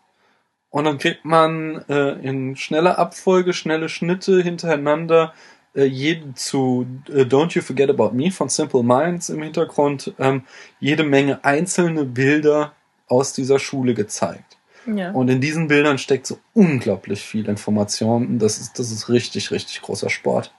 und 0.70 0.84
dann 0.84 0.98
kriegt 0.98 1.24
man 1.24 1.84
äh, 1.88 2.12
in 2.26 2.56
schneller 2.56 2.98
Abfolge, 2.98 3.52
schnelle 3.52 3.88
Schnitte 3.88 4.40
hintereinander 4.42 5.34
äh, 5.74 5.84
jeden 5.84 6.34
zu 6.36 6.86
äh, 7.08 7.22
Don't 7.22 7.54
You 7.54 7.62
Forget 7.62 7.90
About 7.90 8.12
Me 8.12 8.30
von 8.30 8.48
Simple 8.48 8.82
Minds 8.82 9.28
im 9.28 9.42
Hintergrund 9.42 10.14
ähm, 10.18 10.44
jede 10.78 11.02
Menge 11.04 11.44
einzelne 11.44 12.04
Bilder 12.04 12.72
aus 13.10 13.32
dieser 13.32 13.58
Schule 13.58 13.94
gezeigt. 13.94 14.56
Ja. 14.86 15.10
Und 15.12 15.28
in 15.28 15.40
diesen 15.40 15.68
Bildern 15.68 15.98
steckt 15.98 16.26
so 16.26 16.38
unglaublich 16.54 17.20
viel 17.22 17.48
Information. 17.48 18.38
Das 18.38 18.58
ist, 18.58 18.78
das 18.78 18.90
ist 18.90 19.08
richtig, 19.08 19.50
richtig 19.50 19.82
großer 19.82 20.08
Sport. 20.08 20.54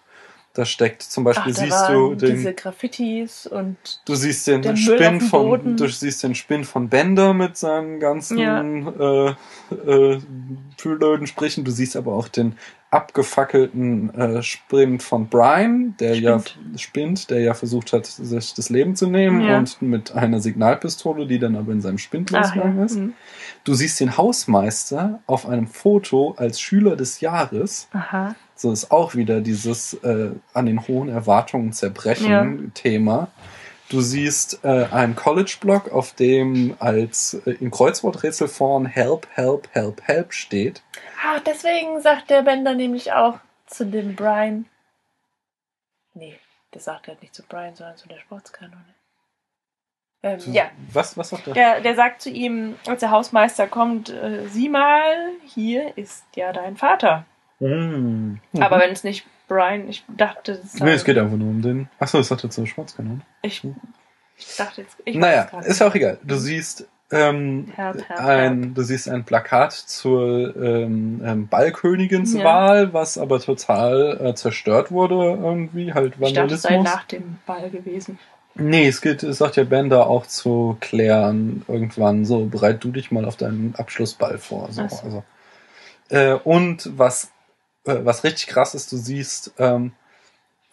Da 0.53 0.65
steckt 0.65 1.01
zum 1.01 1.23
Beispiel, 1.23 1.53
Ach, 1.55 1.59
siehst 1.59 1.89
du 1.89 2.13
den, 2.13 2.35
diese 2.35 2.53
Graffitis 2.53 3.47
und 3.47 3.77
Du 4.05 4.15
siehst 4.15 4.45
den 4.47 4.75
Spinn 4.75 4.97
dem 4.97 5.21
von, 5.21 5.77
du 5.77 5.87
siehst 5.87 6.23
den 6.23 6.35
Spinn 6.35 6.65
von 6.65 6.89
Bender 6.89 7.33
mit 7.33 7.55
seinen 7.55 8.01
ganzen 8.01 8.37
Ja. 8.37 8.61
äh, 8.61 9.33
äh, 9.71 10.19
blöden 10.83 11.25
Sprichen. 11.25 11.63
Du 11.63 11.71
siehst 11.71 11.95
aber 11.95 12.13
auch 12.13 12.27
den 12.27 12.57
abgefackelten 12.91 14.13
äh, 14.13 14.43
Sprint 14.43 15.01
von 15.01 15.27
Brian, 15.27 15.95
der 15.99 16.19
ja 16.19 16.39
Spind. 16.39 16.79
spinnt, 16.79 17.29
der 17.29 17.39
ja 17.41 17.53
versucht 17.53 17.93
hat, 17.93 18.05
sich 18.05 18.53
das 18.53 18.69
Leben 18.69 18.95
zu 18.95 19.07
nehmen 19.07 19.41
Ja. 19.41 19.57
und 19.57 19.81
mit 19.81 20.13
einer 20.13 20.39
Signalpistole, 20.41 21.25
die 21.25 21.39
dann 21.39 21.55
aber 21.55 21.71
in 21.71 21.81
seinem 21.81 21.97
Spind 21.97 22.29
Ach, 22.29 22.33
ja. 22.33 22.39
losgegangen 22.41 22.85
ist. 22.85 22.95
Mhm. 22.97 23.13
Du 23.63 23.73
siehst 23.73 23.99
den 23.99 24.17
Hausmeister 24.17 25.19
auf 25.25 25.47
einem 25.47 25.67
Foto 25.67 26.33
als 26.37 26.59
Schüler 26.59 26.95
des 26.95 27.21
Jahres. 27.21 27.87
Aha. 27.93 28.35
So 28.55 28.71
ist 28.71 28.91
auch 28.91 29.15
wieder 29.15 29.41
dieses 29.41 29.93
äh, 30.03 30.31
an 30.53 30.65
den 30.65 30.87
hohen 30.87 31.09
Erwartungen 31.09 31.71
zerbrechen 31.73 32.29
Ja. 32.29 32.45
Thema. 32.73 33.27
Du 33.91 33.99
siehst 33.99 34.63
äh, 34.63 34.85
einen 34.85 35.17
College-Blog, 35.17 35.91
auf 35.91 36.13
dem 36.13 36.77
als 36.79 37.33
äh, 37.45 37.51
in 37.59 37.71
Kreuzworträtselform 37.71 38.85
Help, 38.85 39.27
Help, 39.33 39.67
Help, 39.73 40.01
Help 40.07 40.31
steht. 40.31 40.81
Ah, 41.21 41.41
deswegen 41.45 42.01
sagt 42.01 42.29
der 42.29 42.43
Bender 42.43 42.73
nämlich 42.73 43.11
auch 43.11 43.39
zu 43.67 43.85
dem 43.85 44.15
Brian. 44.15 44.65
Nee, 46.13 46.39
der 46.73 46.79
sagt 46.79 47.09
halt 47.09 47.21
nicht 47.21 47.35
zu 47.35 47.43
Brian, 47.43 47.75
sondern 47.75 47.97
zu 47.97 48.07
der 48.07 48.19
Sportskanone. 48.19 48.95
Ähm, 50.23 50.39
ja, 50.53 50.71
Was, 50.93 51.17
was 51.17 51.29
sagt 51.31 51.47
er? 51.49 51.53
der, 51.53 51.81
der 51.81 51.95
sagt 51.95 52.21
zu 52.21 52.29
ihm, 52.29 52.77
als 52.87 53.01
der 53.01 53.11
Hausmeister 53.11 53.67
kommt, 53.67 54.09
äh, 54.09 54.47
sieh 54.47 54.69
mal, 54.69 55.31
hier 55.45 55.97
ist 55.97 56.23
ja 56.35 56.53
dein 56.53 56.77
Vater. 56.77 57.25
Mhm. 57.59 58.39
Aber 58.57 58.79
wenn 58.79 58.91
es 58.91 59.03
nicht 59.03 59.25
Brian, 59.51 59.89
ich 59.89 60.05
dachte, 60.07 60.53
es 60.63 60.79
Nee, 60.79 60.93
es 60.93 61.03
geht 61.03 61.17
einfach 61.17 61.35
nur 61.35 61.49
um 61.49 61.61
den. 61.61 61.89
Achso, 61.99 62.19
das 62.19 62.29
sagt 62.29 62.45
er 62.45 62.49
zur 62.49 62.65
Schwarzkanone. 62.65 63.19
ich, 63.41 63.61
ich 64.37 64.55
dachte 64.55 64.79
jetzt, 64.79 64.95
ich 65.03 65.17
Naja, 65.17 65.49
ist 65.65 65.81
ja 65.81 65.87
auch 65.89 65.93
egal. 65.93 66.19
Du 66.23 66.37
siehst 66.37 66.87
ähm, 67.11 67.67
Help, 67.75 68.07
help, 68.07 68.19
ein, 68.21 68.73
du 68.73 68.81
siehst 68.81 69.09
ein 69.09 69.25
Plakat 69.25 69.73
zur 69.73 70.55
ähm, 70.55 71.21
ähm, 71.25 71.47
Ballköniginswahl, 71.49 72.93
was 72.93 73.17
aber 73.17 73.41
total 73.41 74.25
äh, 74.25 74.35
zerstört 74.35 74.89
wurde 74.89 75.15
irgendwie, 75.15 75.93
halt 75.93 76.13
Ich 76.21 76.31
dachte, 76.31 76.53
es 76.53 76.61
sei 76.61 76.69
Vandalismus. 76.69 76.95
nach 76.95 77.03
dem 77.07 77.37
Ball 77.45 77.69
gewesen. 77.69 78.19
Nee, 78.55 78.87
es 78.87 79.01
geht, 79.01 79.21
es 79.21 79.39
sagt 79.39 79.57
ja 79.57 79.65
Bender 79.65 80.07
auch 80.07 80.27
zu 80.27 80.77
klären 80.79 81.65
irgendwann 81.67 82.23
so, 82.23 82.45
bereit 82.45 82.81
du 82.85 82.91
dich 82.91 83.11
mal 83.11 83.25
auf 83.25 83.35
deinen 83.35 83.75
Abschlussball 83.75 84.37
vor. 84.37 84.71
So. 84.71 84.87
So. 84.87 84.95
Also, 85.03 85.23
äh, 86.07 86.35
und 86.35 86.89
was, 86.97 87.31
äh, 87.85 87.99
was 88.03 88.23
richtig 88.23 88.47
krass 88.47 88.75
ist, 88.75 88.91
du 88.91 88.97
siehst, 88.97 89.53
ähm, 89.57 89.93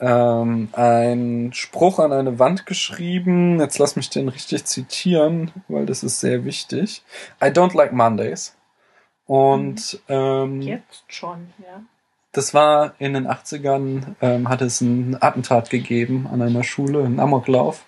ähm, 0.00 0.68
einen 0.72 1.52
Spruch 1.52 1.98
an 1.98 2.12
eine 2.12 2.38
Wand 2.38 2.66
geschrieben. 2.66 3.60
Jetzt 3.60 3.78
lass 3.78 3.96
mich 3.96 4.10
den 4.10 4.28
richtig 4.28 4.64
zitieren, 4.64 5.50
weil 5.68 5.86
das 5.86 6.02
ist 6.02 6.20
sehr 6.20 6.44
wichtig. 6.44 7.02
I 7.42 7.46
don't 7.46 7.76
like 7.76 7.92
Mondays. 7.92 8.56
Und 9.26 10.00
ähm, 10.08 10.62
Jetzt 10.62 11.04
schon, 11.08 11.52
ja. 11.58 11.82
das 12.32 12.54
war 12.54 12.94
in 12.98 13.12
den 13.12 13.28
80ern, 13.28 14.14
ähm, 14.22 14.48
hat 14.48 14.62
es 14.62 14.80
ein 14.80 15.20
Attentat 15.20 15.68
gegeben 15.68 16.26
an 16.32 16.40
einer 16.40 16.64
Schule, 16.64 17.04
einen 17.04 17.20
Amoklauf. 17.20 17.84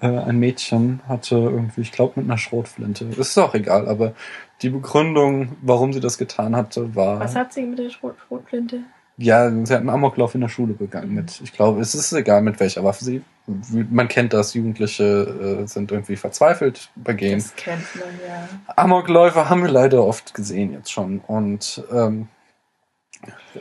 Äh, 0.00 0.06
ein 0.06 0.38
Mädchen 0.38 1.02
hatte 1.06 1.34
irgendwie, 1.36 1.82
ich 1.82 1.92
glaube, 1.92 2.14
mit 2.16 2.30
einer 2.30 2.38
Schrotflinte. 2.38 3.04
Das 3.06 3.28
ist 3.28 3.38
auch 3.38 3.54
egal, 3.54 3.88
aber 3.88 4.14
die 4.62 4.70
Begründung, 4.70 5.56
warum 5.62 5.92
sie 5.92 6.00
das 6.00 6.18
getan 6.18 6.56
hatte, 6.56 6.94
war. 6.94 7.20
Was 7.20 7.34
hat 7.34 7.52
sie 7.52 7.62
mit 7.62 7.78
der 7.78 7.90
Schrot 7.90 8.16
Schrotflinte? 8.26 8.80
Ja, 9.16 9.48
sie 9.48 9.72
hat 9.72 9.80
einen 9.80 9.90
Amoklauf 9.90 10.34
in 10.34 10.40
der 10.40 10.48
Schule 10.48 10.72
begangen 10.74 11.14
mit. 11.14 11.40
Ich 11.40 11.52
glaube, 11.52 11.80
es 11.80 11.94
ist 11.94 12.12
egal, 12.12 12.42
mit 12.42 12.58
welcher 12.58 12.82
Waffe 12.82 13.04
sie. 13.04 13.22
Man 13.46 14.08
kennt 14.08 14.32
das, 14.32 14.54
Jugendliche 14.54 15.62
äh, 15.62 15.66
sind 15.66 15.92
irgendwie 15.92 16.16
verzweifelt, 16.16 16.90
begehen. 16.96 17.38
Das 17.38 17.54
kennt 17.54 17.84
man 17.94 18.08
ja. 18.26 18.48
Amokläufer 18.74 19.48
haben 19.48 19.62
wir 19.62 19.70
leider 19.70 20.04
oft 20.04 20.34
gesehen 20.34 20.72
jetzt 20.72 20.90
schon 20.90 21.20
und 21.20 21.84
ähm, 21.92 22.28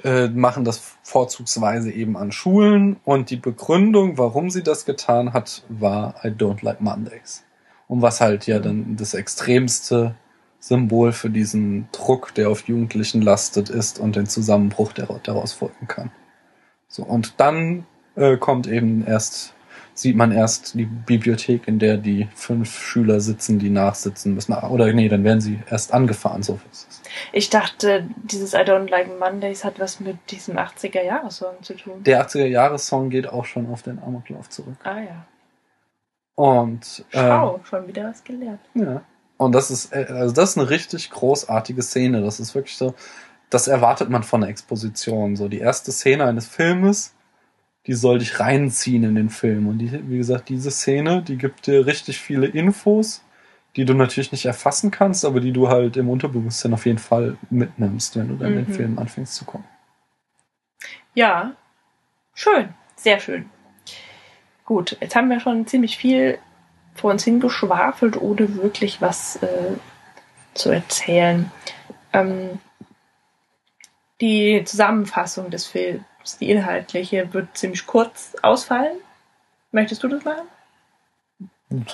äh, 0.03 0.27
machen 0.29 0.63
das 0.63 0.95
vorzugsweise 1.03 1.91
eben 1.91 2.17
an 2.17 2.31
Schulen 2.31 2.97
und 3.03 3.29
die 3.29 3.35
Begründung, 3.35 4.17
warum 4.17 4.49
sie 4.49 4.63
das 4.63 4.85
getan 4.85 5.33
hat, 5.33 5.63
war 5.69 6.15
I 6.23 6.29
don't 6.29 6.63
like 6.63 6.81
Mondays. 6.81 7.43
Und 7.87 8.01
was 8.01 8.21
halt 8.21 8.47
ja 8.47 8.59
dann 8.59 8.95
das 8.95 9.13
extremste 9.13 10.15
Symbol 10.63 11.11
für 11.11 11.29
diesen 11.29 11.89
Druck, 11.91 12.33
der 12.35 12.49
auf 12.49 12.69
Jugendlichen 12.69 13.21
lastet, 13.21 13.69
ist 13.69 13.99
und 13.99 14.15
den 14.15 14.27
Zusammenbruch, 14.27 14.93
der 14.93 15.07
daraus 15.21 15.51
folgen 15.51 15.89
kann. 15.89 16.09
So, 16.87 17.03
und 17.03 17.33
dann 17.41 17.85
äh, 18.15 18.37
kommt 18.37 18.67
eben 18.67 19.05
erst, 19.05 19.55
sieht 19.93 20.15
man 20.15 20.31
erst 20.31 20.75
die 20.75 20.85
Bibliothek, 20.85 21.67
in 21.67 21.79
der 21.79 21.97
die 21.97 22.29
fünf 22.33 22.79
Schüler 22.79 23.19
sitzen, 23.19 23.59
die 23.59 23.69
nachsitzen 23.69 24.35
müssen. 24.35 24.53
Oder 24.53 24.93
nee, 24.93 25.09
dann 25.09 25.25
werden 25.25 25.41
sie 25.41 25.59
erst 25.69 25.93
angefahren, 25.93 26.43
so 26.43 26.57
ist 26.71 26.87
es. 26.89 27.01
Ich 27.33 27.49
dachte, 27.49 28.07
dieses 28.23 28.53
I 28.53 28.59
Don't 28.59 28.89
Like 28.89 29.19
Mondays 29.19 29.65
hat 29.65 29.81
was 29.81 29.99
mit 29.99 30.15
diesem 30.31 30.55
80er-Jahres-Song 30.55 31.61
zu 31.61 31.73
tun. 31.73 32.03
Der 32.03 32.25
80er-Jahres-Song 32.25 33.09
geht 33.09 33.27
auch 33.27 33.43
schon 33.43 33.69
auf 33.69 33.81
den 33.81 34.01
Amoklauf 34.01 34.49
zurück. 34.49 34.77
ah 34.85 34.99
ja. 35.01 35.25
Und 36.35 37.03
ähm, 37.11 37.27
Schau, 37.27 37.59
schon 37.65 37.85
wieder 37.85 38.05
was 38.05 38.23
gelernt. 38.23 38.61
Ja. 38.75 39.01
Und 39.43 39.51
das 39.53 39.71
ist, 39.71 39.93
äh, 39.93 40.05
also 40.09 40.33
das 40.33 40.51
ist 40.51 40.57
eine 40.57 40.69
richtig 40.69 41.09
großartige 41.11 41.81
Szene. 41.81 42.21
Das 42.21 42.39
ist 42.39 42.55
wirklich 42.55 42.77
so, 42.77 42.93
das 43.49 43.67
erwartet 43.67 44.09
man 44.09 44.23
von 44.23 44.41
der 44.41 44.49
Exposition. 44.49 45.35
So 45.35 45.47
die 45.47 45.59
erste 45.59 45.91
Szene 45.91 46.25
eines 46.25 46.47
Filmes, 46.47 47.13
die 47.85 47.93
soll 47.93 48.19
dich 48.19 48.39
reinziehen 48.39 49.03
in 49.03 49.15
den 49.15 49.29
Film. 49.29 49.67
Und 49.67 49.79
die, 49.79 49.91
wie 50.09 50.17
gesagt, 50.17 50.49
diese 50.49 50.71
Szene, 50.71 51.21
die 51.21 51.37
gibt 51.37 51.67
dir 51.67 51.85
richtig 51.85 52.19
viele 52.19 52.47
Infos, 52.47 53.23
die 53.75 53.85
du 53.85 53.93
natürlich 53.93 54.31
nicht 54.31 54.45
erfassen 54.45 54.91
kannst, 54.91 55.25
aber 55.25 55.39
die 55.39 55.51
du 55.51 55.67
halt 55.67 55.97
im 55.97 56.09
Unterbewusstsein 56.09 56.73
auf 56.73 56.85
jeden 56.85 56.99
Fall 56.99 57.37
mitnimmst, 57.49 58.15
wenn 58.15 58.29
du 58.29 58.35
dann 58.35 58.53
Mhm. 58.53 58.65
den 58.65 58.73
Film 58.73 58.99
anfängst 58.99 59.35
zu 59.35 59.45
gucken. 59.45 59.65
Ja, 61.15 61.55
schön, 62.33 62.69
sehr 62.95 63.19
schön. 63.19 63.49
Gut, 64.65 64.97
jetzt 65.01 65.15
haben 65.15 65.29
wir 65.29 65.39
schon 65.39 65.67
ziemlich 65.67 65.97
viel 65.97 66.39
vor 66.95 67.11
uns 67.11 67.23
hingeschwafelt, 67.23 68.17
ohne 68.21 68.55
wirklich 68.55 69.01
was 69.01 69.37
äh, 69.37 69.73
zu 70.53 70.69
erzählen. 70.69 71.51
Ähm, 72.13 72.59
die 74.21 74.63
Zusammenfassung 74.65 75.49
des 75.49 75.65
Films, 75.67 76.03
die 76.39 76.49
inhaltliche, 76.51 77.33
wird 77.33 77.57
ziemlich 77.57 77.85
kurz 77.85 78.35
ausfallen. 78.41 78.97
Möchtest 79.71 80.03
du 80.03 80.07
das 80.07 80.23
machen? 80.23 80.47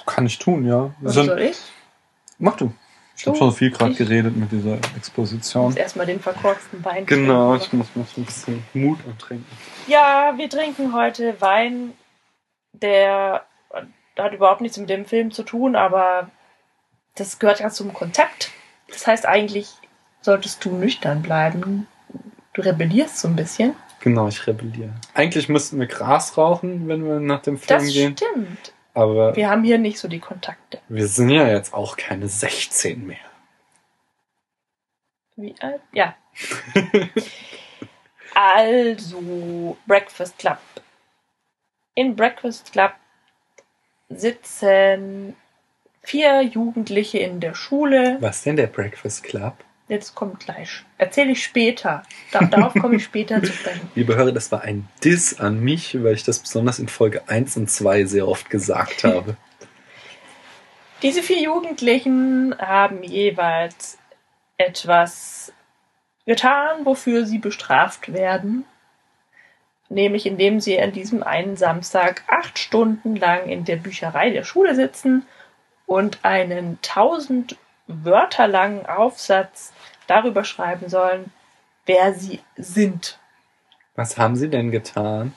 Kann 0.06 0.26
ich 0.26 0.38
tun, 0.38 0.68
ja. 0.68 0.92
Oder 1.02 1.12
Sind, 1.12 1.26
soll 1.28 1.40
ich? 1.40 1.58
mach 2.38 2.58
du. 2.58 2.74
Ich 3.16 3.26
habe 3.28 3.38
schon 3.38 3.52
viel 3.54 3.72
gerade 3.72 3.92
Ich- 3.92 3.98
geredet 3.98 4.36
mit 4.36 4.52
dieser 4.52 4.76
Ich 4.76 4.96
Exposition. 4.98 5.66
muss 5.66 5.76
erstmal 5.76 6.06
den 6.06 6.20
verkorksten 6.22 6.84
Wein 6.86 7.06
Genau, 7.06 7.56
ich 7.56 7.64
trinken. 7.64 7.78
muss 7.80 7.96
mir 7.96 8.04
so 8.06 8.22
ein 8.22 8.26
bisschen 8.26 8.64
Mut 8.74 9.00
antrinken. 9.08 9.46
Ja, 9.88 10.34
wir 10.38 10.50
trinken 10.50 10.94
heute 10.94 11.40
Wein, 11.42 11.94
der 12.74 13.46
hat 14.24 14.34
überhaupt 14.34 14.62
nichts 14.62 14.78
mit 14.78 14.90
dem 14.90 15.06
Film 15.06 15.32
zu 15.32 15.44
tun, 15.44 15.76
aber 15.76 16.30
das 17.16 17.40
gehört 17.40 17.60
ja 17.60 17.70
zum 17.70 17.94
Konzept. 17.94 18.52
Das 18.88 19.06
heißt, 19.08 19.26
eigentlich 19.26 19.70
solltest 20.22 20.64
du 20.66 20.72
nüchtern 20.76 21.22
bleiben. 21.22 21.88
Du 22.54 22.62
rebellierst 22.62 23.18
so 23.20 23.28
ein 23.28 23.36
bisschen. 23.36 23.76
Genau, 24.02 24.28
ich 24.28 24.48
rebelliere. 24.48 24.94
Eigentlich 25.14 25.50
müssten 25.50 25.80
wir 25.80 25.88
Gras 25.88 26.38
rauchen, 26.38 26.88
wenn 26.88 27.06
wir 27.06 27.20
nach 27.20 27.42
dem 27.42 27.58
Film 27.58 27.80
Das 27.80 27.92
gehen. 27.92 28.16
stimmt. 28.18 28.74
Aber 28.94 29.14
wir, 29.16 29.36
Wir 29.36 29.50
haben 29.50 29.64
hier 29.64 29.78
nicht 29.78 30.00
so 30.00 30.08
die 30.08 30.20
Kontakte. 30.20 30.80
sind 30.90 31.30
ja 31.30 31.48
jetzt 31.48 31.74
auch 31.74 31.98
keine 31.98 32.28
16 32.28 33.06
mehr. 33.06 33.18
Wie 35.36 35.56
alt? 35.62 35.82
Ja. 35.94 36.16
also, 38.34 39.78
Breakfast 39.86 40.38
Club. 40.38 40.58
In 41.96 42.16
Breakfast 42.16 42.72
Club 42.72 42.92
sitzen 44.10 45.36
vier 46.04 46.42
Jugendliche 46.42 47.20
in 47.20 47.40
der 47.40 47.54
Schule. 47.54 48.18
Was 48.20 48.44
denn 48.44 48.56
der 48.56 48.68
Breakfast 48.68 49.24
Club? 49.24 49.54
Jetzt 49.88 50.14
kommt 50.14 50.40
gleich. 50.40 50.84
Erzähle 51.00 51.32
ich 51.32 51.44
später. 51.44 52.04
Da, 52.32 52.42
darauf 52.46 52.74
komme 52.76 52.98
ich 52.98 53.04
später 53.04 53.42
zu 53.42 53.52
sprechen. 53.52 53.90
Liebe 53.96 54.16
Hörer, 54.16 54.32
das 54.32 54.52
war 54.52 54.62
ein 54.62 54.88
Diss 55.04 55.40
an 55.40 55.60
mich, 55.60 56.04
weil 56.04 56.14
ich 56.14 56.24
das 56.24 56.40
besonders 56.40 56.78
in 56.78 56.88
Folge 56.88 57.28
1 57.28 57.58
und 57.58 57.72
2 57.72 58.06
sehr 58.06 58.28
oft 58.28 58.52
gesagt 58.52 59.04
habe. 59.04 59.36
Diese 61.02 61.24
vier 61.24 61.42
Jugendlichen 61.42 62.56
haben 62.60 63.04
jeweils 63.04 63.98
etwas 64.58 65.54
getan, 66.26 66.86
wofür 66.86 67.26
sie 67.26 67.40
bestraft 67.40 68.14
werden. 68.14 68.66
Nämlich 69.90 70.26
indem 70.26 70.60
sie 70.60 70.80
an 70.80 70.92
diesem 70.92 71.24
einen 71.24 71.58
Samstag 71.58 72.24
acht 72.28 72.60
Stunden 72.60 73.16
lang 73.16 73.50
in 73.50 73.66
der 73.66 73.76
Bücherei 73.76 74.30
der 74.30 74.44
Schule 74.44 74.76
sitzen 74.76 75.26
und 75.88 76.20
einen 76.24 76.80
tausend 76.82 77.58
Wörter 77.88 78.48
langen 78.48 78.86
Aufsatz 78.86 79.74
darüber 80.06 80.44
schreiben 80.44 80.90
sollen, 80.90 81.32
wer 81.88 82.14
sie 82.14 82.40
sind. 82.56 83.20
Was 83.96 84.18
haben 84.18 84.36
sie 84.36 84.50
denn 84.50 84.70
getan? 84.70 85.34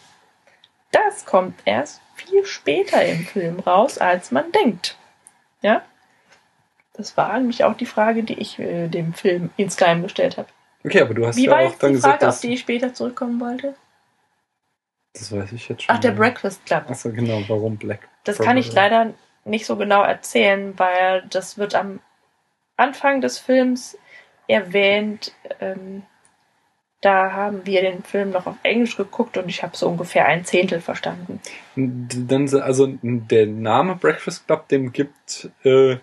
Das 0.91 1.25
kommt 1.25 1.59
erst 1.65 2.03
viel 2.15 2.45
später 2.45 3.03
im 3.05 3.25
Film 3.25 3.61
raus, 3.61 3.97
als 3.97 4.31
man 4.31 4.53
denkt. 4.53 4.99
Ja? 5.63 5.83
Das 6.93 7.17
war 7.17 7.39
nämlich 7.39 7.65
auch 7.65 7.75
die 7.75 7.87
Frage, 7.87 8.23
die 8.23 8.39
ich 8.39 8.59
äh, 8.59 8.89
dem 8.89 9.15
Film 9.15 9.51
insgeheim 9.57 10.03
gestellt 10.03 10.37
habe. 10.37 10.49
Okay, 10.85 11.01
aber 11.01 11.15
du 11.15 11.27
hast 11.27 11.37
Wie 11.37 11.47
ja 11.47 11.57
auch 11.57 11.75
dann 11.77 11.91
die 11.91 11.97
gesagt, 11.97 12.21
Frage, 12.21 12.29
auf 12.29 12.35
dass, 12.35 12.41
die 12.41 12.53
ich 12.53 12.61
später 12.61 12.93
zurückkommen 12.93 13.41
wollte? 13.41 13.75
Das 15.15 15.33
weiß 15.33 15.53
ich 15.53 15.69
jetzt 15.69 15.83
schon. 15.83 15.95
Ach, 15.95 16.01
der 16.01 16.13
Breakfast 16.13 16.65
Club. 16.67 16.85
Achso, 16.89 17.11
genau, 17.13 17.43
warum 17.49 17.77
Black? 17.77 18.09
Das 18.25 18.39
kann 18.39 18.57
ich 18.57 18.73
leider 18.73 19.13
nicht 19.45 19.67
so 19.67 19.77
genau 19.77 20.03
erzählen, 20.03 20.79
weil 20.79 21.25
das 21.31 21.59
wird 21.59 21.75
am 21.75 22.01
Anfang 22.77 23.21
des 23.21 23.39
Films 23.39 23.99
erwähnt. 24.47 25.33
Ähm, 25.61 26.03
da 27.01 27.33
haben 27.33 27.67
wir 27.67 27.83
den 27.83 28.05
Film 28.05 28.31
noch 28.31 28.47
auf 28.47 28.57
Englisch 28.63 28.97
geguckt 28.97 29.37
und 29.37 29.49
ich 29.49 29.63
habe 29.65 29.77
so 29.77 29.89
ungefähr 29.89 30.27
ein 30.27 30.45
Zehntel 30.45 30.81
verstanden. 30.81 31.41
Dann, 31.75 32.49
also 32.61 32.97
der 33.03 33.47
Name 33.47 33.97
Breakfast 33.97 34.47
Club, 34.47 34.69
dem 34.69 34.93
gibt 34.93 35.51
äh, 35.65 35.97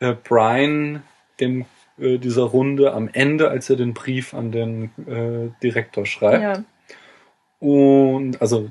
äh, 0.00 0.14
Brian 0.24 1.02
dem 1.40 1.66
äh, 1.98 2.18
dieser 2.18 2.44
Runde 2.44 2.92
am 2.94 3.08
Ende, 3.12 3.50
als 3.50 3.68
er 3.68 3.76
den 3.76 3.92
Brief 3.92 4.32
an 4.34 4.50
den 4.50 4.90
äh, 5.06 5.50
Direktor 5.62 6.06
schreibt. 6.06 6.42
Ja. 6.42 6.64
Und 7.60 8.40
also 8.40 8.70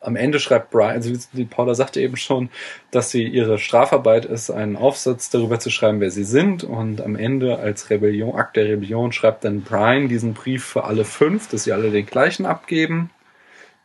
am 0.00 0.16
Ende 0.16 0.40
schreibt 0.40 0.70
Brian, 0.70 0.92
also 0.92 1.12
die 1.32 1.44
Paula 1.44 1.74
sagte 1.74 2.00
eben 2.00 2.16
schon, 2.16 2.48
dass 2.90 3.10
sie 3.10 3.24
ihre 3.24 3.58
Strafarbeit 3.58 4.24
ist, 4.24 4.50
einen 4.50 4.76
Aufsatz 4.76 5.30
darüber 5.30 5.58
zu 5.58 5.70
schreiben, 5.70 6.00
wer 6.00 6.10
sie 6.10 6.24
sind. 6.24 6.64
Und 6.64 7.02
am 7.02 7.16
Ende 7.16 7.58
als 7.58 7.90
Rebellion, 7.90 8.34
Akt 8.34 8.56
der 8.56 8.64
Rebellion 8.64 9.12
schreibt 9.12 9.44
dann 9.44 9.62
Brian 9.62 10.08
diesen 10.08 10.32
Brief 10.32 10.64
für 10.64 10.84
alle 10.84 11.04
fünf, 11.04 11.48
dass 11.48 11.64
sie 11.64 11.72
alle 11.72 11.90
den 11.90 12.06
gleichen 12.06 12.46
abgeben. 12.46 13.10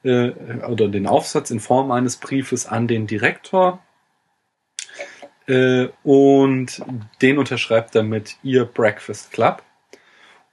Äh, 0.03 0.31
oder 0.67 0.87
den 0.87 1.05
Aufsatz 1.05 1.51
in 1.51 1.59
Form 1.59 1.91
eines 1.91 2.17
Briefes 2.17 2.65
an 2.65 2.87
den 2.87 3.07
Direktor. 3.07 3.83
Äh, 5.47 5.87
und 6.03 6.81
den 7.21 7.37
unterschreibt 7.37 7.95
er 7.95 8.03
mit 8.03 8.37
ihr 8.41 8.65
Breakfast 8.65 9.31
Club. 9.31 9.63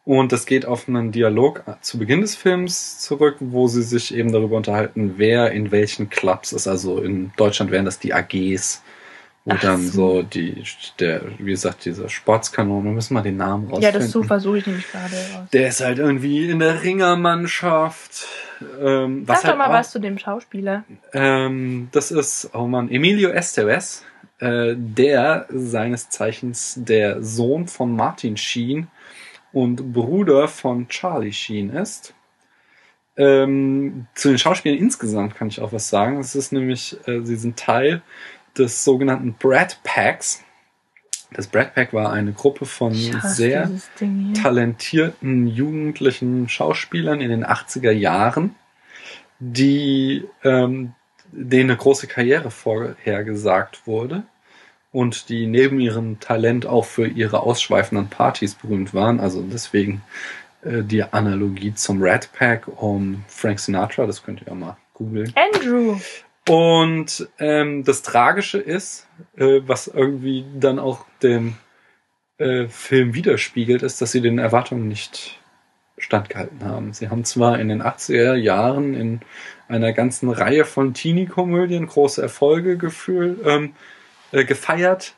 Und 0.05 0.33
das 0.33 0.45
geht 0.45 0.67
auf 0.67 0.87
einen 0.87 1.13
Dialog 1.13 1.65
zu 1.81 1.99
Beginn 1.99 2.21
des 2.21 2.37
Films 2.37 2.99
zurück, 3.01 3.37
wo 3.41 3.69
sie 3.69 3.83
sich 3.83 4.15
eben 4.15 4.33
darüber 4.33 4.57
unterhalten, 4.57 5.15
wer 5.17 5.53
in 5.53 5.71
welchen 5.71 6.11
Clubs 6.11 6.53
ist. 6.53 6.69
Also 6.69 7.01
in 7.01 7.33
Deutschland 7.37 7.71
wären 7.71 7.87
das 7.87 7.99
die 7.99 8.13
AGs 8.13 8.83
Wo 9.47 9.53
Ach 9.55 9.61
dann 9.61 9.81
so. 9.81 10.17
so 10.17 10.23
die, 10.23 10.63
der, 11.01 11.23
wie 11.39 11.51
gesagt, 11.51 11.87
dieser 11.87 12.11
Sportskanone, 12.11 12.85
wir 12.85 12.93
müssen 12.93 13.15
mal 13.15 13.23
den 13.23 13.39
Namen 13.39 13.65
rausfinden. 13.65 13.93
Ja, 13.95 13.99
das 13.99 14.11
so 14.11 14.23
versuche 14.23 14.59
ich 14.59 14.67
nämlich 14.67 14.91
gerade 14.91 15.15
raus. 15.35 15.49
Der 15.55 15.69
ist 15.69 15.81
halt 15.81 15.99
irgendwie 15.99 16.51
in 16.51 16.59
der 16.59 16.83
Ringermannschaft. 16.83 18.27
Ähm, 18.81 19.27
was 19.27 19.39
Sag 19.41 19.45
halt 19.45 19.55
doch 19.55 19.59
mal 19.59 19.69
auch, 19.69 19.79
was 19.79 19.91
zu 19.91 20.01
dem 20.01 20.19
Schauspieler. 20.19 20.85
Ähm, 21.15 21.89
das 21.93 22.11
ist, 22.11 22.51
oh 22.53 22.67
Mann, 22.67 22.91
Emilio 22.91 23.31
Estevez, 23.31 24.05
äh, 24.39 24.75
der 24.77 25.47
seines 25.49 26.11
Zeichens 26.11 26.75
der 26.77 27.23
Sohn 27.23 27.69
von 27.69 27.97
Martin 27.97 28.37
Sheen 28.37 28.89
und 29.55 29.93
Bruder 29.93 30.49
von 30.49 30.89
Charlie 30.89 31.33
Sheen 31.33 31.71
ist. 31.71 32.13
Ähm, 33.17 34.09
zu 34.17 34.29
den 34.29 34.39
Schauspielern 34.39 34.79
insgesamt 34.79 35.37
kann 35.37 35.47
ich 35.47 35.61
auch 35.61 35.73
was 35.73 35.89
sagen. 35.89 36.19
Es 36.19 36.35
ist 36.35 36.53
nämlich, 36.53 36.97
äh, 37.07 37.23
sie 37.23 37.37
sind 37.37 37.57
Teil 37.57 38.03
des 38.59 38.85
sogenannten 38.85 39.35
Brad 39.35 39.79
Packs. 39.85 40.43
Das 41.33 41.47
Brad 41.47 41.75
Pack 41.75 41.93
war 41.93 42.13
eine 42.13 42.33
Gruppe 42.33 42.67
von 42.67 42.93
sehr 42.93 43.71
talentierten 44.43 45.47
jugendlichen 45.47 46.49
Schauspielern 46.49 47.21
in 47.21 47.31
den 47.31 47.45
80er 47.47 47.93
Jahren, 47.93 48.57
die 49.39 50.25
ähm, 50.43 50.95
denen 51.31 51.71
eine 51.71 51.79
große 51.79 52.09
Karriere 52.09 52.51
vorhergesagt 52.51 53.87
wurde 53.87 54.25
und 54.95 55.29
die 55.29 55.49
neben 55.49 55.81
ihrem 55.81 56.21
Talent 56.21 56.67
auch 56.67 56.85
für 56.85 57.09
ihre 57.09 57.41
ausschweifenden 57.41 58.09
Partys 58.09 58.55
berühmt 58.55 58.95
waren. 58.95 59.19
Also 59.19 59.43
deswegen 59.43 60.03
äh, 60.63 60.83
die 60.85 61.03
Analogie 61.03 61.75
zum 61.75 62.01
Rat 62.01 62.31
Pack 62.33 62.69
um 62.81 63.25
Frank 63.27 63.59
Sinatra, 63.59 64.07
das 64.07 64.23
könnt 64.23 64.41
ihr 64.43 64.47
ja 64.47 64.55
mal 64.55 64.77
googeln. 64.95 65.35
Andrew. 65.35 65.97
Und 66.49 67.29
ähm, 67.41 67.83
das 67.83 68.03
Tragische 68.03 68.59
ist, 68.59 69.09
äh, 69.37 69.63
was 69.67 69.89
irgendwie 69.89 70.45
dann 70.55 70.79
auch 70.79 71.05
den 71.25 71.57
äh, 72.39 72.69
Film 72.69 73.15
widerspiegelt, 73.15 73.83
ist, 73.83 74.01
dass 74.01 74.13
sie 74.13 74.21
den 74.21 74.39
Erwartungen 74.39 74.87
nicht 74.87 75.41
standgehalten 75.99 76.65
haben. 76.65 76.93
Sie 76.93 77.09
haben 77.09 77.25
zwar 77.25 77.59
in 77.59 77.69
den 77.69 77.83
80er 77.83 78.35
Jahren 78.35 78.95
in 78.95 79.21
einer 79.67 79.93
ganzen 79.93 80.31
Reihe 80.31 80.65
von 80.65 80.95
Teenie-Komödien 80.95 81.87
große 81.89 82.23
Erfolge 82.23 82.77
gefühl, 82.77 83.41
ähm, 83.45 83.75
äh, 84.33 84.45
gefeiert, 84.45 85.15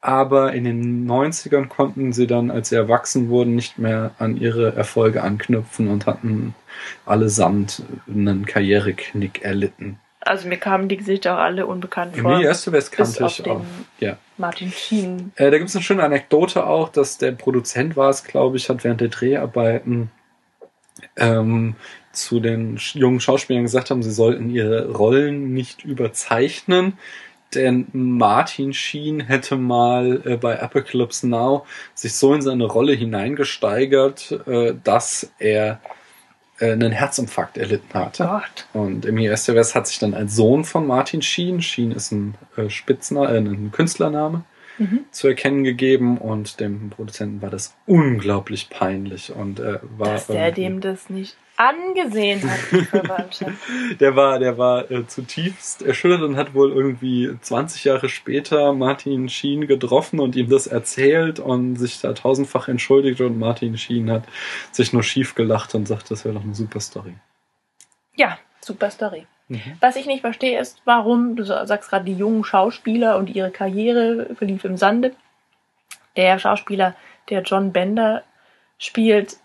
aber 0.00 0.52
in 0.52 0.64
den 0.64 1.08
90ern 1.08 1.68
konnten 1.68 2.12
sie 2.12 2.26
dann, 2.26 2.50
als 2.50 2.68
sie 2.68 2.76
erwachsen 2.76 3.30
wurden, 3.30 3.54
nicht 3.54 3.78
mehr 3.78 4.10
an 4.18 4.36
ihre 4.36 4.76
Erfolge 4.76 5.22
anknüpfen 5.22 5.88
und 5.88 6.06
hatten 6.06 6.54
allesamt 7.06 7.82
einen 8.06 8.44
Karriereknick 8.44 9.42
erlitten. 9.42 9.98
Also 10.20 10.48
mir 10.48 10.56
kamen 10.56 10.88
die 10.88 10.96
Gesichter 10.96 11.34
auch 11.34 11.40
alle 11.40 11.66
unbekannt 11.66 12.16
vor. 12.16 12.32
Emilie 12.32 12.48
Estevez 12.48 12.90
bis 12.90 12.90
kannte 12.90 13.26
ich 13.26 13.46
auch. 13.48 13.62
Ja. 14.00 14.16
Martin 14.38 14.70
Sheen. 14.70 15.32
Äh, 15.36 15.50
da 15.50 15.58
gibt 15.58 15.68
es 15.68 15.76
eine 15.76 15.82
schöne 15.82 16.02
Anekdote 16.02 16.66
auch, 16.66 16.88
dass 16.88 17.18
der 17.18 17.32
Produzent 17.32 17.96
war 17.96 18.10
es, 18.10 18.24
glaube 18.24 18.56
ich, 18.56 18.68
hat 18.68 18.84
während 18.84 19.00
der 19.00 19.08
Dreharbeiten 19.08 20.10
ähm, 21.16 21.76
zu 22.12 22.40
den 22.40 22.78
jungen 22.94 23.20
Schauspielern 23.20 23.64
gesagt 23.64 23.90
haben, 23.90 24.02
sie 24.02 24.12
sollten 24.12 24.48
ihre 24.48 24.90
Rollen 24.92 25.52
nicht 25.52 25.84
überzeichnen. 25.84 26.94
Denn 27.54 27.86
Martin 27.92 28.72
Sheen 28.72 29.20
hätte 29.20 29.56
mal 29.56 30.22
äh, 30.24 30.36
bei 30.36 30.60
Apocalypse 30.60 31.26
Now 31.28 31.66
sich 31.94 32.14
so 32.14 32.34
in 32.34 32.42
seine 32.42 32.64
Rolle 32.64 32.92
hineingesteigert, 32.92 34.32
äh, 34.46 34.74
dass 34.82 35.30
er 35.38 35.80
äh, 36.58 36.72
einen 36.72 36.92
Herzinfarkt 36.92 37.58
erlitten 37.58 37.92
hat. 37.94 38.18
Gott. 38.18 38.66
Und 38.72 39.06
Emilio 39.06 39.32
Estevez 39.32 39.74
hat 39.74 39.86
sich 39.86 39.98
dann 39.98 40.14
als 40.14 40.34
Sohn 40.36 40.64
von 40.64 40.86
Martin 40.86 41.22
Sheen, 41.22 41.60
Sheen 41.62 41.92
ist 41.92 42.12
ein 42.12 42.34
äh, 42.56 42.68
Spitzname, 42.70 43.28
äh, 43.34 43.38
ein 43.38 43.70
Künstlername, 43.72 44.44
Mhm. 44.76 45.04
zu 45.12 45.28
erkennen 45.28 45.62
gegeben 45.62 46.18
und 46.18 46.58
dem 46.58 46.90
Produzenten 46.90 47.40
war 47.40 47.48
das 47.50 47.76
unglaublich 47.86 48.70
peinlich 48.70 49.32
und 49.32 49.60
äh, 49.60 49.78
war 49.96 50.14
Dass 50.14 50.26
der 50.26 50.46
irgendwie- 50.46 50.62
dem 50.62 50.80
das 50.80 51.08
nicht 51.10 51.36
angesehen 51.56 52.50
hat, 52.50 52.58
die 52.72 52.84
Verwandtschaft. 52.84 53.52
der 54.00 54.16
war 54.16 54.38
der 54.38 54.58
war 54.58 54.90
äh, 54.90 55.06
zutiefst 55.06 55.82
erschüttert 55.82 56.22
und 56.22 56.36
hat 56.36 56.54
wohl 56.54 56.72
irgendwie 56.72 57.36
20 57.40 57.84
Jahre 57.84 58.08
später 58.08 58.72
Martin 58.72 59.28
Sheen 59.28 59.66
getroffen 59.66 60.20
und 60.20 60.36
ihm 60.36 60.48
das 60.48 60.66
erzählt 60.66 61.38
und 61.38 61.76
sich 61.76 62.00
da 62.00 62.12
tausendfach 62.12 62.68
entschuldigt 62.68 63.20
und 63.20 63.38
Martin 63.38 63.78
Sheen 63.78 64.10
hat 64.10 64.24
sich 64.72 64.92
nur 64.92 65.02
schief 65.02 65.34
gelacht 65.34 65.74
und 65.74 65.86
sagt, 65.86 66.10
das 66.10 66.24
wäre 66.24 66.34
doch 66.34 66.44
eine 66.44 66.54
super 66.54 66.80
Story. 66.80 67.14
Ja, 68.16 68.38
super 68.60 68.90
Story. 68.90 69.26
Mhm. 69.48 69.60
Was 69.80 69.96
ich 69.96 70.06
nicht 70.06 70.22
verstehe, 70.22 70.58
ist, 70.58 70.80
warum, 70.84 71.36
du 71.36 71.44
sagst 71.44 71.90
gerade 71.90 72.04
die 72.04 72.14
jungen 72.14 72.44
Schauspieler 72.44 73.16
und 73.16 73.34
ihre 73.34 73.50
Karriere 73.50 74.34
verlief 74.34 74.64
im 74.64 74.76
Sande. 74.76 75.14
Der 76.16 76.38
Schauspieler, 76.38 76.94
der 77.28 77.42
John 77.42 77.72
Bender 77.72 78.22
spielt, 78.78 79.36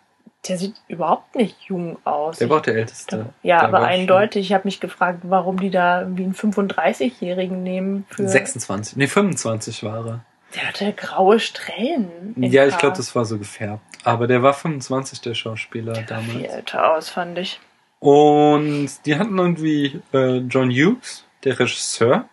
der 0.47 0.57
sieht 0.57 0.75
überhaupt 0.87 1.35
nicht 1.35 1.57
jung 1.63 1.97
aus. 2.05 2.37
Der 2.37 2.49
war 2.49 2.57
auch 2.57 2.61
der 2.61 2.75
Älteste. 2.75 3.33
ja, 3.43 3.59
Der 3.59 3.67
aber 3.67 3.81
eindeutig. 3.81 4.47
Ich 4.47 4.53
habe 4.53 4.65
mich 4.65 4.79
gefragt, 4.79 5.19
warum 5.23 5.59
die 5.59 5.69
da 5.69 6.07
wie 6.11 6.23
einen 6.23 6.33
35-Jährigen 6.33 7.61
nehmen. 7.61 8.05
Für, 8.09 8.27
26, 8.27 8.95
nee 8.95 9.07
25 9.07 9.83
war 9.83 10.05
er. 10.05 10.25
Der 10.55 10.67
hatte 10.67 10.91
graue 10.93 11.39
Strähnen. 11.39 12.33
Ja, 12.37 12.65
ich 12.65 12.77
glaube, 12.77 12.97
das 12.97 13.15
war 13.15 13.25
so 13.25 13.37
gefärbt. 13.37 13.83
Aber 14.03 14.25
der 14.25 14.41
war 14.41 14.53
25, 14.53 15.21
der 15.21 15.35
Schauspieler 15.35 15.93
Viel 15.95 16.05
damals. 16.05 16.53
älter 16.53 16.93
aus, 16.95 17.09
fand 17.09 17.37
ich. 17.37 17.59
Und 17.99 18.89
die 19.05 19.17
hatten 19.17 19.37
irgendwie 19.37 20.01
äh, 20.13 20.37
John 20.37 20.71
Hughes, 20.71 21.25
der 21.43 21.59
Regisseur. 21.59 22.27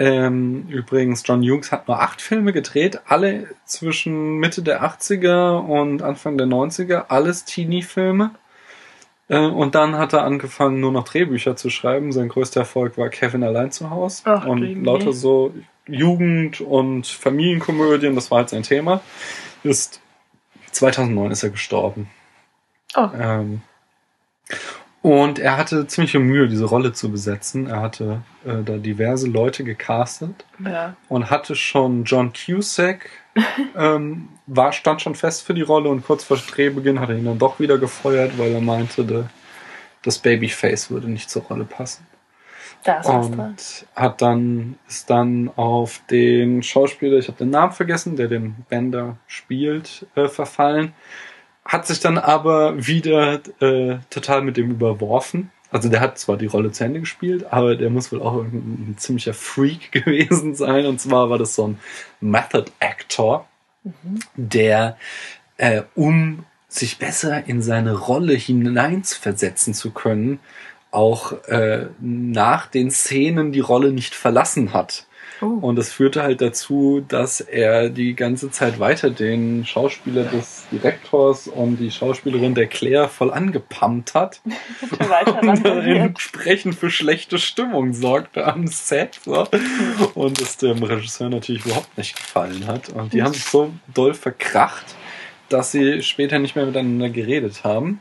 Ähm, 0.00 0.68
übrigens, 0.68 1.24
John 1.26 1.42
Hughes 1.42 1.72
hat 1.72 1.88
nur 1.88 2.00
acht 2.00 2.22
Filme 2.22 2.52
gedreht, 2.52 3.00
alle 3.06 3.48
zwischen 3.64 4.36
Mitte 4.36 4.62
der 4.62 4.84
80er 4.84 5.58
und 5.58 6.02
Anfang 6.02 6.38
der 6.38 6.46
90er, 6.46 7.06
alles 7.08 7.44
Teenie-Filme. 7.44 8.30
Äh, 9.26 9.40
und 9.40 9.74
dann 9.74 9.96
hat 9.96 10.12
er 10.12 10.22
angefangen, 10.22 10.78
nur 10.78 10.92
noch 10.92 11.02
Drehbücher 11.02 11.56
zu 11.56 11.68
schreiben. 11.68 12.12
Sein 12.12 12.28
größter 12.28 12.60
Erfolg 12.60 12.96
war 12.96 13.08
Kevin 13.08 13.42
allein 13.42 13.72
zu 13.72 13.90
Hause. 13.90 14.22
Ach, 14.26 14.46
und 14.46 14.84
lauter 14.84 15.12
so 15.12 15.52
Jugend- 15.88 16.60
und 16.60 17.08
Familienkomödien, 17.08 18.14
das 18.14 18.30
war 18.30 18.38
halt 18.38 18.50
sein 18.50 18.62
Thema. 18.62 19.00
Ist 19.64 20.00
2009 20.70 21.32
ist 21.32 21.42
er 21.42 21.50
gestorben. 21.50 22.08
Oh, 22.94 23.08
Ähm, 23.18 23.62
und 25.00 25.38
er 25.38 25.56
hatte 25.56 25.86
ziemliche 25.86 26.18
Mühe, 26.18 26.48
diese 26.48 26.64
Rolle 26.64 26.92
zu 26.92 27.10
besetzen. 27.10 27.68
Er 27.68 27.80
hatte 27.80 28.22
äh, 28.44 28.62
da 28.64 28.78
diverse 28.78 29.28
Leute 29.28 29.62
gecastet 29.62 30.44
ja. 30.64 30.96
und 31.08 31.30
hatte 31.30 31.54
schon 31.54 32.04
John 32.04 32.32
Cusack, 32.32 33.10
ähm, 33.76 34.28
war, 34.46 34.72
stand 34.72 35.00
schon 35.00 35.14
fest 35.14 35.42
für 35.42 35.54
die 35.54 35.62
Rolle 35.62 35.88
und 35.88 36.04
kurz 36.04 36.24
vor 36.24 36.36
Drehbeginn 36.36 36.98
hat 36.98 37.10
er 37.10 37.16
ihn 37.16 37.26
dann 37.26 37.38
doch 37.38 37.60
wieder 37.60 37.78
gefeuert, 37.78 38.38
weil 38.38 38.52
er 38.52 38.60
meinte, 38.60 39.04
de, 39.04 39.24
das 40.02 40.18
Babyface 40.18 40.90
würde 40.90 41.08
nicht 41.08 41.30
zur 41.30 41.42
Rolle 41.42 41.64
passen. 41.64 42.04
Da 42.84 43.00
ist 43.00 43.08
was 43.08 43.30
dran. 43.30 43.40
Und 43.50 43.86
hat 43.94 44.22
dann, 44.22 44.78
ist 44.88 45.10
dann 45.10 45.50
auf 45.56 46.00
den 46.10 46.62
Schauspieler, 46.62 47.18
ich 47.18 47.28
habe 47.28 47.38
den 47.38 47.50
Namen 47.50 47.72
vergessen, 47.72 48.16
der 48.16 48.28
den 48.28 48.56
Bender 48.68 49.16
spielt, 49.26 50.06
äh, 50.16 50.28
verfallen. 50.28 50.92
Hat 51.68 51.86
sich 51.86 52.00
dann 52.00 52.16
aber 52.16 52.86
wieder 52.86 53.40
äh, 53.60 53.98
total 54.08 54.40
mit 54.40 54.56
dem 54.56 54.70
überworfen. 54.70 55.50
Also 55.70 55.90
der 55.90 56.00
hat 56.00 56.18
zwar 56.18 56.38
die 56.38 56.46
Rolle 56.46 56.72
zu 56.72 56.82
Ende 56.82 57.00
gespielt, 57.00 57.52
aber 57.52 57.76
der 57.76 57.90
muss 57.90 58.10
wohl 58.10 58.22
auch 58.22 58.36
irgendein 58.36 58.92
ein 58.92 58.98
ziemlicher 58.98 59.34
Freak 59.34 59.92
gewesen 59.92 60.54
sein. 60.54 60.86
Und 60.86 60.98
zwar 60.98 61.28
war 61.28 61.36
das 61.36 61.54
so 61.54 61.68
ein 61.68 61.78
Method 62.20 62.72
Actor, 62.80 63.46
der, 64.34 64.96
äh, 65.58 65.82
um 65.94 66.46
sich 66.68 66.98
besser 66.98 67.46
in 67.46 67.60
seine 67.60 67.98
Rolle 67.98 68.34
hineinversetzen 68.34 69.74
zu 69.74 69.90
können, 69.90 70.40
auch 70.90 71.32
äh, 71.48 71.88
nach 72.00 72.66
den 72.66 72.90
Szenen 72.90 73.52
die 73.52 73.60
Rolle 73.60 73.92
nicht 73.92 74.14
verlassen 74.14 74.72
hat. 74.72 75.06
Oh. 75.40 75.58
Und 75.60 75.76
das 75.76 75.92
führte 75.92 76.22
halt 76.22 76.40
dazu, 76.40 77.04
dass 77.06 77.40
er 77.40 77.90
die 77.90 78.14
ganze 78.14 78.50
Zeit 78.50 78.80
weiter 78.80 79.10
den 79.10 79.64
Schauspieler 79.64 80.24
des 80.24 80.66
Direktors 80.72 81.46
und 81.46 81.76
die 81.76 81.90
Schauspielerin 81.90 82.54
der 82.54 82.66
Claire 82.66 83.08
voll 83.08 83.32
angepumpt 83.32 84.14
hat 84.14 84.40
und 85.42 85.64
entsprechend 85.64 86.74
für 86.74 86.90
schlechte 86.90 87.38
Stimmung 87.38 87.92
sorgte 87.92 88.46
am 88.46 88.66
Set. 88.66 89.20
So. 89.24 89.46
Und 90.14 90.40
es 90.40 90.56
dem 90.56 90.82
Regisseur 90.82 91.28
natürlich 91.28 91.64
überhaupt 91.64 91.96
nicht 91.96 92.16
gefallen 92.16 92.66
hat. 92.66 92.88
Und 92.88 93.12
die 93.12 93.22
haben 93.22 93.32
sich 93.32 93.44
so 93.44 93.72
doll 93.94 94.14
verkracht, 94.14 94.96
dass 95.48 95.72
sie 95.72 96.02
später 96.02 96.38
nicht 96.38 96.56
mehr 96.56 96.66
miteinander 96.66 97.10
geredet 97.10 97.64
haben. 97.64 98.00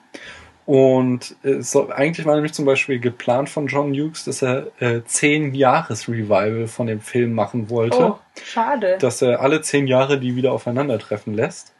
Und 0.67 1.35
äh, 1.43 1.61
so, 1.61 1.89
eigentlich 1.89 2.25
war 2.25 2.35
nämlich 2.35 2.51
zum 2.51 2.65
Beispiel 2.65 2.99
geplant 2.99 3.49
von 3.49 3.67
John 3.67 3.93
Hughes, 3.93 4.25
dass 4.25 4.41
er 4.41 4.67
äh, 4.81 5.01
zehn 5.05 5.53
Jahres 5.53 6.09
Revival 6.09 6.67
von 6.67 6.87
dem 6.87 6.99
Film 6.99 7.31
machen 7.33 7.69
wollte 7.69 7.97
Oh, 7.97 8.19
schade. 8.43 8.97
dass 8.99 9.21
er 9.21 9.39
alle 9.39 9.61
zehn 9.61 9.87
Jahre 9.87 10.19
die 10.19 10.35
wieder 10.35 10.51
aufeinandertreffen 10.51 11.33
lässt. 11.33 11.73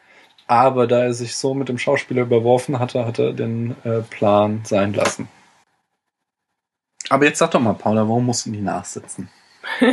Aber 0.47 0.88
da 0.88 1.04
er 1.04 1.13
sich 1.13 1.36
so 1.36 1.54
mit 1.54 1.67
dem 1.67 1.78
Schauspieler 1.78 2.21
überworfen 2.21 2.80
hatte, 2.80 3.06
hat 3.06 3.19
er 3.19 3.34
den 3.34 3.76
äh, 3.84 4.00
Plan 4.10 4.62
sein 4.63 4.93
lassen. 4.93 5.28
Aber 7.10 7.26
jetzt 7.26 7.39
sag 7.39 7.52
doch 7.52 7.60
mal, 7.60 7.73
Paula, 7.73 8.08
warum 8.08 8.26
mussten 8.26 8.54
die 8.54 8.62
nachsitzen? 8.62 9.28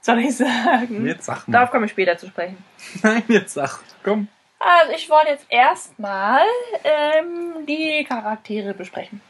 Soll 0.00 0.18
ich 0.20 0.36
sagen? 0.36 1.06
Jetzt 1.06 1.24
sag 1.24 1.48
mal. 1.48 1.52
Darauf 1.54 1.72
komme 1.72 1.86
ich 1.86 1.92
später 1.92 2.16
zu 2.16 2.28
sprechen. 2.28 2.58
Nein, 3.02 3.24
jetzt 3.26 3.54
sag. 3.54 3.80
Komm. 4.04 4.28
Also 4.64 4.92
ich 4.92 5.10
wollte 5.10 5.30
jetzt 5.30 5.46
erstmal 5.48 6.42
ähm, 6.84 7.66
die 7.66 8.04
Charaktere 8.08 8.74
besprechen. 8.74 9.20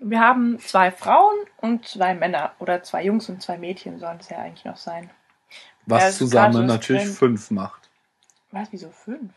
Wir 0.00 0.18
haben 0.20 0.58
zwei 0.58 0.90
Frauen 0.90 1.36
und 1.58 1.86
zwei 1.86 2.14
Männer. 2.14 2.52
Oder 2.58 2.82
zwei 2.82 3.04
Jungs 3.04 3.28
und 3.28 3.40
zwei 3.40 3.56
Mädchen 3.56 4.00
sollen 4.00 4.18
es 4.20 4.28
ja 4.30 4.38
eigentlich 4.38 4.64
noch 4.64 4.76
sein. 4.76 5.10
Was 5.86 6.02
Ja, 6.02 6.08
ist 6.08 6.18
zusammen 6.18 6.66
natürlich 6.66 7.02
streng. 7.02 7.14
fünf 7.14 7.50
macht. 7.52 7.88
Was, 8.50 8.68
wieso 8.72 8.90
fünf? 8.90 9.32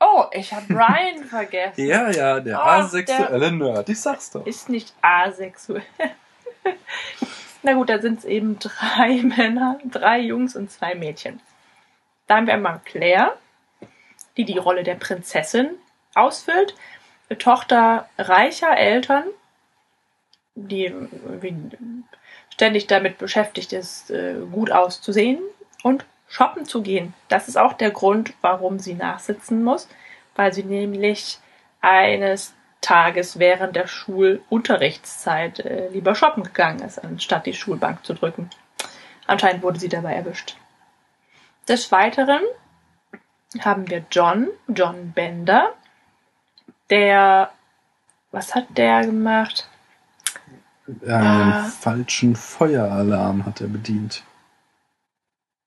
Oh, 0.00 0.24
ich 0.32 0.52
habe 0.52 0.66
Brian 0.66 1.24
vergessen. 1.28 1.86
Ja, 1.86 2.10
ja, 2.10 2.40
der 2.40 2.58
Oh, 2.58 2.62
asexuelle 2.62 3.52
Nerd. 3.52 3.88
Ich 3.88 4.00
sag's 4.00 4.30
doch. 4.30 4.46
Ist 4.46 4.68
nicht 4.68 4.92
asexuell. 5.02 5.82
Na 7.62 7.72
gut, 7.74 7.88
da 7.90 8.00
sind 8.00 8.18
es 8.20 8.24
eben 8.26 8.58
drei 8.58 9.20
Männer, 9.22 9.78
drei 9.84 10.20
Jungs 10.20 10.56
und 10.56 10.70
zwei 10.70 10.94
Mädchen. 10.94 11.40
Da 12.26 12.36
haben 12.36 12.46
wir 12.46 12.54
einmal 12.54 12.80
Claire, 12.84 13.36
die 14.36 14.44
die 14.44 14.58
Rolle 14.58 14.82
der 14.82 14.94
Prinzessin 14.94 15.70
ausfüllt. 16.14 16.74
Tochter 17.38 18.08
reicher 18.18 18.76
Eltern, 18.76 19.24
die 20.54 20.92
ständig 22.52 22.86
damit 22.86 23.18
beschäftigt 23.18 23.72
ist, 23.72 24.10
äh, 24.10 24.34
gut 24.50 24.72
auszusehen 24.72 25.38
und 25.82 26.04
shoppen 26.28 26.64
zu 26.64 26.82
gehen. 26.82 27.14
Das 27.28 27.48
ist 27.48 27.56
auch 27.56 27.72
der 27.72 27.90
Grund, 27.90 28.34
warum 28.40 28.78
sie 28.78 28.94
nachsitzen 28.94 29.62
muss, 29.62 29.88
weil 30.36 30.52
sie 30.52 30.64
nämlich 30.64 31.38
eines 31.80 32.54
Tages 32.80 33.38
während 33.38 33.76
der 33.76 33.86
Schulunterrichtszeit 33.86 35.60
äh, 35.60 35.88
lieber 35.88 36.14
shoppen 36.14 36.44
gegangen 36.44 36.80
ist, 36.80 36.98
anstatt 36.98 37.46
die 37.46 37.54
Schulbank 37.54 38.04
zu 38.04 38.14
drücken. 38.14 38.50
Anscheinend 39.26 39.62
wurde 39.62 39.78
sie 39.78 39.88
dabei 39.88 40.14
erwischt. 40.14 40.56
Des 41.68 41.92
Weiteren 41.92 42.42
haben 43.58 43.88
wir 43.88 44.04
John, 44.10 44.48
John 44.68 45.12
Bender, 45.12 45.74
der, 46.88 47.50
was 48.30 48.54
hat 48.54 48.66
der 48.76 49.04
gemacht? 49.06 49.68
Einen 51.06 51.52
Ah. 51.52 51.64
falschen 51.64 52.34
Feueralarm 52.34 53.44
hat 53.46 53.60
er 53.60 53.68
bedient. 53.68 54.22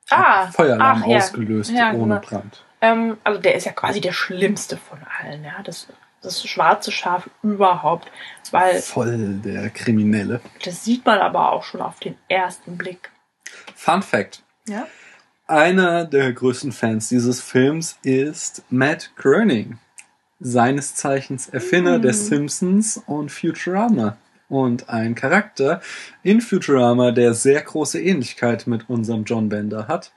Ah, 0.10 0.48
Feueralarm 0.48 1.02
ach 1.04 1.08
ja. 1.08 1.18
ausgelöst 1.18 1.72
Ja, 1.72 1.94
ohne 1.94 2.20
genau. 2.20 2.28
Brand. 2.28 2.64
Ähm, 2.82 3.18
also 3.24 3.40
der 3.40 3.56
ist 3.56 3.66
ja 3.66 3.72
quasi 3.72 4.02
der 4.02 4.12
schlimmste 4.12 4.76
von 4.76 5.00
allen, 5.22 5.44
ja. 5.46 5.62
Das, 5.64 5.88
das 6.22 6.44
schwarze 6.46 6.92
Schaf 6.92 7.30
überhaupt. 7.42 8.12
Weil 8.52 8.82
Voll 8.82 9.40
der 9.40 9.70
Kriminelle. 9.70 10.42
das 10.66 10.84
sieht 10.84 11.06
man 11.06 11.20
aber 11.20 11.54
auch 11.54 11.64
schon 11.64 11.82
auf 11.82 12.00
den 12.00 12.18
ersten 12.28 12.78
Blick. 12.78 13.12
Fun 13.76 14.02
Fact. 14.04 14.44
Ja? 14.68 14.88
Einer 15.48 16.06
der 16.06 16.32
größten 16.32 16.72
Fans 16.72 17.10
dieses 17.10 17.42
Films 17.42 17.98
ist 18.04 18.64
Matt 18.70 19.12
Groening. 19.18 19.78
Seines 20.40 20.96
Zeichens 20.96 21.50
Erfinder 21.50 22.00
Mm. 22.00 22.02
der 22.02 22.14
Simpsons 22.14 23.02
und 23.06 23.32
Futurama. 23.32 24.18
Und 24.50 24.90
ein 24.90 25.16
Charakter 25.16 25.82
in 26.22 26.40
Futurama, 26.42 27.12
der 27.12 27.34
sehr 27.34 27.62
große 27.62 28.00
Ähnlichkeit 28.02 28.68
mit 28.68 28.90
unserem 28.90 29.24
John 29.24 29.50
Bender 29.50 29.88
hat, 29.88 30.12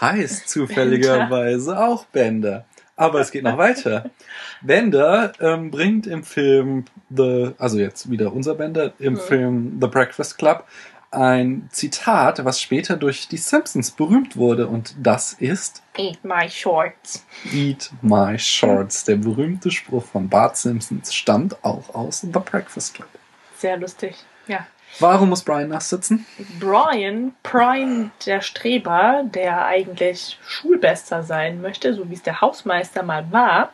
heißt 0.00 0.48
zufälligerweise 0.48 1.78
auch 1.78 2.06
Bender. 2.06 2.64
Aber 2.96 3.20
es 3.20 3.30
geht 3.30 3.44
noch 3.44 3.56
weiter. 3.56 4.10
Bender 4.62 5.32
ähm, 5.40 5.70
bringt 5.70 6.06
im 6.06 6.22
Film 6.22 6.84
The, 7.08 7.52
also 7.58 7.78
jetzt 7.78 8.10
wieder 8.10 8.32
unser 8.32 8.54
Bender, 8.54 8.92
im 8.98 9.14
Mhm. 9.14 9.18
Film 9.18 9.78
The 9.80 9.86
Breakfast 9.88 10.36
Club 10.38 10.64
ein 11.10 11.68
Zitat, 11.72 12.44
was 12.44 12.60
später 12.60 12.96
durch 12.96 13.26
die 13.26 13.36
Simpsons 13.36 13.90
berühmt 13.90 14.36
wurde. 14.36 14.68
Und 14.68 14.94
das 14.98 15.32
ist 15.32 15.82
Eat 15.96 16.24
my 16.24 16.48
shorts. 16.48 17.26
Eat 17.52 17.90
my 18.00 18.38
shorts. 18.38 19.04
Der 19.04 19.16
berühmte 19.16 19.70
Spruch 19.70 20.04
von 20.04 20.28
Bart 20.28 20.56
Simpsons 20.56 21.14
stammt 21.14 21.64
auch 21.64 21.94
aus 21.94 22.20
The 22.20 22.28
Breakfast 22.28 22.94
Club. 22.94 23.08
Sehr 23.56 23.76
lustig. 23.76 24.16
Ja. 24.46 24.66
Warum 24.98 25.28
muss 25.28 25.42
Brian 25.42 25.68
nachsitzen? 25.68 26.26
Brian, 26.58 27.34
Brian, 27.42 28.10
der 28.26 28.40
Streber, 28.40 29.22
der 29.24 29.64
eigentlich 29.66 30.38
Schulbester 30.44 31.22
sein 31.22 31.60
möchte, 31.60 31.94
so 31.94 32.08
wie 32.10 32.14
es 32.14 32.22
der 32.22 32.40
Hausmeister 32.40 33.02
mal 33.02 33.30
war, 33.30 33.72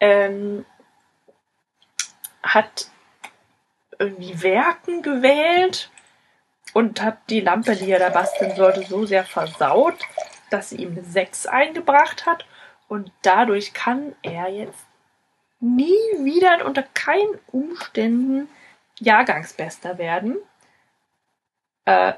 ähm, 0.00 0.64
hat 2.42 2.88
irgendwie 3.98 4.42
Werken 4.42 5.02
gewählt 5.02 5.90
und 6.72 7.02
hat 7.02 7.18
die 7.30 7.40
Lampe, 7.40 7.76
die 7.76 7.90
er 7.90 7.98
da 7.98 8.10
basteln 8.10 8.54
sollte, 8.54 8.82
so 8.82 9.06
sehr 9.06 9.24
versaut, 9.24 9.98
dass 10.50 10.70
sie 10.70 10.76
ihm 10.76 11.02
6 11.02 11.46
eingebracht 11.46 12.26
hat. 12.26 12.44
Und 12.88 13.10
dadurch 13.22 13.72
kann 13.72 14.14
er 14.22 14.48
jetzt 14.48 14.86
nie 15.60 15.96
wieder 16.22 16.64
unter 16.66 16.82
keinen 16.82 17.38
Umständen 17.50 18.48
Jahrgangsbester 19.00 19.98
werden. 19.98 20.36
Äh, 21.84 22.12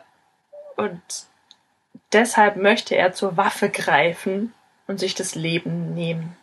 und 0.76 1.00
deshalb 2.12 2.56
möchte 2.56 2.96
er 2.96 3.12
zur 3.12 3.36
Waffe 3.36 3.70
greifen 3.70 4.52
und 4.86 5.00
sich 5.00 5.14
das 5.14 5.34
Leben 5.34 5.94
nehmen. 5.94 6.36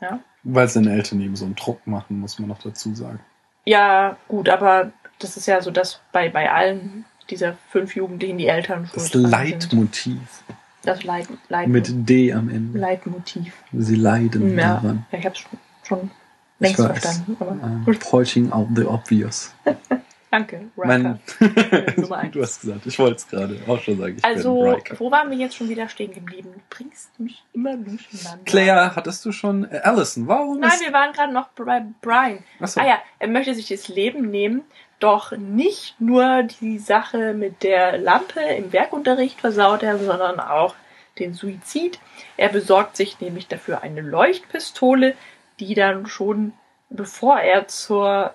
Ja, 0.00 0.20
Weil 0.42 0.68
seine 0.68 0.92
Eltern 0.92 1.20
ihm 1.20 1.36
so 1.36 1.44
einen 1.44 1.54
Druck 1.56 1.86
machen, 1.86 2.20
muss 2.20 2.38
man 2.38 2.48
noch 2.48 2.58
dazu 2.58 2.94
sagen. 2.94 3.20
ja 3.64 4.16
gut, 4.28 4.48
aber 4.48 4.92
das 5.18 5.36
ist 5.36 5.46
ja 5.46 5.62
so, 5.62 5.70
dass 5.70 6.00
bei, 6.12 6.28
bei 6.28 6.50
allen 6.50 7.04
dieser 7.30 7.56
fünf 7.70 7.94
Jugendlichen 7.96 8.38
die 8.38 8.46
Eltern 8.48 8.88
Das 8.94 9.10
schuld 9.10 9.24
dran 9.24 9.30
Leitmotiv. 9.32 10.12
Sind. 10.46 10.56
Das 10.82 11.02
Leit, 11.04 11.28
Leit, 11.48 11.68
Mit 11.68 11.88
D 12.08 12.32
am 12.32 12.48
Ende. 12.50 12.78
Leitmotiv. 12.78 13.54
Sie 13.72 13.94
leiden 13.96 14.56
Ja, 14.58 14.74
daran. 14.74 15.06
ja 15.12 15.18
ich 15.18 15.24
habe 15.24 15.34
schon, 15.36 15.58
schon 15.82 16.10
längst 16.58 16.78
weiß. 16.78 16.86
verstanden. 17.00 17.36
Aber 17.40 17.52
I'm 17.86 17.98
pointing 18.10 18.52
out 18.52 18.68
the 18.76 18.84
obvious. 18.84 19.54
danke, 20.30 20.60
Mein, 20.76 21.18
Riker. 21.40 22.00
Nummer 22.00 22.16
eins. 22.18 22.32
du 22.34 22.42
hast 22.42 22.60
gesagt, 22.60 22.84
ich 22.84 22.98
wollte 22.98 23.16
es 23.16 23.28
gerade 23.28 23.58
auch 23.66 23.80
schon 23.80 23.96
sagen. 23.98 24.16
Ich 24.18 24.24
Also, 24.24 24.76
wo 24.98 25.10
waren 25.10 25.30
wir 25.30 25.38
jetzt 25.38 25.56
schon 25.56 25.70
wieder 25.70 25.88
stehen 25.88 26.12
geblieben? 26.12 26.50
Du 26.52 26.60
bringst 26.76 27.18
mich 27.18 27.42
immer 27.54 27.78
durcheinander. 27.78 28.44
Claire, 28.44 28.94
hattest 28.94 29.24
du 29.24 29.32
schon 29.32 29.64
äh, 29.70 29.78
Allison? 29.84 30.26
Warum 30.28 30.60
Nein, 30.60 30.72
wir 30.84 30.92
waren 30.92 31.14
gerade 31.14 31.32
noch 31.32 31.48
bei 31.48 31.82
Brian. 32.02 32.40
Achso. 32.60 32.78
Ah 32.80 32.86
ja, 32.86 32.98
er 33.20 33.28
möchte 33.28 33.54
sich 33.54 33.68
das 33.68 33.88
Leben 33.88 34.30
nehmen, 34.30 34.62
doch 35.04 35.32
nicht 35.32 36.00
nur 36.00 36.44
die 36.44 36.78
Sache 36.78 37.34
mit 37.34 37.62
der 37.62 37.98
Lampe 37.98 38.40
im 38.40 38.72
Werkunterricht 38.72 39.38
versaut 39.38 39.82
er, 39.82 39.98
sondern 39.98 40.40
auch 40.40 40.74
den 41.18 41.34
Suizid. 41.34 42.00
Er 42.38 42.48
besorgt 42.48 42.96
sich 42.96 43.20
nämlich 43.20 43.46
dafür 43.46 43.82
eine 43.82 44.00
Leuchtpistole, 44.00 45.14
die 45.60 45.74
dann 45.74 46.06
schon, 46.06 46.54
bevor 46.88 47.38
er 47.38 47.68
zur, 47.68 48.34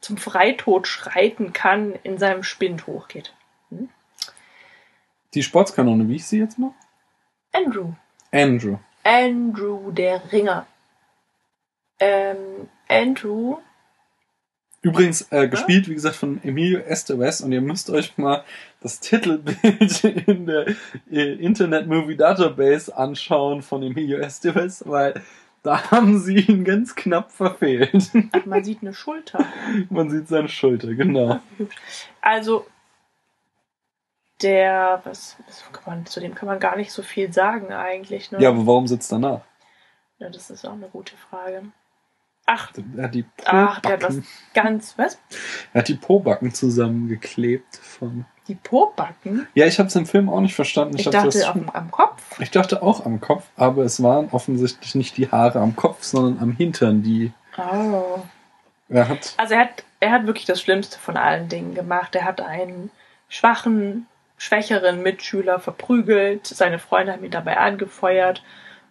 zum 0.00 0.16
Freitod 0.16 0.88
schreiten 0.88 1.52
kann, 1.52 1.94
in 2.02 2.18
seinem 2.18 2.42
Spind 2.42 2.88
hochgeht. 2.88 3.32
Die 5.32 5.42
Sportskanone, 5.44 6.08
wie 6.08 6.16
ich 6.16 6.26
sie 6.26 6.40
jetzt 6.40 6.58
noch? 6.58 6.74
Andrew. 7.52 7.92
Andrew. 8.32 8.78
Andrew 9.04 9.92
der 9.92 10.32
Ringer. 10.32 10.66
Ähm, 12.00 12.68
Andrew 12.88 13.58
Übrigens 14.84 15.32
äh, 15.32 15.48
gespielt, 15.48 15.88
wie 15.88 15.94
gesagt, 15.94 16.16
von 16.16 16.44
Emilio 16.44 16.78
Estevez 16.80 17.40
und 17.40 17.52
ihr 17.52 17.62
müsst 17.62 17.88
euch 17.88 18.18
mal 18.18 18.44
das 18.82 19.00
Titelbild 19.00 20.04
in 20.26 20.44
der 20.44 20.66
äh, 21.10 21.32
Internet 21.36 21.86
Movie 21.86 22.18
Database 22.18 22.94
anschauen 22.94 23.62
von 23.62 23.82
Emilio 23.82 24.18
Estevez, 24.18 24.84
weil 24.86 25.22
da 25.62 25.90
haben 25.90 26.18
sie 26.18 26.36
ihn 26.36 26.64
ganz 26.64 26.94
knapp 26.94 27.32
verfehlt. 27.32 28.10
Ach, 28.32 28.44
man 28.44 28.62
sieht 28.62 28.82
eine 28.82 28.92
Schulter. 28.92 29.46
Man 29.88 30.10
sieht 30.10 30.28
seine 30.28 30.50
Schulter, 30.50 30.92
genau. 30.92 31.40
Also, 32.20 32.66
der, 34.42 35.00
was, 35.04 35.38
was 35.46 35.64
kann 35.72 35.82
man, 35.86 36.06
zu 36.06 36.20
dem 36.20 36.34
kann 36.34 36.46
man 36.46 36.60
gar 36.60 36.76
nicht 36.76 36.92
so 36.92 37.00
viel 37.00 37.32
sagen 37.32 37.72
eigentlich. 37.72 38.30
Ne? 38.30 38.42
Ja, 38.42 38.50
aber 38.50 38.66
warum 38.66 38.86
sitzt 38.86 39.10
er 39.12 39.18
nach? 39.18 39.40
Ja, 40.18 40.28
das 40.28 40.50
ist 40.50 40.66
auch 40.66 40.74
eine 40.74 40.88
gute 40.88 41.16
Frage. 41.16 41.62
Ach, 42.46 42.70
Er 42.96 43.04
hat 43.04 43.14
die 43.14 43.24
ach, 43.46 43.80
der 43.80 43.92
hat 43.92 44.02
was 44.02 44.16
Po-Backen, 44.16 44.26
ganz, 44.54 44.94
was? 44.98 45.18
er 45.72 45.78
hat 45.80 45.88
die 45.88 45.94
Po-Backen 45.94 46.52
zusammengeklebt 46.52 47.76
von. 47.76 48.24
Die 48.48 48.54
Pobacken? 48.56 49.46
Ja, 49.54 49.64
ich 49.64 49.78
habe 49.78 49.86
es 49.88 49.96
im 49.96 50.04
Film 50.04 50.28
auch 50.28 50.40
nicht 50.40 50.54
verstanden. 50.54 50.98
Ich, 50.98 51.06
hab 51.06 51.14
dachte 51.14 51.28
das 51.38 51.44
am, 51.44 51.70
am 51.70 51.90
Kopf. 51.90 52.38
Ich 52.40 52.50
dachte 52.50 52.82
auch 52.82 53.06
am 53.06 53.18
Kopf, 53.18 53.44
aber 53.56 53.84
es 53.84 54.02
waren 54.02 54.28
offensichtlich 54.32 54.94
nicht 54.94 55.16
die 55.16 55.30
Haare 55.30 55.60
am 55.60 55.74
Kopf, 55.76 56.02
sondern 56.02 56.42
am 56.42 56.52
Hintern, 56.52 57.02
die 57.02 57.32
Oh. 57.56 58.18
er 58.90 59.08
hat. 59.08 59.32
Also 59.38 59.54
er 59.54 59.60
hat, 59.60 59.84
er 60.00 60.10
hat 60.10 60.26
wirklich 60.26 60.44
das 60.44 60.60
Schlimmste 60.60 60.98
von 60.98 61.16
allen 61.16 61.48
Dingen 61.48 61.74
gemacht. 61.74 62.14
Er 62.14 62.24
hat 62.24 62.42
einen 62.42 62.90
schwachen, 63.30 64.06
schwächeren 64.36 65.02
Mitschüler 65.02 65.58
verprügelt. 65.60 66.46
Seine 66.46 66.78
Freunde 66.78 67.12
haben 67.14 67.24
ihn 67.24 67.30
dabei 67.30 67.56
angefeuert. 67.56 68.42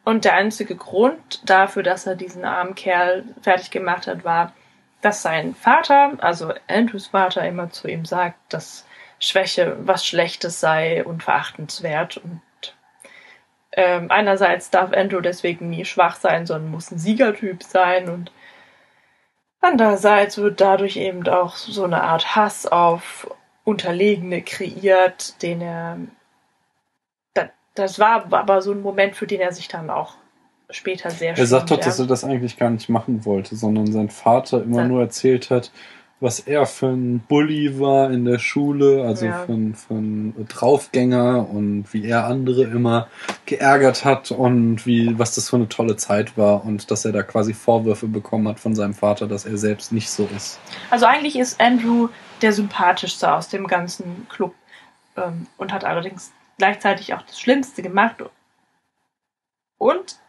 Und 0.06 0.26
der 0.26 0.36
einzige 0.36 0.76
Grund 0.76 1.42
dafür, 1.50 1.84
dass 1.84 2.06
er 2.06 2.16
diesen 2.16 2.44
armen 2.44 2.76
Kerl 2.76 3.24
fertig 3.42 3.72
gemacht 3.72 4.08
hat, 4.08 4.24
war, 4.24 4.54
dass 5.02 5.22
sein 5.22 5.56
Vater, 5.56 6.14
also 6.20 6.54
Andrews 6.68 7.08
Vater, 7.08 7.46
immer 7.48 7.70
zu 7.70 7.88
ihm 7.88 8.06
sagt, 8.06 8.38
dass 8.54 8.86
Schwäche 9.20 9.78
was 9.80 10.06
Schlechtes 10.06 10.60
sei 10.60 11.04
und 11.04 11.24
verachtenswert. 11.24 12.18
Und 12.18 12.42
ähm, 13.72 14.12
einerseits 14.12 14.70
darf 14.70 14.92
Andrew 14.94 15.22
deswegen 15.22 15.70
nie 15.70 15.86
schwach 15.86 16.16
sein, 16.16 16.46
sondern 16.46 16.72
muss 16.72 16.92
ein 16.92 17.00
Siegertyp 17.00 17.64
sein 17.64 18.10
und 18.10 18.32
andererseits 19.62 20.38
wird 20.38 20.62
dadurch 20.62 20.98
eben 20.98 21.28
auch 21.28 21.56
so 21.56 21.86
eine 21.86 22.04
Art 22.04 22.36
Hass 22.36 22.66
auf 22.66 23.34
Unterlegene 23.64 24.42
kreiert, 24.42 25.42
den 25.42 25.62
er 25.62 25.98
das 27.76 28.00
war 28.00 28.26
aber 28.32 28.62
so 28.62 28.72
ein 28.72 28.82
Moment, 28.82 29.16
für 29.16 29.28
den 29.28 29.42
er 29.42 29.52
sich 29.54 29.68
dann 29.68 29.90
auch 29.90 30.16
später 30.70 31.10
sehr 31.12 31.38
Er 31.38 31.46
sagt 31.46 31.72
doch, 31.72 31.80
dass 31.80 32.00
er 32.00 32.08
das 32.08 32.24
eigentlich 32.24 32.58
gar 32.58 32.70
nicht 32.70 32.90
machen 32.90 33.26
wollte, 33.26 33.56
sondern 33.56 33.92
sein 33.92 34.10
Vater 34.10 34.64
immer 34.64 34.78
Sein- 34.78 34.88
nur 34.88 35.02
erzählt 35.02 35.50
hat, 35.50 35.72
was 36.20 36.40
er 36.40 36.66
für 36.66 36.88
ein 36.88 37.20
Bully 37.20 37.80
war 37.82 38.10
in 38.10 38.24
der 38.24 38.40
Schule, 38.40 39.04
also 39.04 39.26
Ja. 39.26 39.44
für, 39.46 39.52
ein, 39.52 39.76
für 39.76 39.94
ein 39.96 40.48
Draufgänger 40.48 41.50
und 41.50 41.86
wie 41.92 42.06
er 42.08 42.26
andere 42.28 42.64
immer 42.64 43.08
geärgert 43.46 44.06
hat 44.06 44.32
und 44.32 44.86
wie, 44.86 45.20
was 45.20 45.36
das 45.36 45.50
für 45.50 45.58
eine 45.58 45.68
tolle 45.68 45.98
Zeit 45.98 46.38
war 46.38 46.64
und 46.64 46.90
dass 46.92 47.04
er 47.04 47.12
da 47.12 47.24
quasi 47.24 47.54
Vorwürfe 47.54 48.08
bekommen 48.08 48.48
hat 48.48 48.60
von 48.60 48.74
seinem 48.74 48.94
Vater, 48.94 49.28
dass 49.28 49.46
er 49.46 49.58
selbst 49.58 49.92
nicht 49.92 50.10
so 50.10 50.30
ist. 50.36 50.60
Also 50.90 51.06
eigentlich 51.08 51.38
ist 51.38 51.60
Andrew 51.60 52.08
der 52.42 52.54
sympathischste 52.54 53.32
aus 53.34 53.50
dem 53.50 53.68
ganzen 53.68 54.26
Club 54.30 54.56
ähm, 55.18 55.48
und 55.58 55.74
hat 55.74 55.84
allerdings 55.84 56.32
gleichzeitig 56.58 57.14
auch 57.14 57.22
das 57.22 57.40
Schlimmste 57.40 57.82
gemacht 57.82 58.24
und 59.78 60.20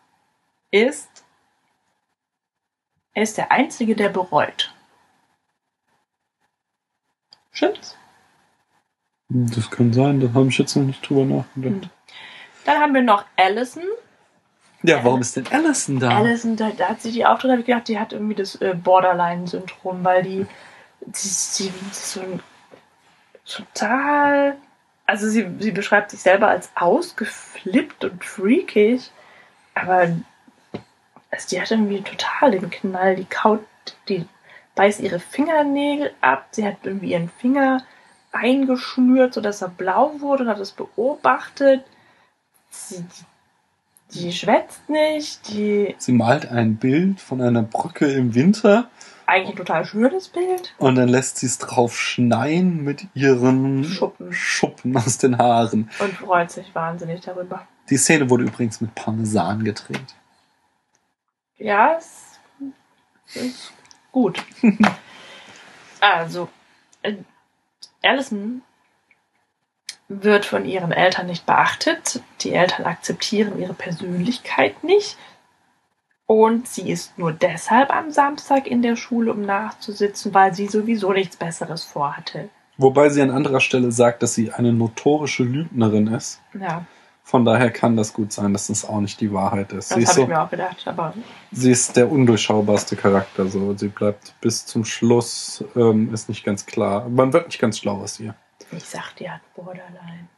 ist 0.71 1.25
er 3.15 3.23
ist 3.23 3.39
der 3.39 3.53
Einzige, 3.53 3.95
der 3.95 4.09
bereut. 4.09 4.75
Stimmt's? 7.53 7.97
Das 9.29 9.71
kann 9.71 9.93
sein, 9.93 10.21
da 10.21 10.33
habe 10.35 10.49
ich 10.49 10.59
jetzt 10.59 10.75
noch 10.75 10.83
nicht 10.83 11.09
drüber 11.09 11.25
nachgedacht. 11.25 11.91
Dann 12.65 12.81
haben 12.81 12.95
wir 12.95 13.03
noch 13.03 13.25
Allison. 13.37 13.85
Ja, 14.83 15.03
warum 15.03 15.21
ist 15.21 15.37
denn 15.37 15.47
Allison 15.47 15.99
da? 15.99 16.11
Allison, 16.11 16.57
da, 16.57 16.71
da 16.71 16.91
hat 16.91 17.01
sich 17.01 17.15
die 17.15 17.25
Auftritt, 17.25 17.53
habe 17.53 17.61
ich 17.61 17.67
gedacht, 17.67 17.89
die 17.89 17.99
hat 17.99 18.13
irgendwie 18.13 18.35
das 18.35 18.57
äh, 18.57 18.75
Borderline-Syndrom, 18.75 20.05
weil 20.05 20.23
die, 20.25 20.47
die, 21.01 21.13
die, 21.13 21.71
die 21.71 21.91
ist 21.91 22.11
so 22.13 22.21
ein 22.21 22.43
total, 23.47 24.57
also 25.07 25.29
sie, 25.29 25.47
sie 25.59 25.71
beschreibt 25.71 26.11
sich 26.11 26.21
selber 26.21 26.49
als 26.49 26.71
ausgeflippt 26.75 28.05
und 28.05 28.25
freakig, 28.25 29.11
aber 29.75 30.17
also 31.31 31.49
die 31.51 31.61
hat 31.61 31.71
irgendwie 31.71 32.03
total 32.03 32.53
den 32.53 32.71
Knall, 32.71 33.17
die 33.17 33.25
kaut, 33.25 33.65
die 34.09 34.25
beißt 34.75 35.01
ihre 35.01 35.21
Fingernägel 35.21 36.13
ab, 36.21 36.49
sie 36.53 36.67
hat 36.67 36.77
irgendwie 36.85 37.13
ihren 37.13 37.29
Finger 37.29 37.85
eingeschnürt, 38.33 39.35
sodass 39.35 39.63
er 39.63 39.69
blau 39.69 40.21
wurde 40.21 40.45
und 40.45 40.49
hat 40.49 40.59
es 40.59 40.73
beobachtet. 40.73 41.85
Sie, 42.71 43.05
die, 44.13 44.21
die 44.21 44.33
schwätzt 44.33 44.89
nicht, 44.89 45.49
die 45.49 45.95
Sie 45.99 46.13
malt 46.13 46.51
ein 46.51 46.77
Bild 46.77 47.21
von 47.21 47.41
einer 47.41 47.63
Brücke 47.63 48.07
im 48.07 48.35
Winter 48.35 48.91
eigentlich 49.27 49.51
ein 49.51 49.57
total 49.57 49.85
schönes 49.85 50.29
Bild. 50.29 50.75
und 50.79 50.95
dann 50.97 51.09
lässt 51.09 51.39
sie 51.39 51.47
es 51.47 51.59
drauf 51.59 51.99
schneien 51.99 52.83
mit 52.85 53.07
ihren 53.15 53.85
Schuppen. 53.85 54.33
Schuppen 54.33 54.97
aus 54.97 55.19
den 55.19 55.39
Haaren. 55.39 55.91
Und 55.99 56.15
freut 56.15 56.51
sich 56.51 56.75
wahnsinnig 56.75 57.21
darüber. 57.21 57.67
Die 57.91 57.97
Szene 57.97 58.31
wurde 58.31 58.45
übrigens 58.45 58.81
mit 58.81 58.95
Parmesan 58.95 59.65
gedreht. 59.65 60.15
Ja, 61.57 61.97
es 61.99 62.39
ist 63.35 63.73
gut. 64.11 64.43
also, 66.01 66.49
äh, 67.03 67.15
Allison 68.03 68.63
wird 70.09 70.45
von 70.45 70.65
ihren 70.65 70.93
Eltern 70.93 71.27
nicht 71.27 71.47
beachtet. 71.47 72.23
Die 72.41 72.53
Eltern 72.53 72.87
akzeptieren 72.87 73.59
ihre 73.59 73.75
Persönlichkeit 73.75 74.85
nicht. 74.85 75.17
Und 76.27 76.67
sie 76.67 76.91
ist 76.91 77.19
nur 77.19 77.33
deshalb 77.33 77.95
am 77.95 78.11
Samstag 78.11 78.67
in 78.67 78.81
der 78.81 78.97
Schule, 78.97 79.33
um 79.33 79.43
nachzusitzen, 79.43 80.33
weil 80.33 80.55
sie 80.55 80.69
sowieso 80.69 81.13
nichts 81.13 81.37
Besseres 81.37 81.85
vorhatte. 81.85 82.49
Wobei 82.79 83.09
sie 83.11 83.21
an 83.23 83.31
anderer 83.31 83.61
Stelle 83.61 83.93
sagt, 83.93 84.23
dass 84.23 84.35
sie 84.35 84.51
eine 84.51 84.73
notorische 84.73 85.45
Lügnerin 85.45 86.09
ist. 86.09 86.41
Ja, 86.59 86.87
Von 87.23 87.45
daher 87.45 87.71
kann 87.71 87.97
das 87.97 88.13
gut 88.13 88.33
sein, 88.33 88.53
dass 88.53 88.67
das 88.67 88.85
auch 88.85 89.01
nicht 89.01 89.21
die 89.21 89.33
Wahrheit 89.33 89.73
ist. 89.73 89.91
das 89.91 89.93
habe 89.93 90.03
ich 90.03 90.09
so, 90.09 90.27
mir 90.27 90.41
auch 90.41 90.51
gedacht. 90.51 90.83
Aber 90.87 91.15
sie 91.53 91.71
ist 91.71 91.97
der 91.97 92.11
undurchschaubarste 92.11 92.97
Charakter. 92.97 93.47
So. 93.47 93.77
Sie 93.77 93.89
bleibt 93.89 94.35
bis 94.41 94.67
zum 94.67 94.85
Schluss, 94.85 95.63
ähm, 95.77 96.13
ist 96.13 96.29
nicht 96.29 96.45
ganz 96.45 96.67
klar. 96.67 97.09
Man 97.09 97.33
wird 97.33 97.47
nicht 97.47 97.61
ganz 97.61 97.79
schlau 97.79 97.99
aus 97.99 98.19
ihr. 98.19 98.35
ich 98.73 98.85
sag, 98.85 99.15
die 99.17 99.31
hat 99.31 99.41
Borderline. 99.55 100.29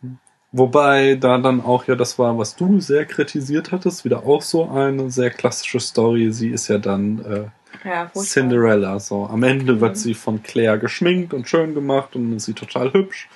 Wobei 0.53 1.17
da 1.17 1.39
dann 1.39 1.61
auch 1.61 1.87
ja 1.87 1.97
das 1.97 2.19
war, 2.19 2.39
was 2.39 2.57
du 2.57 2.81
sehr 2.81 3.05
kritisiert 3.05 3.73
hattest, 3.73 4.05
wieder 4.05 4.25
auch 4.27 4.43
so 4.43 4.69
eine 4.71 5.11
sehr 5.11 5.31
klassische 5.31 5.81
Story. 5.81 6.33
Sie 6.33 6.49
ist 6.49 6.69
ja 6.69 6.79
dann 6.79 7.25
äh, 7.25 7.89
Ja. 7.89 8.11
Cinderella. 8.15 8.99
So 9.01 9.27
am 9.27 9.43
Ende 9.43 9.75
Mhm. 9.75 9.81
wird 9.81 9.97
sie 9.99 10.15
von 10.15 10.43
Claire 10.43 10.79
geschminkt 10.79 11.35
und 11.35 11.49
schön 11.49 11.75
gemacht 11.75 12.17
und 12.17 12.25
dann 12.31 12.37
ist 12.39 12.47
sie 12.47 12.55
total 12.55 12.93
hübsch 12.93 13.29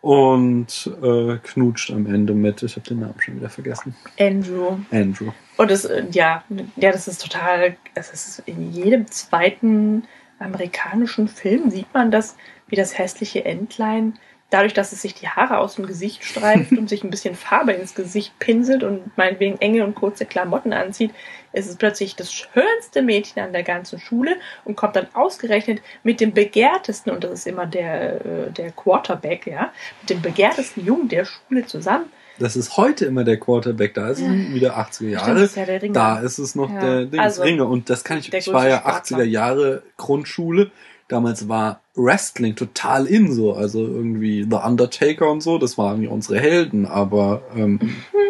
und 0.00 0.90
äh, 1.02 1.36
knutscht 1.42 1.90
am 1.90 2.06
Ende 2.06 2.32
mit. 2.32 2.62
Ich 2.62 2.76
habe 2.76 2.86
den 2.88 3.00
Namen 3.00 3.14
schon 3.18 3.36
wieder 3.36 3.50
vergessen. 3.50 3.94
Andrew. 4.18 4.78
Andrew. 4.92 5.32
Und 5.56 5.70
das, 5.70 5.84
äh, 5.84 6.04
ja, 6.12 6.44
ja, 6.76 6.92
das 6.92 7.08
ist 7.08 7.22
total, 7.22 7.76
es 7.94 8.10
ist 8.12 8.42
in 8.46 8.72
jedem 8.72 9.10
zweiten 9.10 10.04
amerikanischen 10.38 11.28
Film 11.28 11.70
sieht 11.70 11.92
man 11.92 12.10
das, 12.10 12.36
wie 12.68 12.76
das 12.76 12.96
hässliche 12.98 13.44
Entlein, 13.44 14.14
dadurch, 14.50 14.74
dass 14.74 14.92
es 14.92 15.02
sich 15.02 15.14
die 15.14 15.28
Haare 15.28 15.58
aus 15.58 15.74
dem 15.76 15.86
Gesicht 15.86 16.24
streift 16.24 16.70
und 16.78 16.88
sich 16.88 17.02
ein 17.04 17.10
bisschen 17.10 17.34
Farbe 17.34 17.72
ins 17.72 17.94
Gesicht 17.94 18.38
pinselt 18.38 18.82
und 18.84 19.16
meinetwegen 19.16 19.60
enge 19.60 19.84
und 19.84 19.94
kurze 19.94 20.24
Klamotten 20.26 20.72
anzieht, 20.72 21.12
ist 21.52 21.68
es 21.68 21.76
plötzlich 21.76 22.16
das 22.16 22.32
schönste 22.32 23.02
Mädchen 23.02 23.42
an 23.42 23.52
der 23.52 23.62
ganzen 23.62 23.98
Schule 23.98 24.36
und 24.64 24.76
kommt 24.76 24.94
dann 24.96 25.06
ausgerechnet 25.14 25.80
mit 26.02 26.20
dem 26.20 26.32
begehrtesten, 26.32 27.12
und 27.12 27.24
das 27.24 27.32
ist 27.32 27.46
immer 27.46 27.66
der, 27.66 28.24
äh, 28.24 28.50
der 28.50 28.70
Quarterback, 28.72 29.46
ja, 29.46 29.72
mit 30.02 30.10
dem 30.10 30.20
begehrtesten 30.22 30.84
Jungen 30.84 31.08
der 31.08 31.24
Schule 31.24 31.64
zusammen. 31.66 32.06
Das 32.38 32.54
ist 32.54 32.76
heute 32.76 33.06
immer 33.06 33.24
der 33.24 33.38
Quarterback. 33.40 33.94
Da 33.94 34.10
ist 34.10 34.18
es 34.18 34.24
Ja. 34.26 34.30
wieder 34.54 34.76
80er 34.76 34.92
Stimmt, 35.08 35.12
Jahre. 35.12 35.34
das 35.40 35.42
ist 35.50 35.56
ja 35.56 35.64
der 35.64 35.80
Ringer. 35.82 35.94
Da 35.94 36.18
ist 36.18 36.38
es 36.38 36.54
noch 36.54 36.70
Ja. 36.70 36.80
der 36.80 37.04
Dings 37.06 37.22
Also, 37.22 37.42
Ringe. 37.42 37.64
Und 37.64 37.88
das 37.88 38.04
kann 38.04 38.18
ich, 38.18 38.30
ich 38.30 38.48
war 38.52 38.68
ja 38.68 38.76
größte 38.76 38.90
Sportler. 39.14 39.24
80er 39.24 39.24
Jahre 39.24 39.82
Grundschule. 39.96 40.70
Damals 41.08 41.48
war 41.48 41.80
Wrestling 41.94 42.56
total 42.56 43.06
in 43.06 43.32
so. 43.32 43.54
Also 43.54 43.80
irgendwie 43.86 44.42
The 44.48 44.56
Undertaker 44.56 45.30
und 45.30 45.40
so. 45.42 45.58
Das 45.58 45.78
waren 45.78 46.02
ja 46.02 46.10
unsere 46.10 46.40
Helden. 46.40 46.86
Aber 46.86 47.42
ähm, 47.56 47.78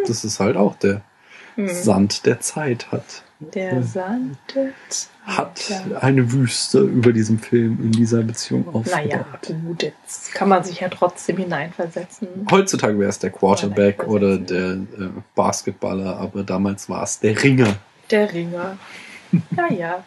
das 0.06 0.24
ist 0.24 0.40
halt 0.40 0.56
auch 0.56 0.76
der 0.76 1.02
Hm. 1.56 1.68
Sand 1.68 2.26
der 2.26 2.40
Zeit 2.40 2.92
hat. 2.92 3.22
Der 3.40 3.82
Sand 3.82 4.36
der 4.54 4.72
Zeit. 4.90 5.08
Hat 5.24 5.68
Ja. 5.70 5.98
eine 6.00 6.30
Wüste 6.30 6.80
über 6.80 7.12
diesem 7.12 7.38
Film 7.38 7.78
in 7.82 7.92
dieser 7.92 8.22
Beziehung 8.22 8.64
Naja, 8.84 9.20
aufgebaut. 9.22 9.54
gut, 9.66 9.82
jetzt 9.82 10.34
kann 10.34 10.48
man 10.50 10.62
sich 10.62 10.80
ja 10.80 10.88
trotzdem 10.90 11.38
hineinversetzen. 11.38 12.28
Heutzutage 12.50 12.98
wäre 12.98 13.08
es 13.08 13.18
der 13.18 13.30
Quarterback 13.30 14.06
Oder 14.06 14.36
der 14.38 14.72
äh, 14.74 15.08
Basketballer, 15.34 16.18
aber 16.18 16.44
damals 16.44 16.88
war 16.90 17.02
es 17.02 17.18
der 17.20 17.42
Ringer. 17.42 17.76
Der 18.10 18.32
Ringer. 18.32 18.76
Naja. 19.50 20.04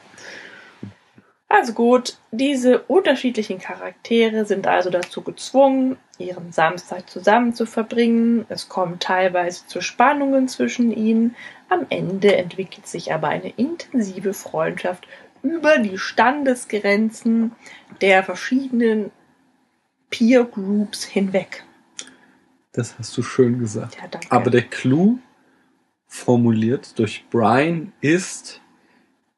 Also 1.52 1.74
gut, 1.74 2.16
diese 2.32 2.84
unterschiedlichen 2.84 3.58
Charaktere 3.58 4.46
sind 4.46 4.68
also 4.68 4.92
dazu 4.92 5.24
gezwungen, 5.24 5.98
ihren 6.20 6.52
Samstag 6.52 7.10
zusammen 7.10 7.56
zu 7.56 7.66
verbringen. 7.66 8.46
Es 8.50 8.70
kommt 8.70 9.02
teilweise 9.02 9.66
zu 9.66 9.82
Spannungen 9.82 10.48
zwischen 10.48 10.92
ihnen. 10.92 11.36
Am 11.68 11.88
Ende 11.90 12.36
entwickelt 12.36 12.86
sich 12.86 13.12
aber 13.12 13.30
eine 13.30 13.50
intensive 13.50 14.36
Freundschaft 14.36 15.08
über 15.42 15.80
die 15.80 15.98
Standesgrenzen 15.98 17.54
der 18.00 18.24
verschiedenen 18.24 19.10
Peer 20.12 20.44
Groups 20.44 21.04
hinweg. 21.04 21.64
Das 22.74 23.00
hast 23.00 23.18
du 23.18 23.24
schön 23.24 23.58
gesagt. 23.58 23.96
Ja, 23.96 24.08
danke. 24.08 24.32
Aber 24.32 24.52
der 24.52 24.64
Clou, 24.64 25.18
formuliert 26.06 26.98
durch 27.00 27.26
Brian, 27.32 27.92
ist 28.02 28.62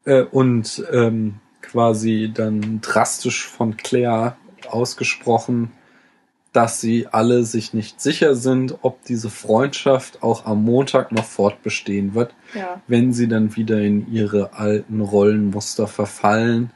äh, 0.04 0.24
und 0.24 0.84
ähm, 0.92 1.40
quasi 1.72 2.32
dann 2.34 2.82
drastisch 2.82 3.48
von 3.48 3.78
Claire 3.78 4.36
ausgesprochen, 4.70 5.72
dass 6.54 6.82
sie 6.82 7.08
alle 7.08 7.44
sich 7.46 7.74
nicht 7.74 8.02
sicher 8.02 8.36
sind, 8.36 8.80
ob 8.82 9.04
diese 9.06 9.30
Freundschaft 9.30 10.22
auch 10.22 10.46
am 10.46 10.64
Montag 10.66 11.12
noch 11.14 11.24
fortbestehen 11.24 12.14
wird, 12.14 12.34
ja. 12.54 12.82
wenn 12.88 13.14
sie 13.14 13.28
dann 13.30 13.56
wieder 13.56 13.80
in 13.80 14.12
ihre 14.12 14.54
alten 14.54 15.00
Rollenmuster 15.00 15.88
verfallen 15.88 16.72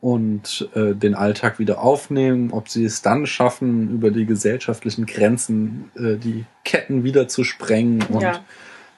und 0.00 0.68
äh, 0.74 0.94
den 0.94 1.16
Alltag 1.16 1.58
wieder 1.58 1.80
aufnehmen, 1.80 2.52
ob 2.52 2.68
sie 2.68 2.84
es 2.84 3.02
dann 3.02 3.26
schaffen, 3.26 3.90
über 3.90 4.12
die 4.12 4.24
gesellschaftlichen 4.26 5.06
Grenzen 5.06 5.90
äh, 5.96 6.14
die 6.16 6.44
Ketten 6.64 7.02
wieder 7.02 7.26
zu 7.26 7.42
sprengen 7.42 8.02
und 8.02 8.22
Ja. 8.22 8.44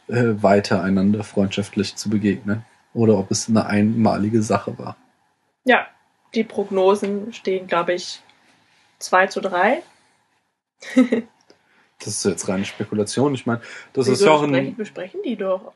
äh, 0.09 0.43
weiter 0.43 0.83
einander 0.83 1.25
freundschaftlich 1.25 1.97
zu 1.97 2.11
begegnen. 2.11 2.63
Oder 2.93 3.17
ob 3.17 3.31
es 3.31 3.49
eine 3.49 3.67
einmalige 3.67 4.43
Sache 4.43 4.79
war. 4.79 4.97
Ja, 5.71 5.87
die 6.35 6.43
Prognosen 6.43 7.33
stehen, 7.33 7.69
glaube 7.69 7.93
ich, 7.95 8.21
2 8.99 9.29
zu 9.29 9.41
3 9.41 9.85
Das 12.01 12.09
ist 12.09 12.25
jetzt 12.25 12.49
reine 12.49 12.65
Spekulation. 12.65 13.35
Ich 13.35 13.47
meine, 13.47 13.61
das 13.93 14.07
Wieso 14.07 14.13
ist 14.15 14.21
ja 14.23 14.31
auch 14.33 14.43
ein. 14.43 14.75
besprechen 14.75 15.21
die 15.25 15.37
doch. 15.37 15.73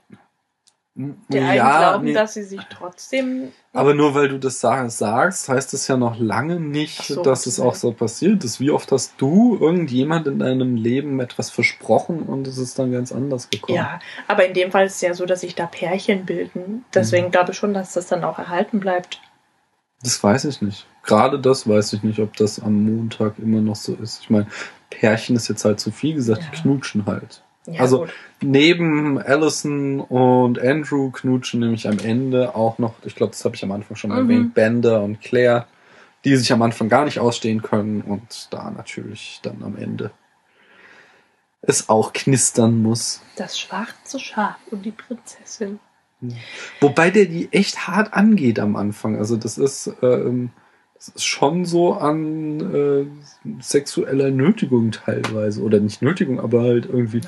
Die 0.96 1.38
einen 1.38 1.54
ja, 1.56 1.90
glauben, 1.90 2.06
nee, 2.06 2.12
dass 2.12 2.34
sie 2.34 2.42
sich 2.42 2.60
trotzdem. 2.70 3.52
aber 3.72 3.94
nur 3.94 4.16
weil 4.16 4.28
du 4.28 4.38
das 4.38 4.58
sa- 4.60 4.88
sagst, 4.88 5.48
heißt 5.48 5.74
es 5.74 5.86
ja 5.86 5.96
noch 5.96 6.18
lange 6.18 6.58
nicht, 6.58 7.02
so, 7.04 7.22
dass 7.22 7.46
es 7.46 7.60
auch 7.60 7.76
so 7.76 7.92
passiert 7.92 8.42
ist. 8.42 8.58
Wie 8.58 8.72
oft 8.72 8.90
hast 8.90 9.14
du 9.18 9.56
irgendjemand 9.60 10.26
in 10.26 10.40
deinem 10.40 10.74
Leben 10.74 11.20
etwas 11.20 11.50
versprochen 11.50 12.22
und 12.22 12.48
es 12.48 12.58
ist 12.58 12.80
dann 12.80 12.90
ganz 12.90 13.12
anders 13.12 13.48
gekommen? 13.48 13.76
Ja, 13.76 14.00
aber 14.26 14.46
in 14.46 14.54
dem 14.54 14.72
Fall 14.72 14.86
ist 14.86 14.96
es 14.96 15.00
ja 15.02 15.14
so, 15.14 15.26
dass 15.26 15.42
sich 15.42 15.54
da 15.54 15.66
Pärchen 15.66 16.26
bilden. 16.26 16.84
Deswegen 16.94 17.30
glaube 17.30 17.52
ich 17.52 17.58
schon, 17.58 17.74
dass 17.74 17.92
das 17.92 18.08
dann 18.08 18.24
auch 18.24 18.38
erhalten 18.40 18.80
bleibt. 18.80 19.20
Das 20.04 20.22
weiß 20.22 20.44
ich 20.44 20.62
nicht. 20.62 20.86
Gerade 21.02 21.40
das 21.40 21.66
weiß 21.68 21.92
ich 21.94 22.02
nicht, 22.02 22.18
ob 22.20 22.36
das 22.36 22.60
am 22.60 22.84
Montag 22.84 23.38
immer 23.38 23.60
noch 23.60 23.74
so 23.76 23.94
ist. 23.94 24.20
Ich 24.22 24.30
meine, 24.30 24.46
Pärchen 24.90 25.34
ist 25.34 25.48
jetzt 25.48 25.64
halt 25.64 25.80
zu 25.80 25.90
viel 25.90 26.14
gesagt, 26.14 26.42
die 26.42 26.56
Ja. 26.56 26.62
knutschen 26.62 27.06
halt. 27.06 27.42
Ja, 27.66 27.80
Also- 27.80 28.00
gut. 28.00 28.10
Neben 28.42 29.18
Allison 29.18 30.00
und 30.00 30.58
Andrew 30.60 31.10
knutschen 31.10 31.60
nämlich 31.60 31.88
am 31.88 31.98
Ende 31.98 32.54
auch 32.54 32.78
noch, 32.78 32.94
ich 33.04 33.14
glaube, 33.16 33.32
das 33.32 33.44
habe 33.44 33.56
ich 33.56 33.64
am 33.64 33.72
Anfang 33.72 33.96
schon 33.96 34.10
mal 34.10 34.22
Mhm. 34.22 34.30
erwähnt, 34.30 34.54
Bender 34.54 35.02
und 35.02 35.20
Claire, 35.22 35.66
die 36.26 36.36
sich 36.36 36.52
am 36.52 36.60
Anfang 36.62 36.88
gar 36.90 37.06
nicht 37.06 37.18
ausstehen 37.18 37.62
können 37.62 38.02
und 38.02 38.48
da 38.52 38.70
natürlich 38.70 39.40
dann 39.42 39.62
am 39.62 39.76
Ende 39.76 40.10
es 41.62 41.88
auch 41.88 42.12
knistern 42.12 42.82
muss. 42.82 43.22
das 43.36 43.58
schwarze 43.58 44.20
Schaf 44.20 44.56
und 44.70 44.84
die 44.84 44.90
Prinzessin. 44.92 45.80
Wobei 46.80 47.10
der 47.10 47.26
die 47.26 47.48
echt 47.52 47.86
hart 47.86 48.14
angeht 48.14 48.58
am 48.58 48.76
Anfang. 48.76 49.16
Also 49.16 49.36
das 49.36 49.58
ist, 49.58 49.92
ähm, 50.02 50.50
das 50.94 51.08
ist 51.08 51.24
schon 51.24 51.64
so 51.64 51.94
an 51.94 52.60
äh, 52.74 53.60
sexueller 53.62 54.30
Nötigung 54.30 54.90
teilweise. 54.90 55.62
Oder 55.62 55.80
nicht 55.80 56.02
Nötigung, 56.02 56.40
aber 56.40 56.62
halt 56.62 56.86
irgendwie, 56.86 57.20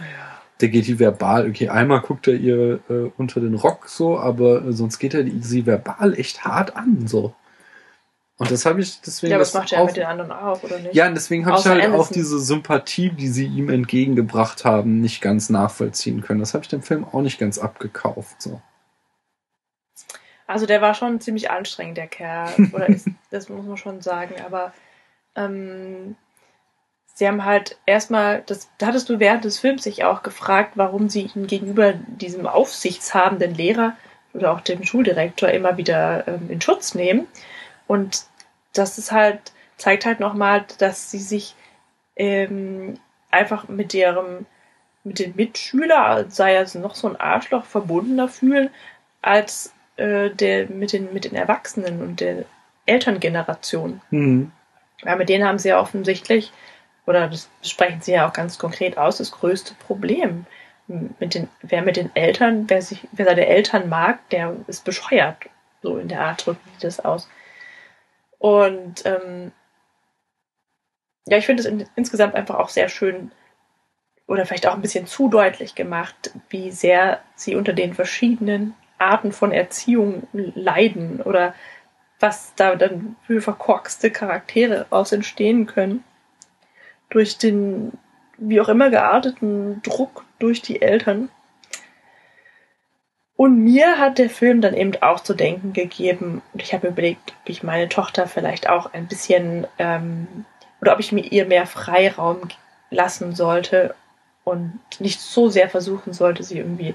der 0.61 0.69
geht 0.69 0.87
die 0.87 0.99
verbal, 0.99 1.49
okay, 1.49 1.69
einmal 1.69 2.01
guckt 2.01 2.29
er 2.29 2.35
ihr 2.35 2.81
äh, 2.89 3.11
unter 3.17 3.41
den 3.41 3.55
Rock 3.55 3.89
so, 3.89 4.19
aber 4.19 4.65
äh, 4.65 4.73
sonst 4.73 4.99
geht 4.99 5.15
er 5.15 5.25
die, 5.25 5.41
sie 5.43 5.67
verbal 5.67 6.15
echt 6.15 6.45
hart 6.45 6.77
an 6.77 7.07
so. 7.07 7.35
Und 8.39 8.51
das 8.51 8.67
habe 8.67 8.81
ich 8.81 9.01
deswegen. 9.01 9.31
Ja, 9.31 9.37
aber 9.37 9.45
das 9.45 9.55
macht 9.55 9.73
er 9.73 9.79
ja 9.79 9.85
mit 9.87 9.97
den 9.97 10.05
anderen 10.05 10.31
auch, 10.31 10.63
oder 10.63 10.79
nicht? 10.79 10.95
ja, 10.95 11.09
und 11.09 11.15
deswegen 11.15 11.47
habe 11.47 11.59
ich 11.59 11.65
halt 11.65 11.83
auch 11.87 11.95
Allison. 11.95 12.15
diese 12.15 12.39
Sympathie, 12.39 13.09
die 13.09 13.29
sie 13.29 13.47
ihm 13.47 13.71
entgegengebracht 13.71 14.65
haben, 14.65 15.01
nicht 15.01 15.23
ganz 15.23 15.49
nachvollziehen 15.49 16.21
können. 16.21 16.41
Das 16.41 16.53
habe 16.53 16.63
ich 16.63 16.69
dem 16.69 16.83
Film 16.83 17.05
auch 17.05 17.23
nicht 17.23 17.39
ganz 17.39 17.59
abgekauft. 17.59 18.43
So. 18.43 18.61
Also 20.47 20.67
der 20.67 20.81
war 20.81 20.95
schon 20.95 21.21
ziemlich 21.21 21.51
anstrengend, 21.51 21.97
der 21.97 22.07
Kerl. 22.07 22.53
Oder 22.73 22.89
ist, 22.89 23.09
das 23.31 23.49
muss 23.49 23.65
man 23.65 23.77
schon 23.77 24.01
sagen. 24.01 24.35
Aber 24.45 24.73
ähm, 25.35 26.17
sie 27.15 27.27
haben 27.27 27.45
halt 27.45 27.79
erstmal, 27.87 28.43
das 28.47 28.69
da 28.79 28.87
hattest 28.87 29.09
du 29.09 29.19
während 29.19 29.45
des 29.45 29.59
Films 29.59 29.85
sich 29.85 30.05
auch 30.05 30.23
gefragt, 30.23 30.73
warum 30.77 31.09
sie 31.09 31.31
ihn 31.35 31.47
gegenüber 31.47 31.95
diesem 31.95 32.47
aufsichtshabenden 32.47 33.55
Lehrer 33.55 33.97
oder 34.35 34.53
auch 34.53 34.61
dem 34.61 34.85
Schuldirektor 34.85 35.49
immer 35.49 35.77
wieder 35.77 36.29
ähm, 36.29 36.51
in 36.51 36.61
Schutz 36.61 36.95
nehmen. 36.95 37.27
Und 37.87 38.25
das 38.73 38.99
ist 38.99 39.13
halt, 39.13 39.41
zeigt 39.77 40.07
halt 40.07 40.21
nochmal, 40.21 40.67
dass 40.79 41.11
sie 41.11 41.19
sich 41.19 41.55
ähm, 42.17 42.99
einfach 43.31 43.69
mit 43.69 43.95
ihrem, 43.95 44.47
mit 45.05 45.19
den 45.19 45.35
Mitschüler, 45.37 46.27
sei 46.29 46.57
es 46.57 46.75
noch 46.75 46.95
so 46.95 47.09
ein 47.09 47.17
Arschloch, 47.17 47.65
verbundener 47.65 48.29
fühlen, 48.29 48.71
als 49.23 49.73
äh, 49.97 50.31
der 50.31 50.69
mit 50.69 50.93
den, 50.93 51.13
mit 51.13 51.25
den 51.25 51.35
Erwachsenen 51.35 52.03
und 52.03 52.21
der 52.21 52.45
Elterngeneration. 52.87 54.01
Mhm. 54.11 54.53
Ja, 55.03 55.17
mit 55.17 55.29
denen 55.29 55.45
haben 55.45 55.59
sie 55.59 55.71
ja 55.71 55.81
offensichtlich, 55.81 56.53
oder 57.07 57.29
das 57.29 57.49
sprechen 57.63 58.01
sie 58.01 58.13
ja 58.13 58.29
auch 58.29 58.33
ganz 58.33 58.59
konkret 58.59 58.97
aus, 58.99 59.19
das 59.19 59.31
größte 59.31 59.75
Problem. 59.75 60.47
Mit 60.89 61.35
den, 61.35 61.49
wer 61.63 61.83
mit 61.83 61.97
den 61.97 62.15
Eltern, 62.15 62.65
wer 62.69 62.81
sich, 62.81 63.09
wer 63.11 63.27
seine 63.27 63.47
Eltern 63.47 63.89
mag, 63.89 64.21
der 64.31 64.55
ist 64.69 64.85
bescheuert. 64.85 65.37
So 65.83 65.99
in 65.99 66.09
der 66.09 66.21
Art 66.21 66.47
drücken 66.47 66.61
die 66.77 66.83
das 66.83 67.05
aus. 67.05 67.29
Und 68.39 69.05
ähm, 69.05 69.51
ja, 71.27 71.39
ich 71.39 71.47
finde 71.47 71.63
es 71.63 71.67
in, 71.67 71.89
insgesamt 71.97 72.35
einfach 72.35 72.55
auch 72.57 72.69
sehr 72.69 72.89
schön 72.89 73.33
oder 74.29 74.47
vielleicht 74.47 74.67
auch 74.67 74.75
ein 74.75 74.83
bisschen 74.83 75.07
zu 75.07 75.29
deutlich 75.29 75.75
gemacht, 75.75 76.33
wie 76.51 76.71
sehr 76.71 77.21
sie 77.35 77.57
unter 77.57 77.73
den 77.73 77.95
verschiedenen 77.95 78.75
Arten 78.99 79.33
von 79.33 79.53
Erziehung 79.53 80.27
leiden 80.33 81.21
oder 81.21 81.55
was 82.19 82.55
da 82.57 82.77
dann 82.77 83.17
für 83.27 83.41
verkorkste 83.41 84.11
Charaktere 84.11 84.87
aus 84.91 85.13
entstehen 85.13 85.67
können. 85.67 86.05
Durch 87.11 87.39
den, 87.39 87.93
wie 88.39 88.61
auch 88.61 88.69
immer 88.69 88.91
gearteten 88.91 89.83
Druck 89.83 90.25
durch 90.39 90.63
die 90.63 90.81
Eltern. 90.83 91.29
Und 93.37 93.63
mir 93.63 93.99
hat 93.99 94.19
der 94.19 94.31
Film 94.31 94.63
dann 94.63 94.75
eben 94.75 94.93
auch 95.03 95.21
zu 95.21 95.35
denken 95.35 95.75
gegeben. 95.75 96.43
Und 96.53 96.63
ich 96.63 96.73
habe 96.73 96.89
überlegt, 96.89 97.35
ob 97.43 97.51
ich 97.51 97.63
meine 97.63 97.89
Tochter 97.89 98.27
vielleicht 98.27 98.69
auch 98.69 98.93
ein 98.95 99.07
bisschen, 99.07 99.67
ähm, 99.79 100.47
oder 100.81 100.95
ob 100.95 101.01
ich 101.01 101.13
mir 101.13 101.25
ihr 101.25 101.45
mehr 101.45 101.67
Freiraum 101.67 102.49
lassen 102.91 103.35
sollte 103.35 103.95
und 104.45 104.81
nicht 105.01 105.21
so 105.21 105.51
sehr 105.51 105.69
versuchen 105.69 106.13
sollte, 106.13 106.43
sie 106.43 106.59
irgendwie 106.59 106.95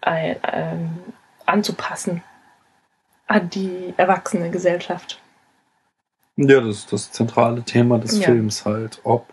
äh, 0.00 0.36
ähm, 0.50 0.98
anzupassen 1.46 2.22
an 3.26 3.50
die 3.50 3.94
erwachsene 3.96 4.50
Gesellschaft. 4.50 5.20
Ja, 6.36 6.60
das 6.60 6.78
ist 6.78 6.92
das 6.92 7.12
zentrale 7.12 7.62
Thema 7.62 7.98
des 7.98 8.18
Ja. 8.18 8.26
Films 8.26 8.64
halt. 8.64 9.00
Ob 9.04 9.32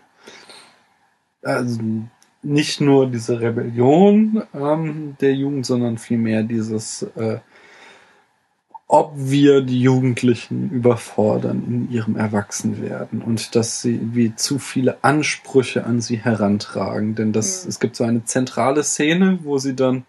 also 1.42 1.80
nicht 2.42 2.80
nur 2.80 3.06
diese 3.10 3.40
Rebellion 3.40 4.42
ähm, 4.54 5.16
der 5.20 5.34
Jugend, 5.34 5.66
sondern 5.66 5.98
vielmehr 5.98 6.42
dieses, 6.42 7.02
äh, 7.16 7.38
ob 8.86 9.12
wir 9.16 9.60
die 9.62 9.80
Jugendlichen 9.80 10.70
überfordern 10.70 11.64
in 11.66 11.90
ihrem 11.90 12.16
Erwachsenwerden 12.16 13.22
und 13.22 13.54
dass 13.54 13.80
sie 13.82 13.98
wie 14.14 14.34
zu 14.36 14.58
viele 14.58 15.02
Ansprüche 15.02 15.84
an 15.84 16.00
sie 16.00 16.16
herantragen. 16.16 17.14
Denn 17.14 17.32
das, 17.32 17.64
Mhm. 17.64 17.68
es 17.70 17.80
gibt 17.80 17.96
so 17.96 18.04
eine 18.04 18.24
zentrale 18.24 18.82
Szene, 18.84 19.38
wo 19.42 19.58
sie 19.58 19.74
dann 19.74 20.04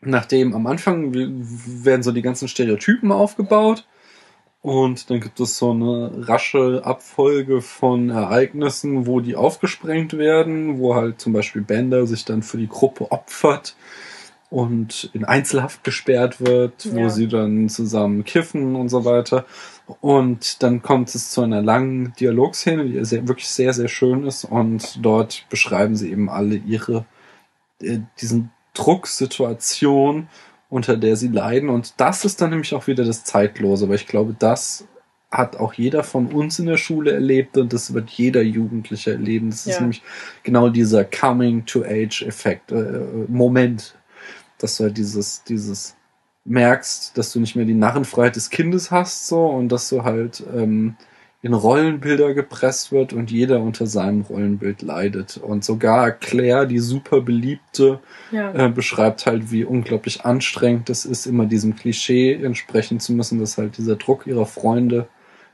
nachdem 0.00 0.54
am 0.54 0.66
Anfang 0.66 1.12
werden 1.14 2.02
so 2.02 2.12
die 2.12 2.22
ganzen 2.22 2.48
Stereotypen 2.48 3.10
aufgebaut 3.12 3.86
und 4.60 5.08
dann 5.10 5.20
gibt 5.20 5.38
es 5.40 5.56
so 5.58 5.70
eine 5.70 6.10
rasche 6.28 6.82
Abfolge 6.84 7.62
von 7.62 8.10
Ereignissen, 8.10 9.06
wo 9.06 9.20
die 9.20 9.36
aufgesprengt 9.36 10.18
werden, 10.18 10.78
wo 10.78 10.94
halt 10.94 11.20
zum 11.20 11.32
Beispiel 11.32 11.62
Bender 11.62 12.06
sich 12.06 12.24
dann 12.24 12.42
für 12.42 12.58
die 12.58 12.68
Gruppe 12.68 13.10
opfert 13.12 13.76
und 14.50 15.10
in 15.12 15.24
Einzelhaft 15.24 15.84
gesperrt 15.84 16.40
wird, 16.40 16.88
wo 16.92 17.00
Ja. 17.00 17.10
sie 17.10 17.28
dann 17.28 17.68
zusammen 17.68 18.24
kiffen 18.24 18.76
und 18.76 18.88
so 18.88 19.04
weiter. 19.04 19.44
Und 20.00 20.62
dann 20.62 20.82
kommt 20.82 21.14
es 21.14 21.30
zu 21.30 21.42
einer 21.42 21.62
langen 21.62 22.12
Dialogszene, 22.18 22.84
die 22.86 23.04
sehr, 23.04 23.28
wirklich 23.28 23.48
sehr, 23.48 23.72
sehr 23.74 23.88
schön 23.88 24.26
ist. 24.26 24.44
Und 24.44 24.98
dort 25.04 25.46
beschreiben 25.50 25.96
sie 25.96 26.10
eben 26.10 26.28
alle 26.30 26.56
ihre, 26.56 27.04
äh, 27.80 27.98
diesen 28.20 28.50
Drucksituation, 28.78 30.28
unter 30.70 30.96
der 30.96 31.16
sie 31.16 31.28
leiden. 31.28 31.68
Und 31.68 31.94
das 31.96 32.24
ist 32.24 32.40
dann 32.40 32.50
nämlich 32.50 32.74
auch 32.74 32.86
wieder 32.86 33.04
das 33.04 33.24
Zeitlose, 33.24 33.88
weil 33.88 33.96
ich 33.96 34.06
glaube, 34.06 34.34
das 34.38 34.86
hat 35.30 35.56
auch 35.56 35.74
jeder 35.74 36.04
von 36.04 36.28
uns 36.32 36.58
in 36.58 36.66
der 36.66 36.78
Schule 36.78 37.12
erlebt 37.12 37.58
und 37.58 37.72
das 37.72 37.92
wird 37.92 38.08
jeder 38.10 38.40
Jugendliche 38.42 39.12
erleben. 39.12 39.50
Das 39.50 39.66
ist 39.66 39.74
Ja. 39.74 39.80
nämlich 39.80 40.02
genau 40.42 40.70
dieser 40.70 41.04
Coming-to-Age-Effekt, 41.04 42.72
äh, 42.72 43.00
Moment, 43.28 43.94
dass 44.58 44.76
du 44.78 44.84
halt 44.84 44.96
dieses, 44.96 45.42
dieses 45.44 45.96
merkst, 46.44 47.16
dass 47.18 47.32
du 47.32 47.40
nicht 47.40 47.56
mehr 47.56 47.66
die 47.66 47.74
Narrenfreiheit 47.74 48.36
des 48.36 48.48
Kindes 48.48 48.90
hast, 48.90 49.28
so, 49.28 49.46
und 49.46 49.68
dass 49.68 49.90
du 49.90 50.02
halt 50.02 50.42
ähm, 50.54 50.96
in 51.40 51.54
Rollenbilder 51.54 52.34
gepresst 52.34 52.90
wird 52.90 53.12
und 53.12 53.30
jeder 53.30 53.60
unter 53.60 53.86
seinem 53.86 54.22
Rollenbild 54.22 54.82
leidet. 54.82 55.36
Und 55.36 55.64
sogar 55.64 56.10
Claire, 56.10 56.66
die 56.66 56.80
super 56.80 57.20
beliebte, 57.20 58.00
Ja. 58.32 58.52
äh, 58.54 58.68
beschreibt 58.68 59.24
halt, 59.26 59.52
wie 59.52 59.64
unglaublich 59.64 60.24
anstrengend 60.24 60.90
es 60.90 61.04
ist, 61.04 61.26
immer 61.26 61.46
diesem 61.46 61.76
Klischee 61.76 62.32
entsprechen 62.34 62.98
zu 62.98 63.12
müssen, 63.12 63.38
dass 63.38 63.56
halt 63.56 63.78
dieser 63.78 63.94
Druck 63.96 64.26
ihrer 64.26 64.46
Freunde 64.46 65.06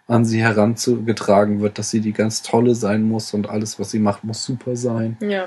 an 0.09 0.25
sie 0.25 0.41
herangetragen 0.43 1.61
wird, 1.61 1.79
dass 1.79 1.91
sie 1.91 2.01
die 2.01 2.13
ganz 2.13 2.43
tolle 2.43 2.75
sein 2.75 3.03
muss 3.03 3.35
und 3.35 3.49
alles, 3.49 3.79
was 3.79 3.91
sie 3.91 3.99
macht, 3.99 4.25
muss 4.25 4.45
super 4.45 4.77
sein. 4.77 5.17
ja. 5.21 5.47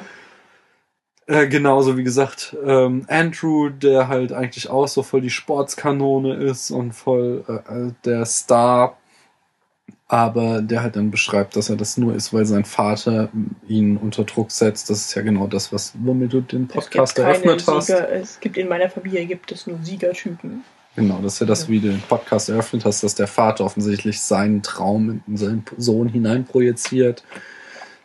Äh, 1.29 1.47
genauso 1.47 1.97
wie 1.97 2.05
gesagt, 2.05 2.55
ähm, 2.65 3.05
Andrew, 3.09 3.67
der 3.69 4.07
halt 4.07 4.31
eigentlich 4.31 4.69
auch 4.69 4.87
so 4.87 5.03
voll 5.03 5.19
die 5.19 5.29
Sportskanone 5.29 6.35
ist 6.35 6.71
und 6.71 6.93
voll 6.93 7.43
äh, 7.49 7.87
äh, 7.87 7.91
der 8.05 8.25
Star, 8.25 8.95
aber 10.07 10.61
der 10.61 10.83
halt 10.83 10.95
dann 10.95 11.11
beschreibt, 11.11 11.55
dass 11.55 11.69
er 11.69 11.75
das 11.75 11.97
nur 11.97 12.15
ist, 12.15 12.33
weil 12.33 12.45
sein 12.45 12.63
Vater 12.63 13.29
ihn 13.67 13.97
unter 13.97 14.23
Druck 14.23 14.51
setzt. 14.51 14.89
Das 14.89 15.01
ist 15.01 15.15
ja 15.15 15.21
genau 15.21 15.47
das, 15.47 15.73
was 15.73 15.93
womit 15.99 16.31
du 16.31 16.41
den 16.41 16.67
Podcast 16.67 17.19
eröffnet 17.19 17.65
hast. 17.67 17.87
Sieger, 17.87 18.09
es 18.11 18.39
gibt 18.39 18.57
in 18.57 18.69
meiner 18.69 18.89
Familie 18.89 19.25
gibt 19.25 19.51
es 19.51 19.67
nur 19.67 19.79
Siegertypen. 19.83 20.63
Genau, 20.95 21.19
das 21.21 21.33
ist 21.33 21.39
ja 21.41 21.45
das, 21.45 21.69
wie 21.69 21.79
du 21.79 21.89
den 21.89 22.01
Podcast 22.01 22.49
eröffnet 22.49 22.85
hast, 22.85 23.03
dass 23.03 23.15
der 23.15 23.27
Vater 23.27 23.65
offensichtlich 23.65 24.21
seinen 24.21 24.63
Traum 24.63 25.21
in 25.27 25.37
seinen 25.37 25.63
Sohn 25.77 26.07
hineinprojiziert. 26.07 27.23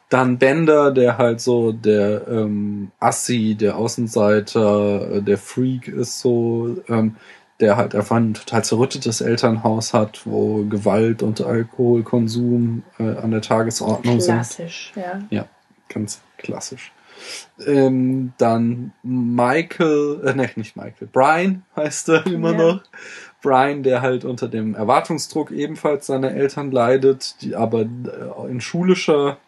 Dann 0.08 0.36
Bender, 0.36 0.90
der 0.90 1.16
halt 1.16 1.40
so 1.40 1.72
der 1.72 2.28
ähm, 2.28 2.90
Assi, 2.98 3.54
der 3.58 3.78
Außenseiter, 3.78 5.10
äh, 5.10 5.22
der 5.22 5.38
Freak 5.38 5.88
ist 5.88 6.18
so, 6.18 6.76
ähm, 6.88 7.16
der 7.62 7.76
halt 7.76 7.94
einfach 7.94 8.16
ein 8.16 8.34
total 8.34 8.64
zerrüttetes 8.64 9.20
Elternhaus 9.22 9.94
hat, 9.94 10.26
wo 10.26 10.64
Gewalt 10.64 11.22
und 11.22 11.40
Alkoholkonsum 11.40 12.82
äh, 12.98 13.16
an 13.16 13.30
der 13.30 13.40
Tagesordnung 13.40 14.20
sind. 14.20 14.34
Klassisch, 14.34 14.92
ja. 14.96 15.22
Ja, 15.30 15.46
ganz 15.88 16.20
klassisch. 16.36 16.92
Ähm, 17.64 18.32
dann 18.38 18.92
Michael, 19.04 20.20
äh, 20.24 20.34
ne, 20.34 20.50
nicht 20.56 20.76
Michael, 20.76 21.08
Brian 21.12 21.64
heißt 21.76 22.08
er 22.08 22.26
immer 22.26 22.52
Ja. 22.52 22.58
noch. 22.58 22.82
Brian, 23.42 23.82
der 23.82 24.02
halt 24.02 24.24
unter 24.24 24.48
dem 24.48 24.74
Erwartungsdruck 24.74 25.50
ebenfalls 25.52 26.06
seiner 26.06 26.32
Eltern 26.32 26.70
leidet, 26.72 27.36
die 27.42 27.54
aber 27.54 27.82
äh, 27.82 28.50
in 28.50 28.60
schulischer 28.60 29.38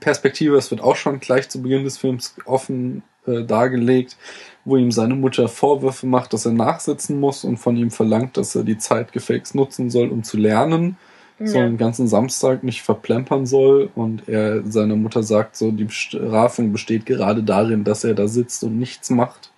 Perspektive, 0.00 0.56
es 0.56 0.70
wird 0.70 0.80
auch 0.80 0.96
schon 0.96 1.18
gleich 1.18 1.48
zu 1.48 1.62
Beginn 1.62 1.84
des 1.84 1.98
Films 1.98 2.36
offen 2.44 3.02
äh, 3.28 3.44
dargelegt, 3.44 4.16
wo 4.64 4.76
ihm 4.76 4.90
seine 4.90 5.14
Mutter 5.14 5.48
Vorwürfe 5.48 6.06
macht, 6.06 6.32
dass 6.32 6.46
er 6.46 6.52
nachsitzen 6.52 7.20
muss 7.20 7.44
und 7.44 7.58
von 7.58 7.76
ihm 7.76 7.90
verlangt, 7.90 8.36
dass 8.36 8.54
er 8.54 8.64
die 8.64 8.78
Zeit 8.78 9.12
gefälligst 9.12 9.54
nutzen 9.54 9.90
soll, 9.90 10.08
um 10.08 10.22
zu 10.24 10.36
lernen 10.36 10.96
so 11.40 11.58
Ja. 11.58 11.64
einen 11.64 11.76
ganzen 11.76 12.08
Samstag 12.08 12.64
nicht 12.64 12.82
verplempern 12.82 13.46
soll 13.46 13.90
und 13.94 14.28
er 14.28 14.64
seiner 14.64 14.96
Mutter 14.96 15.22
sagt, 15.22 15.56
so 15.56 15.70
die 15.70 15.84
Bestrafung 15.84 16.72
besteht 16.72 17.06
gerade 17.06 17.42
darin, 17.44 17.84
dass 17.84 18.02
er 18.04 18.14
da 18.14 18.26
sitzt 18.26 18.64
und 18.64 18.76
nichts 18.78 19.08
macht. 19.10 19.52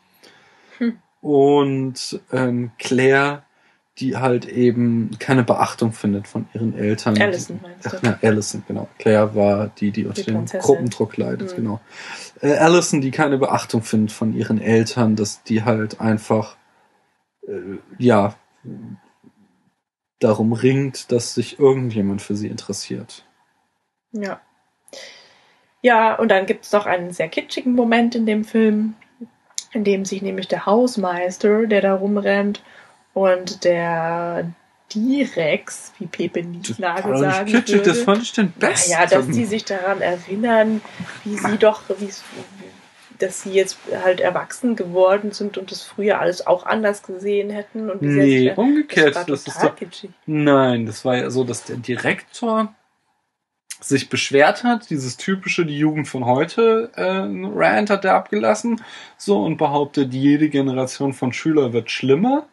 Hm. 0.79 0.99
Und 1.23 2.21
ähm, 2.33 2.71
Claire, 2.79 3.45
die 4.01 4.17
halt 4.17 4.47
eben 4.47 5.11
keine 5.19 5.45
Beachtung 5.45 5.93
findet 5.93 6.27
von 6.27 6.49
ihren 6.55 6.77
Eltern. 6.77 7.21
Allison 7.21 7.61
meinst 7.63 7.85
du? 7.85 7.91
Ach, 7.97 8.01
na, 8.03 8.19
Allison, 8.23 8.63
genau. 8.67 8.89
Claire 8.99 9.35
war 9.35 9.69
die, 9.69 9.91
die 9.91 10.07
unter 10.07 10.23
dem. 10.23 10.47
Gruppendruck 10.47 11.17
leidet, 11.17 11.53
Mhm. 11.53 11.57
genau. 11.57 11.81
Äh, 12.41 12.55
Allison, 12.57 13.01
die 13.01 13.11
keine 13.11 13.39
Beachtung 13.39 13.83
findet 13.83 14.13
von 14.13 14.35
ihren 14.35 14.61
Eltern, 14.61 15.17
dass 15.17 15.43
die 15.43 15.65
halt 15.65 16.01
einfach, 16.01 16.57
äh, 17.47 17.79
ja, 17.99 18.35
darum 20.19 20.53
ringt, 20.53 21.13
dass 21.13 21.35
sich 21.35 21.59
irgendjemand 21.59 22.23
für 22.23 22.37
sie 22.37 22.49
interessiert. 22.49 23.25
Ja. 24.13 24.41
Ja, 25.83 26.15
und 26.15 26.29
dann 26.31 26.45
gibt 26.47 26.65
es 26.67 26.73
noch 26.73 26.85
einen 26.87 27.13
sehr 27.13 27.29
kitschigen 27.29 27.75
Moment 27.75 28.15
in 28.15 28.27
dem 28.27 28.45
Film, 28.45 28.95
in 29.73 29.85
dem 29.85 30.05
sich 30.05 30.21
nämlich 30.21 30.47
der 30.49 30.67
Hausmeister, 30.67 31.67
der 31.67 31.81
da 31.81 31.95
rumrennt, 31.95 32.63
und 33.15 33.65
der 33.65 34.51
Direx, 34.95 35.93
wie 35.99 36.07
Pepe 36.07 36.43
Nieslage 36.43 37.17
sagen 37.19 37.47
kitschig, 37.47 37.83
das 37.83 37.97
würde, 37.99 38.05
fand 38.05 38.23
ich 38.23 38.33
den 38.33 38.51
besten. 38.53 38.91
ja, 38.93 39.07
dass 39.07 39.27
die 39.29 39.45
sich 39.45 39.65
daran 39.65 40.01
erinnern, 40.01 40.81
wie 41.25 41.37
sie 41.37 41.59
doch, 41.59 41.83
wie 41.99 42.11
dass 43.19 43.43
sie 43.43 43.51
jetzt 43.53 43.77
halt 44.03 44.21
erwachsen 44.21 44.77
geworden 44.77 45.31
sind 45.33 45.59
und 45.59 45.71
das 45.71 45.83
früher 45.83 46.19
alles 46.21 46.47
auch 46.47 46.65
anders 46.65 47.03
gesehen 47.03 47.51
hätten. 47.51 47.91
Und 47.91 48.01
Nee, 48.01 48.45
jetzt- 48.45 48.59
umgekehrt. 48.59 49.15
Das, 49.15 49.27
Das 49.27 49.47
ist 49.47 49.63
doch, 49.63 49.77
kitschig. 49.77 50.11
nein, 50.27 50.87
das 50.87 51.05
war 51.05 51.17
ja 51.19 51.29
so, 51.31 51.45
dass 51.45 51.65
der 51.65 51.77
Direktor 51.77 52.75
sich 53.83 54.09
beschwert 54.09 54.65
hat, 54.65 54.91
dieses 54.91 55.17
typische, 55.19 55.65
die 55.67 55.79
Jugend 55.79 56.09
von 56.09 56.25
heute, 56.27 56.91
äh, 56.97 57.03
Rant 57.55 57.91
hat 57.91 58.05
er 58.05 58.15
abgelassen, 58.15 58.83
so 59.17 59.43
und 59.43 59.57
behauptet, 59.57 60.13
jede 60.13 60.49
Generation 60.49 61.13
von 61.13 61.33
Schüler 61.33 61.73
wird 61.73 61.91
schlimmer. 61.91 62.47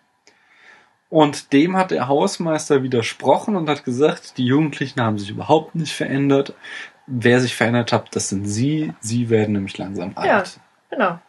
Und 1.10 1.54
dem 1.54 1.78
hat 1.78 1.92
der 1.92 2.08
Hausmeister 2.08 2.84
widersprochen 2.84 3.56
und 3.56 3.70
hat 3.70 3.86
gesagt, 3.86 4.38
die 4.38 4.46
Jugendlichen 4.46 5.02
haben 5.02 5.18
sich 5.18 5.30
überhaupt 5.30 5.76
nicht 5.76 5.94
verändert. 5.94 6.54
Wer 7.06 7.40
sich 7.40 7.56
verändert 7.56 7.94
hat, 7.94 8.14
das 8.16 8.30
sind 8.30 8.46
sie. 8.46 8.94
Sie 9.00 9.30
werden 9.30 9.54
nämlich 9.54 9.78
langsam 9.78 10.12
alt. 10.16 10.28
Ja. 10.28 10.44
Genau. 10.90 11.20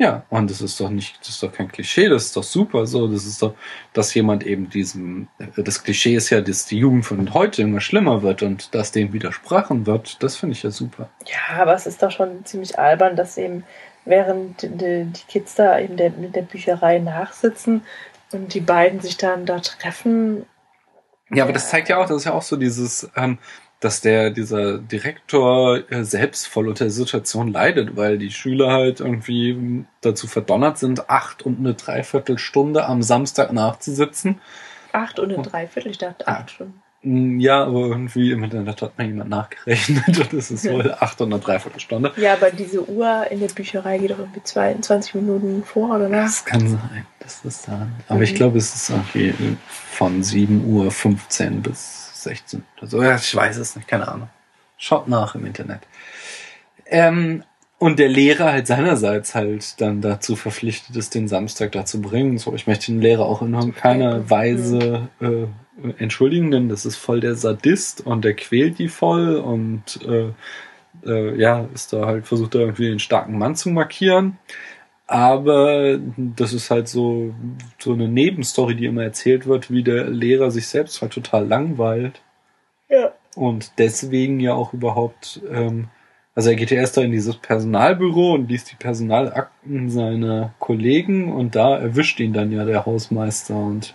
Ja, 0.00 0.22
und 0.30 0.48
das 0.48 0.60
ist 0.60 0.78
doch 0.78 0.90
nicht, 0.90 1.18
das 1.20 1.30
ist 1.30 1.42
doch 1.42 1.52
kein 1.52 1.72
Klischee, 1.72 2.08
das 2.08 2.26
ist 2.26 2.36
doch 2.36 2.44
super 2.44 2.86
so. 2.86 3.08
Das 3.08 3.26
ist 3.26 3.42
doch, 3.42 3.54
dass 3.92 4.14
jemand 4.14 4.46
eben 4.46 4.70
diesem, 4.70 5.26
das 5.56 5.82
Klischee 5.82 6.14
ist 6.14 6.30
ja, 6.30 6.40
dass 6.40 6.66
die 6.66 6.78
Jugend 6.78 7.04
von 7.04 7.34
heute 7.34 7.62
immer 7.62 7.80
schlimmer 7.80 8.22
wird 8.22 8.44
und 8.44 8.72
dass 8.76 8.92
dem 8.92 9.12
widersprochen 9.12 9.86
wird, 9.86 10.22
das 10.22 10.36
finde 10.36 10.52
ich 10.52 10.62
ja 10.62 10.70
super. 10.70 11.08
Ja, 11.26 11.62
aber 11.62 11.74
es 11.74 11.88
ist 11.88 12.00
doch 12.00 12.12
schon 12.12 12.44
ziemlich 12.44 12.78
albern, 12.78 13.16
dass 13.16 13.36
eben 13.38 13.64
während 14.04 14.62
die, 14.62 15.10
Kids 15.26 15.56
da 15.56 15.80
eben 15.80 15.96
der, 15.96 16.10
mit 16.10 16.36
der 16.36 16.42
Bücherei 16.42 17.00
nachsitzen 17.00 17.82
und 18.32 18.54
die 18.54 18.60
beiden 18.60 19.00
sich 19.00 19.16
dann 19.16 19.46
da 19.46 19.60
treffen. 19.60 20.46
Ja, 21.30 21.44
aber 21.44 21.52
das 21.52 21.70
zeigt 21.70 21.88
ja 21.88 21.98
auch, 21.98 22.06
das 22.06 22.18
ist 22.18 22.24
ja 22.24 22.32
auch 22.32 22.42
so 22.42 22.56
dieses, 22.56 23.10
ähm, 23.16 23.38
dass 23.80 24.00
der, 24.00 24.30
dieser 24.30 24.78
Direktor 24.78 25.90
äh, 25.90 26.02
selbst 26.04 26.48
voll 26.48 26.68
unter 26.68 26.84
der 26.84 26.90
Situation 26.90 27.52
leidet, 27.52 27.96
weil 27.96 28.18
die 28.18 28.30
Schüler 28.30 28.72
halt 28.72 29.00
irgendwie 29.00 29.84
dazu 30.00 30.26
verdonnert 30.26 30.78
sind, 30.78 31.08
acht 31.10 31.42
und 31.42 31.58
eine 31.58 31.74
Dreiviertelstunde 31.74 32.86
am 32.86 33.02
Samstag 33.02 33.52
nachzusitzen. 33.52 34.40
Acht 34.92 35.18
und 35.20 35.32
ein 35.32 35.42
Dreiviertel, 35.42 35.90
ich 35.90 35.98
dachte 35.98 36.26
acht 36.26 36.50
Stunden. 36.50 36.82
Mm, 37.08 37.40
Ja, 37.40 37.64
aber 37.64 37.86
irgendwie 37.86 38.32
im 38.32 38.44
Internet 38.44 38.82
hat 38.82 38.98
mir 38.98 39.06
jemand 39.06 39.30
nachgerechnet 39.30 40.06
und 40.18 40.32
es 40.34 40.50
ist 40.50 40.68
wohl 40.70 40.92
acht 40.92 41.20
und 41.20 41.32
eine 41.32 41.40
Dreiviertelstunde. 41.42 42.12
Ja, 42.16 42.34
aber 42.34 42.50
diese 42.50 42.88
Uhr 42.88 43.26
in 43.30 43.40
der 43.40 43.48
Bücherei 43.48 43.98
geht 43.98 44.10
doch 44.10 44.18
irgendwie 44.18 44.42
22 44.42 45.14
Minuten 45.14 45.64
vor 45.64 45.96
oder 45.96 46.08
nach. 46.08 46.24
Das 46.26 46.44
kann 46.44 46.68
sein, 46.68 47.06
das 47.20 47.62
da. 47.62 47.86
Aber 48.08 48.18
Mhm. 48.18 48.22
ich 48.24 48.34
glaube, 48.34 48.58
es 48.58 48.74
ist 48.74 48.90
irgendwie 48.90 49.34
von 49.68 50.22
7 50.22 50.64
Uhr 50.66 50.90
15 50.90 51.62
bis 51.62 52.22
16 52.24 52.64
oder 52.78 52.86
so. 52.88 53.02
Ich 53.02 53.34
weiß 53.34 53.56
es 53.58 53.76
nicht, 53.76 53.88
keine 53.88 54.08
Ahnung. 54.08 54.28
Schaut 54.76 55.08
nach 55.08 55.34
im 55.34 55.46
Internet. 55.46 55.80
Ähm, 56.86 57.42
und 57.78 57.98
der 58.00 58.08
Lehrer 58.08 58.52
halt 58.52 58.66
seinerseits 58.66 59.34
halt 59.36 59.80
dann 59.80 60.00
dazu 60.00 60.34
verpflichtet 60.34 60.96
ist, 60.96 61.14
den 61.14 61.28
Samstag 61.28 61.70
da 61.72 61.84
zu 61.84 62.00
bringen. 62.00 62.36
So, 62.38 62.54
ich 62.54 62.66
möchte 62.66 62.86
den 62.86 63.00
Lehrer 63.00 63.24
auch 63.24 63.40
in 63.40 63.74
keiner 63.74 64.28
Weise 64.30 65.08
äh, 65.20 65.46
entschuldigen, 65.98 66.50
denn 66.50 66.68
das 66.68 66.86
ist 66.86 66.96
voll 66.96 67.20
der 67.20 67.34
Sadist 67.34 68.04
und 68.06 68.24
der 68.24 68.34
quält 68.34 68.78
die 68.78 68.88
voll 68.88 69.36
und 69.36 70.00
äh, 70.06 70.32
äh, 71.06 71.38
ja, 71.40 71.68
ist 71.74 71.92
da 71.92 72.06
halt, 72.06 72.26
versucht 72.26 72.54
da 72.54 72.60
irgendwie 72.60 72.88
den 72.88 72.98
starken 72.98 73.38
Mann 73.38 73.56
zu 73.56 73.70
markieren. 73.70 74.38
Aber 75.06 75.98
das 76.16 76.52
ist 76.52 76.70
halt 76.70 76.86
so, 76.86 77.34
so 77.78 77.94
eine 77.94 78.08
Nebenstory, 78.08 78.74
die 78.74 78.84
immer 78.84 79.04
erzählt 79.04 79.46
wird, 79.46 79.70
wie 79.70 79.82
der 79.82 80.10
Lehrer 80.10 80.50
sich 80.50 80.66
selbst 80.66 81.00
halt 81.00 81.14
total 81.14 81.46
langweilt. 81.46 82.20
Ja. 82.90 83.12
Und 83.34 83.72
deswegen 83.78 84.38
ja 84.38 84.52
auch 84.52 84.74
überhaupt, 84.74 85.40
ähm, 85.50 85.88
also 86.34 86.50
er 86.50 86.56
geht 86.56 86.70
ja 86.70 86.76
erst 86.76 86.98
da 86.98 87.02
in 87.02 87.12
dieses 87.12 87.36
Personalbüro 87.36 88.34
und 88.34 88.50
liest 88.50 88.70
die 88.70 88.76
Personalakten 88.76 89.88
seiner 89.88 90.54
Kollegen 90.58 91.32
und 91.32 91.54
da 91.54 91.78
erwischt 91.78 92.20
ihn 92.20 92.34
dann 92.34 92.52
ja 92.52 92.66
der 92.66 92.84
Hausmeister 92.84 93.56
und 93.56 93.94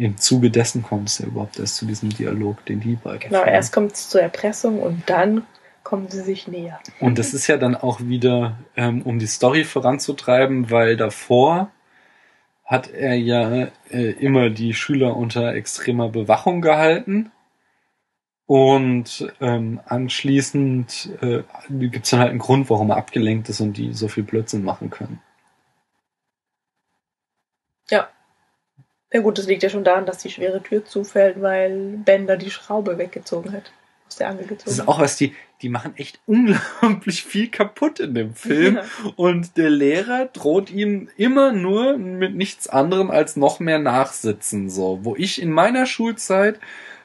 im 0.00 0.16
Zuge 0.16 0.50
dessen 0.50 0.82
kommt 0.82 1.08
es 1.08 1.18
ja 1.18 1.26
überhaupt 1.26 1.58
erst 1.58 1.76
zu 1.76 1.84
diesem 1.84 2.08
Dialog, 2.08 2.64
den 2.64 2.80
die 2.80 2.96
beiden 2.96 3.20
Genau, 3.20 3.42
führen. 3.42 3.54
erst 3.54 3.72
kommt 3.72 3.92
es 3.92 4.08
zur 4.08 4.22
Erpressung 4.22 4.80
und 4.80 5.02
dann 5.10 5.46
kommen 5.82 6.08
sie 6.08 6.22
sich 6.22 6.48
näher. 6.48 6.80
Und 7.00 7.18
das 7.18 7.34
ist 7.34 7.46
ja 7.48 7.58
dann 7.58 7.74
auch 7.76 8.00
wieder, 8.00 8.56
ähm, 8.76 9.02
um 9.02 9.18
die 9.18 9.26
Story 9.26 9.64
voranzutreiben, 9.64 10.70
weil 10.70 10.96
davor 10.96 11.70
hat 12.64 12.90
er 12.90 13.14
ja 13.14 13.68
äh, 13.90 14.10
immer 14.12 14.48
die 14.48 14.72
Schüler 14.72 15.16
unter 15.16 15.52
extremer 15.54 16.08
Bewachung 16.08 16.62
gehalten. 16.62 17.30
Und 18.46 19.32
ähm, 19.40 19.80
anschließend 19.84 21.10
äh, 21.20 21.42
gibt 21.68 22.04
es 22.04 22.10
dann 22.10 22.20
halt 22.20 22.30
einen 22.30 22.38
Grund, 22.38 22.70
warum 22.70 22.90
er 22.90 22.96
abgelenkt 22.96 23.48
ist 23.48 23.60
und 23.60 23.74
die 23.76 23.92
so 23.92 24.08
viel 24.08 24.22
Blödsinn 24.24 24.64
machen 24.64 24.88
können. 24.88 25.20
Ja 27.90 28.08
gut, 29.18 29.38
das 29.38 29.46
liegt 29.46 29.62
ja 29.62 29.68
schon 29.68 29.84
daran, 29.84 30.06
dass 30.06 30.18
die 30.18 30.30
schwere 30.30 30.62
Tür 30.62 30.84
zufällt, 30.84 31.42
weil 31.42 31.98
Bender 32.04 32.36
die 32.36 32.50
Schraube 32.50 32.96
weggezogen 32.96 33.52
hat. 33.52 33.72
Aus 34.06 34.16
der 34.16 34.28
Angel 34.28 34.46
gezogen 34.46 34.64
Das 34.66 34.74
ist 34.74 34.88
auch 34.88 35.00
was, 35.00 35.16
die, 35.16 35.34
die 35.62 35.68
machen 35.68 35.94
echt 35.96 36.20
unglaublich 36.26 37.24
viel 37.24 37.48
kaputt 37.48 38.00
in 38.00 38.14
dem 38.14 38.34
Film. 38.34 38.76
Ja. 38.76 38.84
Und 39.16 39.56
der 39.56 39.70
Lehrer 39.70 40.26
droht 40.26 40.70
ihm 40.70 41.08
immer 41.16 41.52
nur 41.52 41.98
mit 41.98 42.34
nichts 42.36 42.68
anderem 42.68 43.10
als 43.10 43.36
noch 43.36 43.60
mehr 43.60 43.78
Nachsitzen, 43.78 44.70
so. 44.70 45.00
Wo 45.02 45.16
ich 45.16 45.42
in 45.42 45.50
meiner 45.50 45.86
Schulzeit 45.86 46.60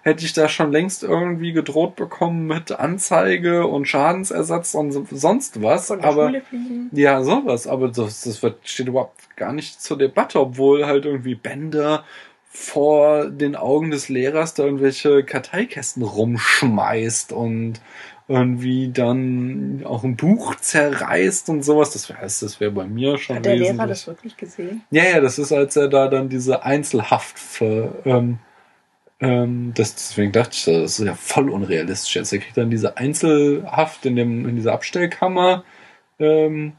hätte 0.05 0.23
ich 0.23 0.33
da 0.33 0.47
schon 0.47 0.71
längst 0.71 1.03
irgendwie 1.03 1.51
gedroht 1.51 1.95
bekommen 1.95 2.45
mit 2.45 2.71
Anzeige 2.71 3.65
und 3.65 3.87
Schadensersatz 3.87 4.75
und 4.75 4.91
so- 4.91 5.05
sonst 5.09 5.61
was. 5.63 5.87
Von 5.87 5.99
der 5.99 6.07
aber 6.09 6.27
Schule 6.27 6.41
fliegen. 6.41 6.89
ja, 6.93 7.23
sowas, 7.23 7.65
aber 7.67 7.87
das, 7.89 8.21
das 8.21 8.41
wird, 8.43 8.59
steht 8.63 8.87
überhaupt 8.87 9.35
gar 9.35 9.51
nicht 9.51 9.81
zur 9.81 9.97
Debatte, 9.97 10.39
obwohl 10.39 10.85
halt 10.85 11.05
irgendwie 11.05 11.33
Bänder 11.35 12.05
vor 12.47 13.25
den 13.25 13.55
Augen 13.55 13.91
des 13.91 14.07
Lehrers 14.07 14.53
da 14.53 14.63
irgendwelche 14.63 15.23
Karteikästen 15.23 16.03
rumschmeißt 16.03 17.31
und 17.33 17.81
irgendwie 18.27 18.91
dann 18.91 19.83
auch 19.85 20.03
ein 20.03 20.15
Buch 20.15 20.55
zerreißt 20.55 21.49
und 21.49 21.63
sowas. 21.63 21.91
Das 21.91 22.09
wäre 22.09 22.19
das 22.21 22.59
wäre 22.59 22.71
bei 22.71 22.85
mir 22.85 23.17
schon 23.17 23.35
Hat 23.37 23.45
der 23.45 23.55
Lehrer 23.55 23.85
das 23.87 24.07
wirklich 24.07 24.37
gesehen? 24.37 24.81
ja, 24.91 25.03
ja, 25.03 25.19
das 25.19 25.37
ist, 25.37 25.51
als 25.51 25.75
er 25.75 25.89
da 25.89 26.07
dann 26.07 26.29
diese 26.29 26.63
Einzelhaft 26.63 27.37
ver, 27.37 27.93
ähm, 28.05 28.39
Ähm, 29.19 29.73
das, 29.75 29.95
deswegen 29.95 30.31
dachte 30.31 30.51
ich, 30.53 30.65
das 30.65 30.99
ist 30.99 31.05
ja 31.05 31.15
voll 31.15 31.49
unrealistisch. 31.49 32.15
Jetzt 32.15 32.33
er 32.33 32.39
kriegt 32.39 32.57
dann 32.57 32.69
diese 32.69 32.97
Einzelhaft 32.97 34.05
in, 34.05 34.15
dem, 34.15 34.47
in 34.47 34.55
dieser 34.55 34.73
Abstellkammer 34.73 35.63
ähm, 36.19 36.73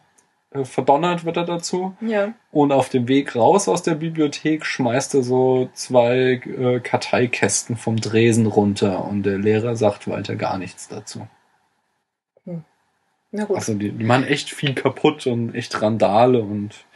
äh, 0.50 0.64
verdonnert, 0.64 1.24
wird 1.24 1.36
er 1.38 1.44
dazu. 1.44 1.96
Ja. 2.00 2.34
Und 2.50 2.72
auf 2.72 2.88
dem 2.88 3.08
Weg 3.08 3.36
raus 3.36 3.68
aus 3.68 3.82
der 3.82 3.94
Bibliothek 3.94 4.66
schmeißt 4.66 5.14
er 5.14 5.22
so 5.22 5.70
zwei 5.72 6.40
äh, 6.44 6.80
Karteikästen 6.80 7.76
vom 7.76 7.96
Dresen 7.96 8.46
runter 8.46 9.04
und 9.06 9.24
der 9.24 9.38
Lehrer 9.38 9.76
sagt 9.76 10.08
weiter 10.08 10.36
gar 10.36 10.58
nichts 10.58 10.88
dazu. 10.88 11.26
Na 13.32 13.44
gut. 13.44 13.56
Also 13.56 13.74
die, 13.74 13.92
die 13.92 14.04
machen 14.04 14.24
echt 14.24 14.50
viel 14.50 14.74
kaputt 14.74 15.26
und 15.26 15.54
echt 15.54 15.82
Randale 15.82 16.40
und 16.40 16.86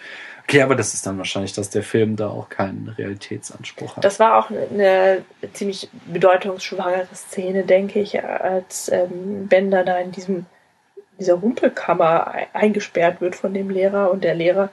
okay, 0.50 0.62
aber 0.62 0.74
das 0.74 0.94
ist 0.94 1.06
dann 1.06 1.16
wahrscheinlich, 1.18 1.52
dass 1.52 1.70
der 1.70 1.82
Film 1.82 2.16
da 2.16 2.28
auch 2.28 2.48
keinen 2.48 2.88
Realitätsanspruch 2.88 3.96
hat. 3.96 4.04
Das 4.04 4.18
war 4.18 4.36
auch 4.36 4.50
eine 4.50 5.24
ziemlich 5.52 5.88
bedeutungsschwangere 6.06 7.06
Szene, 7.14 7.62
denke 7.62 8.00
ich, 8.00 8.22
als 8.22 8.90
ähm, 8.90 9.46
Bender 9.48 9.84
da 9.84 9.98
in 9.98 10.12
diesem 10.12 10.46
dieser 11.18 11.34
Rumpelkammer 11.34 12.28
ei- 12.28 12.48
eingesperrt 12.54 13.20
wird 13.20 13.36
von 13.36 13.52
dem 13.52 13.68
Lehrer 13.70 14.10
und 14.10 14.24
der 14.24 14.34
Lehrer 14.34 14.70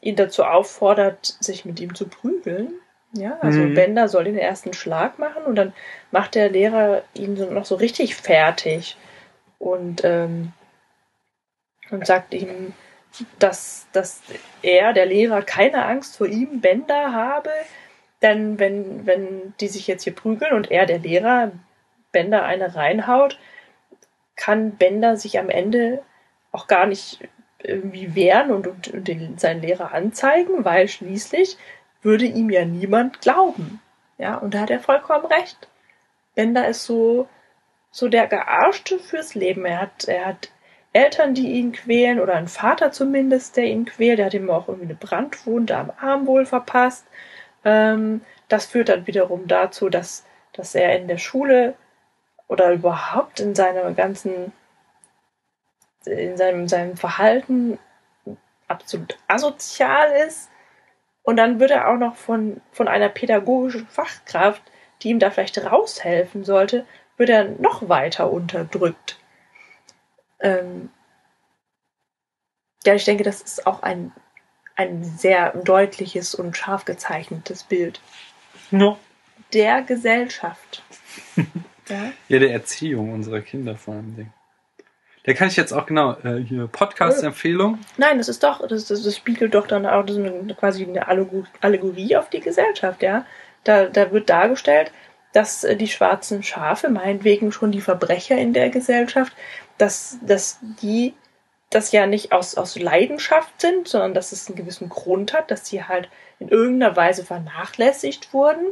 ihn 0.00 0.16
dazu 0.16 0.44
auffordert, 0.44 1.36
sich 1.40 1.64
mit 1.64 1.78
ihm 1.78 1.94
zu 1.94 2.08
prügeln. 2.08 2.72
Ja, 3.12 3.38
also 3.40 3.60
Mhm. 3.60 3.74
Bender 3.74 4.08
soll 4.08 4.24
den 4.24 4.38
ersten 4.38 4.72
Schlag 4.72 5.18
machen 5.18 5.42
und 5.44 5.56
dann 5.56 5.72
macht 6.10 6.34
der 6.34 6.48
Lehrer 6.50 7.02
ihn 7.14 7.36
so, 7.36 7.50
noch 7.50 7.66
so 7.66 7.74
richtig 7.74 8.16
fertig 8.16 8.96
und, 9.58 10.02
ähm, 10.04 10.52
und 11.90 12.06
sagt 12.06 12.34
ihm, 12.34 12.72
dass, 13.38 13.86
dass 13.92 14.22
er, 14.62 14.92
der 14.92 15.06
Lehrer, 15.06 15.42
keine 15.42 15.84
Angst 15.84 16.16
vor 16.16 16.26
ihm, 16.26 16.60
Bender, 16.60 17.12
habe. 17.12 17.50
Denn 18.22 18.58
wenn, 18.58 19.06
wenn 19.06 19.54
die 19.60 19.68
sich 19.68 19.86
jetzt 19.86 20.04
hier 20.04 20.14
prügeln 20.14 20.52
und 20.52 20.70
er, 20.70 20.86
der 20.86 20.98
Lehrer, 20.98 21.52
Bender 22.12 22.44
eine 22.44 22.74
reinhaut, 22.74 23.38
kann 24.36 24.76
Bender 24.76 25.16
sich 25.16 25.38
am 25.38 25.50
Ende 25.50 26.02
auch 26.52 26.66
gar 26.66 26.86
nicht 26.86 27.28
irgendwie 27.62 28.14
wehren 28.14 28.50
und, 28.50 28.66
und, 28.66 28.88
und 28.88 29.08
den, 29.08 29.36
seinen 29.38 29.62
Lehrer 29.62 29.92
anzeigen, 29.92 30.64
weil 30.64 30.88
schließlich 30.88 31.58
würde 32.02 32.24
ihm 32.24 32.50
ja 32.50 32.64
niemand 32.64 33.20
glauben. 33.20 33.80
Ja, 34.16 34.36
und 34.36 34.54
da 34.54 34.60
hat 34.60 34.70
er 34.70 34.80
vollkommen 34.80 35.26
recht. 35.26 35.68
Bender 36.34 36.68
ist 36.68 36.84
so, 36.84 37.28
so 37.90 38.08
der 38.08 38.26
Gearschte 38.26 38.98
fürs 38.98 39.34
Leben. 39.34 39.64
Er 39.64 39.80
hat, 39.82 40.04
er 40.06 40.26
hat 40.26 40.50
Eltern, 40.92 41.34
die 41.34 41.52
ihn 41.52 41.72
quälen, 41.72 42.20
oder 42.20 42.34
einen 42.34 42.48
Vater 42.48 42.92
zumindest, 42.92 43.56
der 43.56 43.64
ihn 43.64 43.84
quält. 43.84 44.18
Der 44.18 44.26
hat 44.26 44.34
ihm 44.34 44.50
auch 44.50 44.68
irgendwie 44.68 44.86
eine 44.86 44.94
Brandwunde 44.94 45.76
am 45.76 45.92
Arm 46.00 46.26
wohl 46.26 46.46
verpasst. 46.46 47.06
Ähm, 47.64 48.22
das 48.48 48.66
führt 48.66 48.88
dann 48.88 49.06
wiederum 49.06 49.46
dazu, 49.46 49.88
dass, 49.88 50.24
dass 50.52 50.74
er 50.74 50.98
in 50.98 51.08
der 51.08 51.18
Schule 51.18 51.74
oder 52.48 52.72
überhaupt 52.72 53.40
in 53.40 53.54
seiner 53.54 53.92
ganzen, 53.92 54.52
in 56.06 56.36
seinem, 56.36 56.66
seinem 56.68 56.96
Verhalten 56.96 57.78
absolut 58.68 59.18
asozial 59.28 60.12
ist. 60.26 60.50
Und 61.22 61.36
dann 61.36 61.60
wird 61.60 61.70
er 61.70 61.88
auch 61.88 61.98
noch 61.98 62.16
von, 62.16 62.62
von 62.72 62.88
einer 62.88 63.10
pädagogischen 63.10 63.86
Fachkraft, 63.86 64.62
die 65.02 65.10
ihm 65.10 65.18
da 65.18 65.30
vielleicht 65.30 65.58
raushelfen 65.58 66.44
sollte, 66.44 66.86
wird 67.18 67.30
er 67.30 67.44
noch 67.44 67.88
weiter 67.88 68.30
unterdrückt. 68.32 69.17
Ähm, 70.40 70.90
ja, 72.84 72.94
ich 72.94 73.04
denke, 73.04 73.24
das 73.24 73.42
ist 73.42 73.66
auch 73.66 73.82
ein, 73.82 74.12
ein 74.76 75.04
sehr 75.04 75.50
deutliches 75.56 76.34
und 76.34 76.56
scharf 76.56 76.84
gezeichnetes 76.84 77.64
Bild 77.64 78.00
Ja. 78.70 78.96
der 79.52 79.82
Gesellschaft. 79.82 80.82
ja? 81.36 81.44
Ja, 82.28 82.38
der 82.38 82.52
Erziehung 82.52 83.12
unserer 83.14 83.40
Kinder 83.40 83.76
vor 83.76 83.94
allem. 83.94 84.14
Ding. 84.14 84.32
Da 85.24 85.32
kann 85.32 85.48
ich 85.48 85.56
jetzt 85.56 85.72
auch 85.72 85.86
genau 85.86 86.12
äh, 86.22 86.36
hier 86.42 86.66
Podcast-Empfehlung. 86.68 87.78
Nein, 87.96 88.18
das 88.18 88.28
ist 88.28 88.42
doch, 88.42 88.66
das, 88.66 88.86
das, 88.86 89.02
das 89.02 89.16
spiegelt 89.16 89.54
doch 89.54 89.66
dann 89.66 89.86
auch 89.86 90.06
eine, 90.06 90.54
quasi 90.54 90.84
eine 90.84 91.08
Allegorie, 91.08 91.46
Allegorie 91.60 92.16
auf 92.16 92.30
die 92.30 92.40
Gesellschaft, 92.40 93.02
ja. 93.02 93.24
Da, 93.64 93.86
da 93.86 94.12
wird 94.12 94.30
dargestellt, 94.30 94.92
dass 95.32 95.64
äh, 95.64 95.76
die 95.76 95.88
schwarzen 95.88 96.42
Schafe, 96.42 96.88
meinetwegen 96.90 97.52
schon 97.52 97.72
die 97.72 97.80
Verbrecher 97.80 98.36
in 98.38 98.52
der 98.52 98.70
Gesellschaft, 98.70 99.32
dass, 99.78 100.18
dass 100.22 100.58
die 100.82 101.14
das 101.70 101.92
ja 101.92 102.06
nicht 102.06 102.32
aus, 102.32 102.56
aus 102.56 102.78
Leidenschaft 102.78 103.60
sind, 103.60 103.88
sondern 103.88 104.14
dass 104.14 104.32
es 104.32 104.48
einen 104.48 104.56
gewissen 104.56 104.88
Grund 104.88 105.34
hat, 105.34 105.50
dass 105.50 105.66
sie 105.66 105.84
halt 105.84 106.08
in 106.38 106.48
irgendeiner 106.48 106.96
Weise 106.96 107.24
vernachlässigt 107.24 108.32
wurden. 108.32 108.66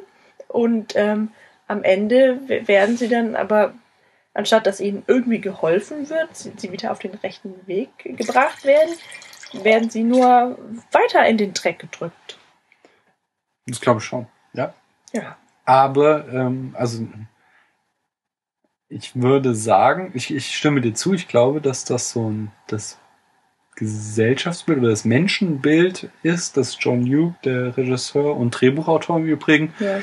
Und 0.49 0.95
ähm, 0.97 1.33
am 1.69 1.83
Ende 1.83 2.41
werden 2.67 2.97
sie 2.97 3.09
dann 3.09 3.37
aber, 3.37 3.75
anstatt 4.33 4.67
dass 4.67 4.81
ihnen 4.81 5.03
irgendwie 5.07 5.41
geholfen 5.41 6.09
wird, 6.09 6.35
sie, 6.37 6.53
sie 6.57 6.73
wieder 6.73 6.91
auf 6.93 6.99
den 6.99 7.15
rechten 7.15 7.55
Weg 7.67 7.91
gebracht 7.99 8.65
werden, 8.65 8.95
werden 9.53 9.91
sie 9.91 10.03
nur 10.03 10.59
weiter 10.93 11.27
in 11.27 11.37
den 11.37 11.53
Dreck 11.53 11.79
gedrückt. 11.79 12.39
Das 13.67 13.81
glaube 13.81 13.99
ich 13.99 14.07
schon. 14.07 14.27
Ja. 14.55 14.73
Ja. 15.13 15.37
Aber, 15.65 16.29
ähm, 16.29 16.75
also, 16.79 17.07
ich 18.89 19.17
würde 19.17 19.55
sagen, 19.55 20.13
ich, 20.15 20.33
ich 20.35 20.55
stimme 20.55 20.81
dir 20.81 20.95
zu, 20.95 21.13
ich 21.15 21.29
glaube, 21.29 21.61
dass 21.61 21.85
das 21.85 22.11
so 22.11 22.31
ein, 22.31 22.53
das 22.69 22.99
Gesellschaftsbild 23.75 24.79
oder 24.79 24.89
das 24.91 25.05
Menschenbild 25.05 26.09
ist, 26.23 26.57
das 26.57 26.77
John 26.81 27.05
Hugh, 27.05 27.35
der 27.45 27.77
Regisseur 27.77 28.37
und 28.37 28.51
Drehbuchautor 28.53 29.19
im 29.19 29.27
Übrigen, 29.27 29.75
Ja. 29.81 30.01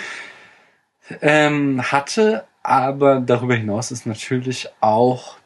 ähm, 1.21 1.81
hatte, 1.91 2.45
aber 2.61 3.19
darüber 3.19 3.55
hinaus 3.55 3.91
ist 3.91 4.05
natürlich 4.05 4.69
auch 4.79 5.37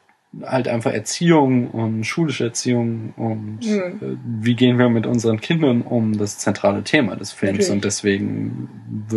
halt 0.44 0.68
einfach 0.68 0.92
Erziehung 0.92 1.72
und 1.72 2.04
schulische 2.04 2.44
Erziehung 2.46 3.14
und 3.16 3.60
Mhm. 3.66 4.00
äh, 4.02 4.18
wie 4.42 4.56
gehen 4.56 4.78
wir 4.78 4.90
mit 4.90 5.08
unseren 5.08 5.40
Kindern 5.40 5.82
um, 5.82 6.18
das 6.18 6.38
zentrale 6.38 6.84
Thema 6.84 7.16
des 7.16 7.32
Films 7.32 7.54
Natürlich. 7.60 7.72
und 7.72 7.86
deswegen 7.86 8.70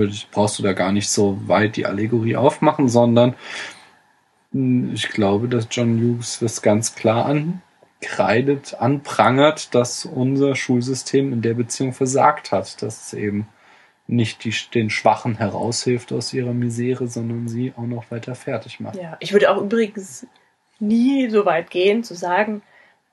ich, 0.08 0.28
brauchst 0.30 0.58
du 0.58 0.62
da 0.62 0.72
gar 0.72 0.92
nicht 0.92 1.10
so 1.10 1.36
weit 1.48 1.76
die 1.76 1.84
Allegorie 1.84 2.36
aufmachen, 2.36 2.88
sondern 2.88 3.34
ich 4.52 5.08
glaube, 5.08 5.48
dass 5.48 5.68
John 5.70 6.00
Hughes 6.00 6.38
das 6.40 6.62
ganz 6.62 6.94
klar 6.94 7.26
ankreidet, 7.26 8.74
anprangert, 8.74 9.74
dass 9.74 10.04
unser 10.04 10.56
Schulsystem 10.56 11.32
in 11.32 11.42
der 11.42 11.54
Beziehung 11.54 11.92
versagt 11.92 12.50
hat, 12.50 12.82
dass 12.82 13.06
es 13.06 13.12
eben 13.12 13.46
nicht 14.08 14.42
die, 14.44 14.54
den 14.74 14.90
Schwachen 14.90 15.36
heraushilft 15.36 16.12
aus 16.12 16.32
ihrer 16.34 16.52
Misere, 16.52 17.06
sondern 17.06 17.46
sie 17.46 17.72
auch 17.76 17.86
noch 17.86 18.10
weiter 18.10 18.34
fertig 18.34 18.80
macht. 18.80 18.96
Ja, 18.96 19.16
ich 19.20 19.32
würde 19.32 19.50
auch 19.50 19.62
übrigens 19.62 20.26
nie 20.80 21.30
so 21.30 21.44
weit 21.46 21.70
gehen 21.70 22.02
zu 22.02 22.14
sagen, 22.14 22.62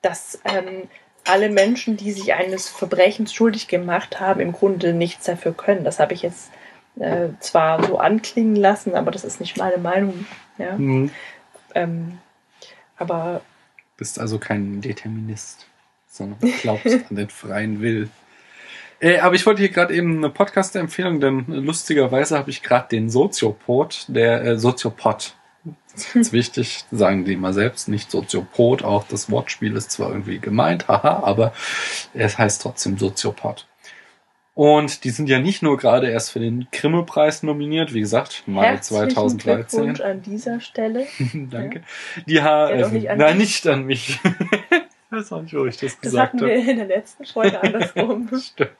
dass 0.02 0.40
ähm, 0.44 0.88
alle 1.24 1.50
Menschen, 1.50 1.96
die 1.96 2.10
sich 2.10 2.34
eines 2.34 2.68
Verbrechens 2.68 3.32
schuldig 3.32 3.68
gemacht 3.68 4.18
haben, 4.18 4.40
im 4.40 4.52
Grunde 4.52 4.92
nichts 4.92 5.26
dafür 5.26 5.52
können. 5.52 5.84
Das 5.84 6.00
habe 6.00 6.14
ich 6.14 6.22
jetzt 6.22 6.50
äh, 6.98 7.28
zwar 7.38 7.84
so 7.84 7.98
anklingen 7.98 8.56
lassen, 8.56 8.94
aber 8.94 9.10
das 9.12 9.24
ist 9.24 9.38
nicht 9.38 9.56
meine 9.56 9.78
Meinung. 9.78 10.26
Ja? 10.58 10.76
Mhm. 10.76 11.10
Ähm, 11.74 12.18
aber 12.96 13.42
Bist 13.96 14.18
also 14.18 14.38
kein 14.38 14.80
Determinist, 14.80 15.66
sondern 16.08 16.38
glaubst 16.62 16.86
an 17.10 17.16
den 17.16 17.30
freien 17.30 17.80
Will. 17.80 18.10
Äh, 19.00 19.18
aber 19.20 19.36
ich 19.36 19.46
wollte 19.46 19.60
hier 19.60 19.70
gerade 19.70 19.94
eben 19.94 20.18
eine 20.18 20.30
Podcast-Empfehlung, 20.30 21.20
denn 21.20 21.44
lustigerweise 21.46 22.36
habe 22.36 22.50
ich 22.50 22.62
gerade 22.62 22.88
den 22.88 23.10
Soziopod, 23.10 24.06
der 24.08 24.44
äh, 24.44 24.58
Soziopod. 24.58 25.34
Das 25.92 26.04
ist 26.04 26.14
ganz 26.14 26.32
wichtig, 26.32 26.84
sagen 26.90 27.24
die 27.24 27.34
immer 27.34 27.52
selbst, 27.52 27.88
nicht 27.88 28.10
Soziopod. 28.10 28.82
Auch 28.82 29.04
das 29.06 29.30
Wortspiel 29.30 29.76
ist 29.76 29.92
zwar 29.92 30.10
irgendwie 30.10 30.40
gemeint, 30.40 30.88
haha, 30.88 31.22
aber 31.22 31.52
es 32.12 32.38
heißt 32.38 32.62
trotzdem 32.62 32.98
Soziopod. 32.98 33.67
Und 34.58 35.04
die 35.04 35.10
sind 35.10 35.28
ja 35.28 35.38
nicht 35.38 35.62
nur 35.62 35.76
gerade 35.76 36.10
erst 36.10 36.32
für 36.32 36.40
den 36.40 36.66
Grimme-Preis 36.72 37.44
nominiert, 37.44 37.94
wie 37.94 38.00
gesagt, 38.00 38.42
Mai 38.46 38.66
herzlichen 38.66 39.10
2013. 39.10 39.84
Glückwunsch 39.84 40.00
an 40.00 40.20
dieser 40.22 40.60
Stelle. 40.60 41.06
Danke. 41.48 41.82
Die 42.26 42.42
ha 42.42 42.68
Ja, 42.68 42.88
äh, 42.88 42.90
nicht 42.90 43.08
an 43.08 43.18
nein, 43.18 43.38
dich. 43.38 43.46
nicht 43.46 43.66
an 43.68 43.84
mich. 43.84 44.18
das 45.12 45.30
auch 45.30 45.42
nicht, 45.42 45.54
wo 45.54 45.64
ich 45.66 45.76
das 45.76 45.92
Das 45.92 46.00
gesagt 46.00 46.32
hatten 46.34 46.40
habe. 46.40 46.50
wir 46.54 46.68
in 46.72 46.76
der 46.78 46.86
letzten 46.88 47.24
Folge 47.24 47.62
andersrum. 47.62 48.28
Stimmt. 48.36 48.72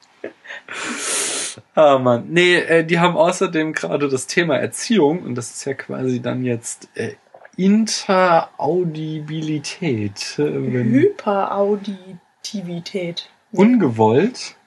Ah, 1.75 1.97
Mann. 1.97 2.25
Nee, 2.27 2.55
äh, 2.55 2.83
die 2.83 2.99
haben 2.99 3.15
außerdem 3.15 3.71
gerade 3.71 4.09
das 4.09 4.27
Thema 4.27 4.57
Erziehung 4.57 5.23
und 5.23 5.35
das 5.35 5.49
ist 5.51 5.63
ja 5.63 5.75
quasi 5.75 6.21
dann 6.21 6.43
jetzt 6.43 6.89
äh, 6.95 7.13
Interaudibilität. 7.55 10.35
Äh, 10.39 10.43
Hyperauditivität. 10.43 13.29
ungewollt, 13.53 14.57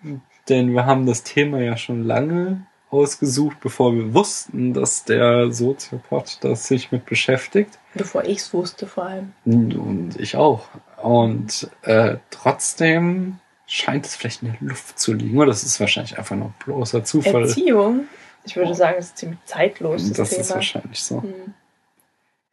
denn 0.48 0.72
wir 0.72 0.86
haben 0.86 1.06
das 1.06 1.22
Thema 1.22 1.60
ja 1.60 1.76
schon 1.76 2.04
lange 2.04 2.66
ausgesucht, 2.90 3.58
bevor 3.60 3.94
wir 3.94 4.12
wussten, 4.12 4.74
dass 4.74 5.04
der 5.04 5.50
Soziopod 5.50 6.38
das 6.42 6.68
sich 6.68 6.92
mit 6.92 7.06
beschäftigt. 7.06 7.78
Bevor 7.94 8.24
ich 8.24 8.38
es 8.38 8.52
wusste 8.52 8.86
vor 8.86 9.04
allem. 9.06 9.32
Und 9.44 10.20
ich 10.20 10.36
auch. 10.36 10.68
Und 11.02 11.70
äh, 11.82 12.16
trotzdem 12.30 13.38
scheint 13.66 14.04
es 14.04 14.14
vielleicht 14.14 14.42
in 14.42 14.52
der 14.52 14.68
Luft 14.68 14.98
zu 14.98 15.14
liegen. 15.14 15.38
Oder 15.38 15.46
das 15.46 15.64
ist 15.64 15.80
wahrscheinlich 15.80 16.18
einfach 16.18 16.36
nur 16.36 16.52
bloßer 16.64 17.02
Zufall. 17.04 17.42
Erziehung 17.42 18.06
Ich 18.44 18.56
würde 18.56 18.74
sagen, 18.74 18.96
es 18.98 19.06
ist 19.06 19.18
ziemlich 19.18 19.38
zeitlos, 19.46 20.08
das, 20.08 20.16
Das 20.18 20.30
Thema. 20.30 20.40
ist 20.42 20.54
wahrscheinlich 20.54 21.02
so. 21.02 21.22
Hm. 21.22 21.54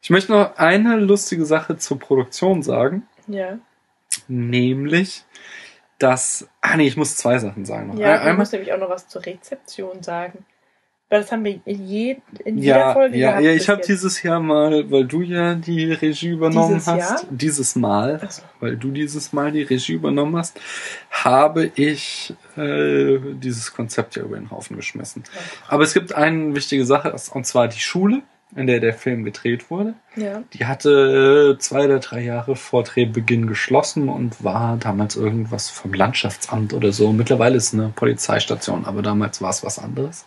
Ich 0.02 0.08
möchte 0.08 0.32
noch 0.32 0.56
eine 0.56 0.96
lustige 0.96 1.44
Sache 1.44 1.76
zur 1.76 1.98
Produktion 1.98 2.62
sagen, 2.62 3.06
Ja, 3.26 3.58
nämlich, 4.28 5.24
dass, 6.00 6.48
ah 6.60 6.76
nee, 6.76 6.86
ich 6.86 6.96
muss 6.96 7.16
zwei 7.16 7.38
Sachen 7.38 7.64
sagen. 7.64 7.88
Noch. 7.88 7.98
ja 7.98 8.18
einmal, 8.18 8.38
musst 8.38 8.52
nämlich 8.52 8.72
auch 8.72 8.78
noch 8.78 8.90
was 8.90 9.06
zur 9.06 9.24
Rezeption 9.24 10.02
sagen. 10.02 10.44
Weil 11.10 11.22
das 11.22 11.32
haben 11.32 11.44
wir 11.44 11.60
in, 11.64 11.86
je, 11.86 12.16
in 12.44 12.58
jeder 12.58 12.78
ja, 12.78 12.92
Folge 12.92 13.18
ja, 13.18 13.30
gehabt 13.30 13.44
ja, 13.44 13.52
ich 13.52 13.68
habe 13.68 13.82
dieses 13.84 14.22
Jahr 14.22 14.38
mal, 14.38 14.88
weil 14.92 15.04
du 15.04 15.22
ja 15.22 15.56
die 15.56 15.92
Regie 15.92 16.28
übernommen 16.28 16.74
Dieses 16.74 16.86
hast, 16.86 17.24
Jahr? 17.24 17.30
dieses 17.30 17.74
Mal, 17.74 18.20
so. 18.30 18.42
weil 18.60 18.76
du 18.76 18.92
dieses 18.92 19.32
Mal 19.32 19.50
die 19.50 19.62
Regie 19.62 19.94
übernommen 19.94 20.36
hast, 20.36 20.60
habe 21.10 21.72
ich 21.74 22.32
äh, 22.56 23.18
dieses 23.34 23.74
Konzept 23.74 24.14
ja 24.14 24.22
über 24.22 24.36
den 24.36 24.52
Haufen 24.52 24.76
geschmissen. 24.76 25.24
Aber 25.66 25.82
es 25.82 25.94
gibt 25.94 26.14
eine 26.14 26.54
wichtige 26.54 26.86
Sache, 26.86 27.12
und 27.34 27.44
zwar 27.44 27.66
die 27.66 27.80
Schule, 27.80 28.22
in 28.56 28.66
der 28.66 28.80
der 28.80 28.94
Film 28.94 29.24
gedreht 29.24 29.70
wurde. 29.70 29.94
Ja. 30.16 30.42
Die 30.52 30.66
hatte 30.66 31.54
äh, 31.54 31.58
zwei 31.58 31.84
oder 31.84 32.00
drei 32.00 32.20
Jahre 32.20 32.56
vor 32.56 32.82
Drehbeginn 32.82 33.46
geschlossen 33.46 34.08
und 34.08 34.42
war 34.42 34.76
damals 34.76 35.16
irgendwas 35.16 35.70
vom 35.70 35.92
Landschaftsamt 35.92 36.72
oder 36.72 36.92
so. 36.92 37.12
Mittlerweile 37.12 37.56
ist 37.56 37.72
es 37.72 37.74
eine 37.74 37.90
Polizeistation, 37.90 38.84
aber 38.84 39.02
damals 39.02 39.40
war 39.40 39.50
es 39.50 39.64
was 39.64 39.78
anderes. 39.78 40.26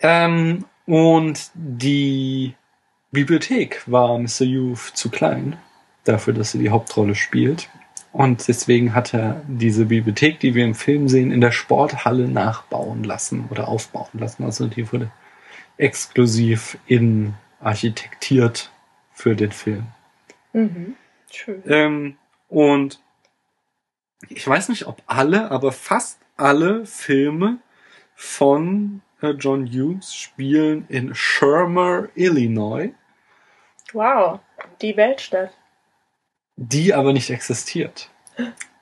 Ähm, 0.00 0.64
und 0.86 1.50
die 1.54 2.54
Bibliothek 3.10 3.82
war 3.86 4.18
Mr. 4.18 4.42
Youth 4.42 4.92
zu 4.94 5.10
klein 5.10 5.56
dafür, 6.04 6.32
dass 6.32 6.52
sie 6.52 6.58
die 6.58 6.70
Hauptrolle 6.70 7.14
spielt. 7.14 7.68
Und 8.12 8.48
deswegen 8.48 8.94
hat 8.94 9.12
er 9.12 9.42
diese 9.46 9.86
Bibliothek, 9.86 10.40
die 10.40 10.54
wir 10.54 10.64
im 10.64 10.74
Film 10.74 11.08
sehen, 11.08 11.30
in 11.30 11.40
der 11.40 11.52
Sporthalle 11.52 12.26
nachbauen 12.28 13.04
lassen 13.04 13.46
oder 13.50 13.68
aufbauen 13.68 14.08
lassen. 14.14 14.44
Also 14.44 14.66
die 14.66 14.90
wurde 14.92 15.10
exklusiv 15.78 16.76
in 16.86 17.34
architektiert 17.60 18.70
für 19.12 19.34
den 19.34 19.52
Film. 19.52 19.86
Mhm. 20.52 20.96
Schön. 21.30 21.62
Ähm, 21.66 22.18
und 22.48 23.00
ich 24.28 24.46
weiß 24.46 24.68
nicht, 24.68 24.86
ob 24.86 25.02
alle, 25.06 25.50
aber 25.50 25.72
fast 25.72 26.20
alle 26.36 26.86
Filme 26.86 27.58
von 28.14 29.02
äh, 29.22 29.30
John 29.30 29.66
Hughes 29.66 30.14
spielen 30.14 30.86
in 30.88 31.14
Shermer, 31.14 32.08
Illinois, 32.14 32.90
Wow. 33.94 34.40
Die 34.82 34.96
Weltstadt. 34.96 35.50
die 36.56 36.92
aber 36.92 37.12
nicht 37.14 37.30
existiert. 37.30 38.10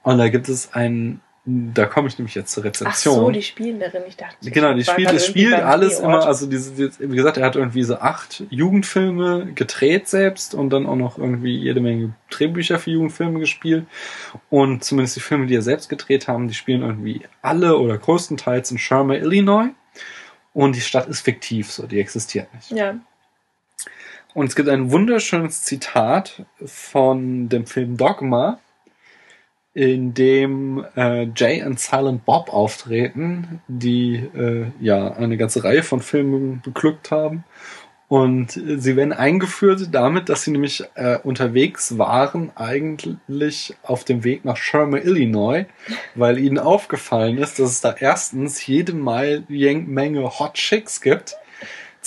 Und 0.02 0.18
da 0.18 0.28
gibt 0.28 0.48
es 0.48 0.72
einen, 0.72 1.20
da 1.48 1.86
komme 1.86 2.08
ich 2.08 2.18
nämlich 2.18 2.34
jetzt 2.34 2.50
zur 2.52 2.64
Ach 2.64 2.66
Rezeption. 2.66 3.14
so, 3.14 3.30
die 3.30 3.42
spielen 3.42 3.78
darin. 3.78 4.02
Ich 4.08 4.16
dachte, 4.16 4.50
Genau, 4.50 4.74
die 4.74 4.82
spielt, 4.82 5.12
irgendwie 5.12 5.24
spielt 5.24 5.54
alles 5.54 6.00
immer, 6.00 6.26
also 6.26 6.46
diese, 6.46 6.76
wie 6.76 7.14
gesagt, 7.14 7.36
er 7.36 7.46
hat 7.46 7.54
irgendwie 7.54 7.84
so 7.84 7.98
acht 7.98 8.42
Jugendfilme 8.50 9.52
gedreht 9.54 10.08
selbst 10.08 10.54
und 10.54 10.70
dann 10.70 10.86
auch 10.86 10.96
noch 10.96 11.18
irgendwie 11.18 11.56
jede 11.56 11.80
Menge 11.80 12.14
Drehbücher 12.30 12.80
für 12.80 12.90
Jugendfilme 12.90 13.38
gespielt. 13.38 13.86
Und 14.50 14.82
zumindest 14.82 15.14
die 15.16 15.20
Filme, 15.20 15.46
die 15.46 15.54
er 15.54 15.62
selbst 15.62 15.88
gedreht 15.88 16.26
haben, 16.26 16.48
die 16.48 16.54
spielen 16.54 16.82
irgendwie 16.82 17.22
alle 17.42 17.78
oder 17.78 17.96
größtenteils 17.96 18.72
in 18.72 18.78
Shermer, 18.78 19.16
Illinois. 19.16 19.68
Und 20.52 20.74
die 20.74 20.80
Stadt 20.80 21.06
ist 21.06 21.20
fiktiv, 21.20 21.70
so, 21.70 21.86
die 21.86 22.00
existiert 22.00 22.52
nicht. 22.54 22.72
Ja. 22.72 22.96
Und 24.34 24.46
es 24.46 24.56
gibt 24.56 24.68
ein 24.68 24.90
wunderschönes 24.90 25.62
Zitat 25.62 26.44
von 26.64 27.48
dem 27.48 27.66
Film 27.66 27.96
Dogma, 27.96 28.58
in 29.76 30.14
dem 30.14 30.86
äh, 30.96 31.28
Jay 31.36 31.62
und 31.62 31.78
Silent 31.78 32.24
Bob 32.24 32.50
auftreten, 32.50 33.60
die 33.68 34.14
äh, 34.14 34.68
ja 34.80 35.12
eine 35.12 35.36
ganze 35.36 35.64
Reihe 35.64 35.82
von 35.82 36.00
Filmen 36.00 36.62
beglückt 36.64 37.10
haben. 37.10 37.44
Und 38.08 38.52
sie 38.52 38.96
werden 38.96 39.12
eingeführt 39.12 39.88
damit, 39.92 40.30
dass 40.30 40.44
sie 40.44 40.52
nämlich 40.52 40.82
äh, 40.94 41.18
unterwegs 41.18 41.98
waren, 41.98 42.52
eigentlich 42.54 43.74
auf 43.82 44.04
dem 44.04 44.24
Weg 44.24 44.46
nach 44.46 44.56
Shermer, 44.56 45.04
Illinois, 45.04 45.66
weil 46.14 46.38
ihnen 46.38 46.58
aufgefallen 46.58 47.36
ist, 47.36 47.58
dass 47.58 47.72
es 47.72 47.80
da 47.82 47.94
erstens 47.98 48.66
jede 48.66 48.94
Menge 48.94 50.38
Hot 50.38 50.54
Chicks 50.54 51.02
gibt 51.02 51.36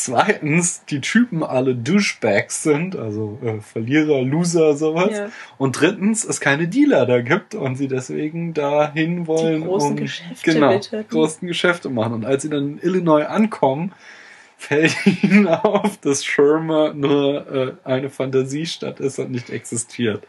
Zweitens, 0.02 0.86
die 0.86 1.02
Typen 1.02 1.44
alle 1.44 1.76
Douchebags 1.76 2.64
sind, 2.64 2.96
also 2.96 3.38
äh, 3.44 3.60
Verlierer, 3.60 4.22
Loser, 4.22 4.78
sowas. 4.78 5.12
Ja. 5.12 5.30
Und 5.58 5.82
drittens, 5.82 6.24
es 6.24 6.40
keine 6.40 6.70
Dealer 6.70 7.06
da 7.06 7.20
gibt 7.20 7.54
und 7.54 7.76
sie 7.76 7.90
deswegen 7.90 8.54
dahin 8.54 9.28
wollen, 9.28 9.66
großen 9.66 9.90
um 9.90 9.96
Geschäfte 9.98 10.54
genau, 10.54 10.72
wittern. 10.72 11.04
großen 11.10 11.46
Geschäfte 11.46 11.90
machen. 11.90 12.14
Und 12.14 12.26
als 12.26 12.44
sie 12.44 12.50
dann 12.50 12.78
in 12.78 12.82
Illinois 12.82 13.26
ankommen, 13.26 13.92
fällt 14.58 14.96
ihnen 15.06 15.50
auf, 15.50 15.98
dass 15.98 16.24
Shermer 16.24 16.94
nur 16.94 17.52
äh, 17.54 17.74
eine 17.84 18.10
Fantasiestadt 18.10 19.02
ist 19.02 19.20
und 19.20 19.32
nicht 19.32 19.50
existiert. 19.50 20.26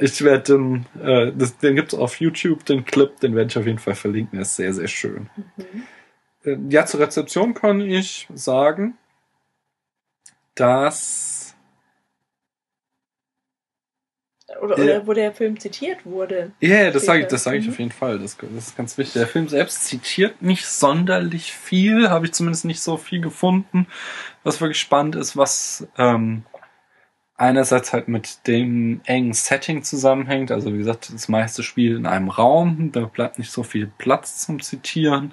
Ich 0.00 0.24
werde 0.24 0.54
den, 0.54 0.86
äh, 1.02 1.30
das, 1.36 1.58
den 1.58 1.76
gibt's 1.76 1.92
auf 1.92 2.20
YouTube, 2.20 2.64
den 2.64 2.86
Clip, 2.86 3.20
den 3.20 3.34
werde 3.34 3.50
ich 3.50 3.58
auf 3.58 3.66
jeden 3.66 3.78
Fall 3.78 3.96
verlinken, 3.96 4.38
der 4.38 4.42
ist 4.42 4.56
sehr, 4.56 4.72
sehr 4.72 4.88
schön. 4.88 5.28
Mhm. 5.58 5.82
Äh, 6.44 6.56
Ja, 6.68 6.86
zur 6.86 7.00
Rezeption 7.00 7.54
kann 7.54 7.80
ich 7.80 8.28
sagen, 8.34 8.96
dass 10.54 11.56
Oder, 14.60 14.74
oder 14.78 15.06
wo 15.06 15.12
der 15.14 15.32
Film 15.32 15.58
zitiert 15.58 16.04
wurde. 16.04 16.52
ja, 16.60 16.68
yeah, 16.68 16.90
das 16.90 17.06
sage 17.06 17.22
ich, 17.22 17.26
das 17.28 17.44
sage 17.44 17.58
ich 17.58 17.66
Mhm. 17.66 17.72
auf 17.72 17.78
jeden 17.78 17.90
Fall. 17.90 18.18
Das, 18.18 18.36
das 18.36 18.50
ist 18.68 18.76
ganz 18.76 18.98
wichtig. 18.98 19.14
Der 19.14 19.26
Film 19.26 19.48
selbst 19.48 19.86
zitiert 19.86 20.42
nicht 20.42 20.66
sonderlich 20.66 21.52
viel, 21.52 22.10
habe 22.10 22.26
ich 22.26 22.32
zumindest 22.32 22.64
nicht 22.64 22.80
so 22.80 22.96
viel 22.96 23.20
gefunden, 23.20 23.86
was 24.42 24.60
wirklich 24.60 24.78
spannend 24.78 25.16
ist, 25.16 25.36
was 25.36 25.88
ähm, 25.96 26.44
einerseits 27.36 27.92
halt 27.92 28.06
mit 28.08 28.46
dem 28.46 29.00
engen 29.06 29.32
Setting 29.32 29.82
zusammenhängt. 29.82 30.52
Also 30.52 30.72
wie 30.72 30.78
gesagt, 30.78 31.12
das 31.12 31.28
meiste 31.28 31.62
Spiel 31.62 31.96
in 31.96 32.06
einem 32.06 32.28
Raum, 32.28 32.92
da 32.92 33.06
bleibt 33.06 33.38
nicht 33.38 33.50
so 33.50 33.62
viel 33.62 33.90
Platz 33.98 34.38
zum 34.44 34.60
Zitieren. 34.62 35.32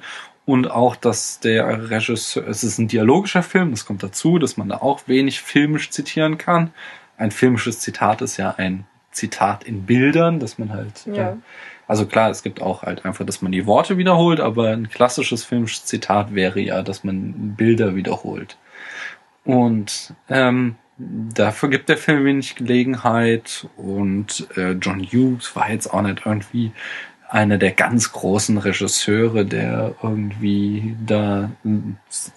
Und 0.52 0.70
auch, 0.70 0.97
dass 0.97 1.39
der 1.39 1.89
Regisseur, 1.89 2.45
es 2.45 2.62
ist 2.66 2.78
ein 2.78 2.89
dialogischer 2.89 3.41
Film, 3.41 3.72
das 3.72 3.86
kommt 3.86 4.04
dazu, 4.04 4.38
dass 4.38 4.58
man 4.58 4.68
da 4.68 4.80
auch 4.80 5.08
wenig 5.08 5.39
filmisch 5.39 5.91
zitieren 5.91 6.38
kann. 6.38 6.72
Ein 7.18 7.32
filmisches 7.32 7.80
Zitat 7.80 8.22
ist 8.22 8.36
ja 8.36 8.56
ein 8.58 8.84
Zitat 9.12 9.64
in 9.64 9.86
Bildern, 9.86 10.41
dass 10.41 10.60
man 10.60 10.74
halt, 10.74 11.06
Ja. 11.06 11.30
äh, 11.30 11.36
also 11.88 12.06
klar, 12.06 12.30
es 12.32 12.43
gibt 12.43 12.62
auch 12.62 12.82
halt 12.84 13.06
einfach, 13.06 13.26
dass 13.26 13.41
man 13.41 13.54
die 13.54 13.66
Worte 13.66 13.97
wiederholt, 13.97 14.41
aber 14.41 14.72
ein 14.72 14.89
klassisches 14.89 15.45
filmisches 15.45 15.86
Zitat 15.86 16.36
wäre 16.36 16.60
ja, 16.60 16.82
dass 16.84 17.06
man 17.06 17.56
Bilder 17.56 17.95
wiederholt. 17.95 18.58
Und 19.45 20.14
ähm, 20.28 20.76
dafür 20.97 21.70
gibt 21.70 21.88
der 21.88 21.97
Film 21.97 22.26
wenig 22.26 22.56
Gelegenheit 22.56 23.70
und 23.78 24.47
äh, 24.58 24.72
John 24.72 24.99
Hughes 25.02 25.56
war 25.56 25.72
jetzt 25.72 25.88
auch 25.93 26.02
nicht 26.02 26.26
irgendwie 26.26 26.74
einer 27.32 27.58
der 27.58 27.72
ganz 27.72 28.12
großen 28.12 28.58
Regisseure, 28.58 29.46
der 29.46 29.96
irgendwie 30.04 30.98
da, 31.06 31.50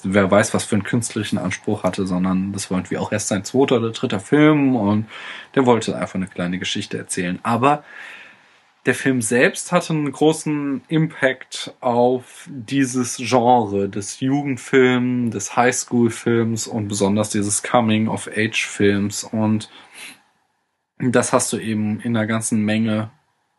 wer 0.04 0.30
weiß, 0.30 0.54
was 0.54 0.62
für 0.62 0.76
einen 0.76 0.84
künstlerischen 0.84 1.36
Anspruch 1.36 1.82
hatte, 1.82 2.06
sondern 2.06 2.52
das 2.52 2.70
war 2.70 2.78
irgendwie 2.78 2.98
auch 2.98 3.10
erst 3.10 3.26
sein 3.26 3.44
zweiter 3.44 3.78
oder 3.78 3.90
dritter 3.90 4.20
Film 4.20 4.76
und 4.76 5.06
der 5.56 5.66
wollte 5.66 5.96
einfach 5.98 6.14
eine 6.14 6.28
kleine 6.28 6.60
Geschichte 6.60 6.96
erzählen. 6.96 7.40
Aber 7.42 7.82
der 8.86 8.94
Film 8.94 9.20
selbst 9.20 9.72
hatte 9.72 9.94
einen 9.94 10.12
großen 10.12 10.82
Impact 10.86 11.74
auf 11.80 12.48
dieses 12.48 13.16
Genre 13.16 13.88
des 13.88 14.20
Jugendfilms, 14.20 15.32
des 15.32 15.56
Highschool-Films 15.56 16.68
und 16.68 16.86
besonders 16.86 17.30
dieses 17.30 17.64
Coming-of-Age-Films. 17.64 19.24
Und 19.24 19.70
das 21.00 21.32
hast 21.32 21.52
du 21.52 21.58
eben 21.58 21.98
in 21.98 22.16
einer 22.16 22.28
ganzen 22.28 22.64
Menge 22.64 23.10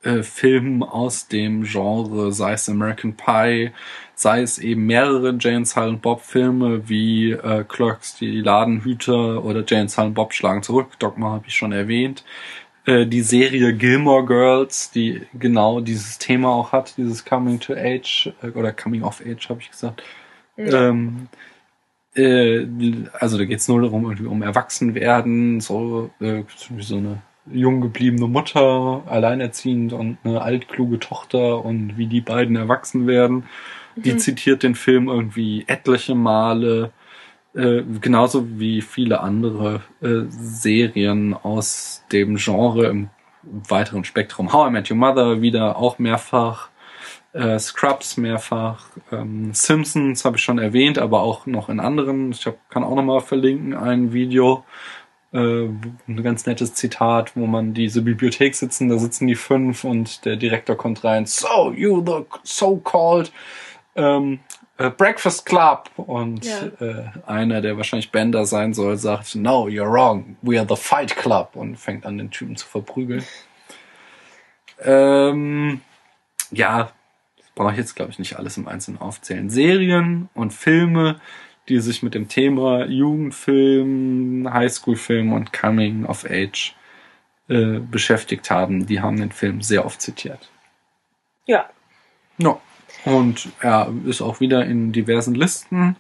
äh, 0.06 0.24
Filmen 0.24 0.84
aus 0.84 1.28
dem 1.28 1.64
Genre, 1.64 2.32
sei 2.32 2.54
es 2.54 2.70
American 2.70 3.16
Pie, 3.16 3.72
sei 4.14 4.42
es 4.42 4.58
eben 4.60 4.86
mehrere 4.86 5.36
Jane 5.40 5.66
Silent 5.66 6.02
Bob 6.02 6.22
Filme 6.22 6.88
wie 6.88 7.32
äh, 7.32 7.66
Clerks, 7.68 8.16
die 8.16 8.40
Ladenhüter 8.40 9.44
oder 9.44 9.64
Jane 9.68 9.90
Silent 9.90 10.16
Bob 10.16 10.34
schlagen 10.34 10.64
zurück. 10.64 10.98
Dogma 11.00 11.32
habe 11.32 11.46
ich 11.48 11.56
schon 11.56 11.74
erwähnt 11.74 12.24
äh, 12.86 13.06
die 13.06 13.22
Serie 13.22 13.74
Gilmore 13.74 14.26
Girls, 14.26 14.92
die 14.92 15.24
genau 15.34 15.82
dieses 15.82 16.18
Thema 16.18 16.50
auch 16.50 16.72
hat, 16.72 16.98
dieses 16.98 17.26
Coming 17.26 17.60
to 17.60 17.74
Age 17.74 18.32
äh, 18.42 18.50
oder 18.50 18.72
Coming 18.72 19.04
of 19.04 19.22
Age, 19.26 19.50
habe 19.50 19.60
ich 19.62 19.72
gesagt. 19.72 20.04
Ja. 20.58 20.90
Ähm, 20.90 21.28
äh, 22.16 22.66
also 23.14 23.38
da 23.38 23.46
geht's 23.46 23.68
nur 23.68 23.82
darum, 23.82 24.06
irgendwie 24.06 24.28
um 24.28 24.42
Erwachsenwerden, 24.42 25.60
so, 25.60 26.12
äh, 26.22 26.44
so 26.80 26.98
eine 26.98 27.22
jung 27.52 27.82
gebliebene 27.82 28.28
Mutter, 28.28 29.04
alleinerziehend 29.06 29.94
und 29.94 30.18
eine 30.24 30.42
altkluge 30.42 31.00
Tochter 31.00 31.64
und 31.64 31.98
wie 31.98 32.08
die 32.08 32.22
beiden 32.22 32.56
erwachsen 32.56 33.08
werden. 33.08 33.46
Die 33.96 34.14
Mhm. 34.14 34.20
zitiert 34.20 34.64
den 34.64 34.76
Film 34.76 35.08
irgendwie 35.08 35.64
etliche 35.68 36.16
Male, 36.16 36.92
äh, 37.54 37.84
genauso 38.02 38.60
wie 38.60 38.82
viele 38.82 39.22
andere 39.22 39.82
äh, 40.02 40.24
Serien 40.30 41.34
aus 41.34 42.04
dem 42.12 42.36
Genre 42.36 42.88
im 42.88 43.10
weiteren 43.44 44.04
Spektrum. 44.04 44.52
How 44.52 44.68
I 44.68 44.72
Met 44.72 44.90
Your 44.92 44.98
Mother 44.98 45.42
wieder 45.42 45.78
auch 45.78 46.00
mehrfach. 46.00 46.70
Äh, 47.34 47.60
Scrubs 47.60 48.16
mehrfach, 48.16 48.86
ähm, 49.12 49.54
Simpsons 49.54 50.24
habe 50.24 50.38
ich 50.38 50.44
schon 50.44 50.58
erwähnt, 50.58 50.98
aber 50.98 51.22
auch 51.22 51.46
noch 51.46 51.68
in 51.68 51.82
anderen. 51.82 52.32
Ich 52.32 52.46
hab, 52.46 52.56
kann 52.70 52.86
auch 52.86 52.96
nochmal 52.96 53.20
verlinken 53.20 53.74
ein 53.76 54.14
Video, 54.14 54.64
äh, 55.36 55.70
ein 56.08 56.24
ganz 56.24 56.46
nettes 56.46 56.74
Zitat, 56.74 57.36
wo 57.36 57.46
man 57.46 57.74
diese 57.74 58.02
Bibliothek 58.02 58.56
sitzen, 58.56 58.88
da 58.90 58.98
sitzen 58.98 59.28
die 59.28 59.36
fünf 59.36 59.84
und 59.84 60.24
der 60.24 60.38
Direktor 60.38 60.78
kommt 60.78 61.04
rein. 61.04 61.26
So, 61.26 61.72
you 61.76 62.02
the 62.06 62.26
so-called 62.44 63.32
ähm, 63.96 64.40
äh, 64.78 64.90
Breakfast 64.90 65.46
Club 65.46 65.90
und 65.98 66.46
Ja. 66.46 66.66
äh, 66.80 67.04
einer, 67.26 67.62
der 67.62 67.78
wahrscheinlich 67.78 68.12
Bender 68.12 68.46
sein 68.46 68.74
soll, 68.74 68.98
sagt, 68.98 69.36
no, 69.36 69.68
you're 69.68 69.92
wrong, 69.92 70.38
we 70.42 70.58
are 70.60 70.68
the 70.68 70.82
Fight 70.82 71.16
Club 71.16 71.52
und 71.54 71.78
fängt 71.78 72.06
an, 72.06 72.18
den 72.18 72.32
Typen 72.32 72.56
zu 72.56 72.66
verprügeln. 72.68 73.24
Ähm, 74.84 75.82
ja, 76.52 76.92
das 77.38 77.48
brauche 77.56 77.72
ich 77.72 77.78
jetzt, 77.78 77.96
glaube 77.96 78.12
ich, 78.12 78.20
nicht 78.20 78.38
alles 78.38 78.58
im 78.58 78.68
Einzelnen 78.68 79.00
aufzählen. 79.00 79.50
Serien 79.50 80.30
und 80.34 80.54
Filme, 80.54 81.20
die 81.70 81.80
sich 81.80 82.04
mit 82.04 82.14
dem 82.14 82.28
Thema 82.28 82.86
Jugendfilm, 82.86 84.48
Highschool-Film 84.52 85.34
und 85.34 85.54
Coming 85.54 86.06
of 86.06 86.26
Age 86.30 86.76
äh, 87.48 87.80
beschäftigt 87.80 88.50
haben, 88.50 88.86
die 88.86 89.02
haben 89.02 89.18
den 89.18 89.32
Film 89.32 89.62
sehr 89.62 89.86
oft 89.86 90.02
zitiert. 90.02 90.50
Ja, 91.46 91.70
No. 92.38 92.62
Und 93.06 93.50
er 93.62 93.92
ist 94.06 94.22
auch 94.22 94.40
wieder 94.40 94.66
in 94.66 94.92
diversen 94.92 95.36
Listen. 95.36 95.96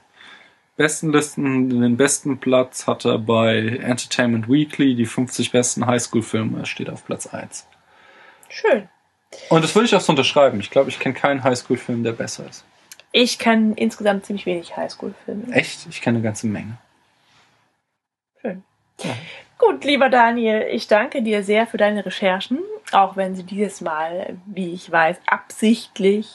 Besten 0.77 1.11
Listen, 1.11 1.69
den 1.69 1.97
besten 1.97 2.39
Platz 2.39 2.87
hat 2.87 3.05
er 3.05 3.17
bei 3.17 3.79
Entertainment 3.81 4.49
Weekly, 4.49 4.95
die 4.95 5.05
50 5.05 5.51
besten 5.51 5.85
Highschool-Filme, 5.85 6.59
er 6.59 6.65
steht 6.65 6.89
auf 6.89 7.05
Platz 7.05 7.27
1. 7.27 7.67
schön. 8.49 8.89
Und 9.49 9.63
das 9.63 9.75
würde 9.75 9.85
ich 9.85 9.95
auch 9.95 10.01
so 10.01 10.11
unterschreiben. 10.11 10.59
Ich 10.59 10.71
glaube, 10.71 10.89
ich 10.89 10.99
kenne 10.99 11.15
keinen 11.15 11.43
Highschool-Film, 11.43 12.03
der 12.03 12.13
besser 12.13 12.47
ist. 12.49 12.65
Ich 13.17 13.39
kann 13.39 13.75
insgesamt 13.75 14.25
ziemlich 14.25 14.45
wenig 14.45 14.75
Highschool-Filme. 14.75 15.53
Echt? 15.53 15.87
Ich 15.89 16.01
kenne 16.01 16.17
eine 16.17 16.23
ganze 16.25 16.47
Menge. 16.47 16.77
Schön. 18.41 18.61
Ja. 19.01 19.15
Gut, 19.57 19.85
lieber 19.85 20.09
Daniel, 20.09 20.67
ich 20.69 20.87
danke 20.89 21.21
dir 21.21 21.41
sehr 21.41 21.65
für 21.65 21.77
deine 21.77 22.05
Recherchen, 22.05 22.59
auch 22.91 23.15
wenn 23.15 23.33
sie 23.33 23.43
dieses 23.43 23.79
Mal, 23.79 24.35
wie 24.45 24.73
ich 24.73 24.91
weiß, 24.91 25.15
absichtlich 25.27 26.27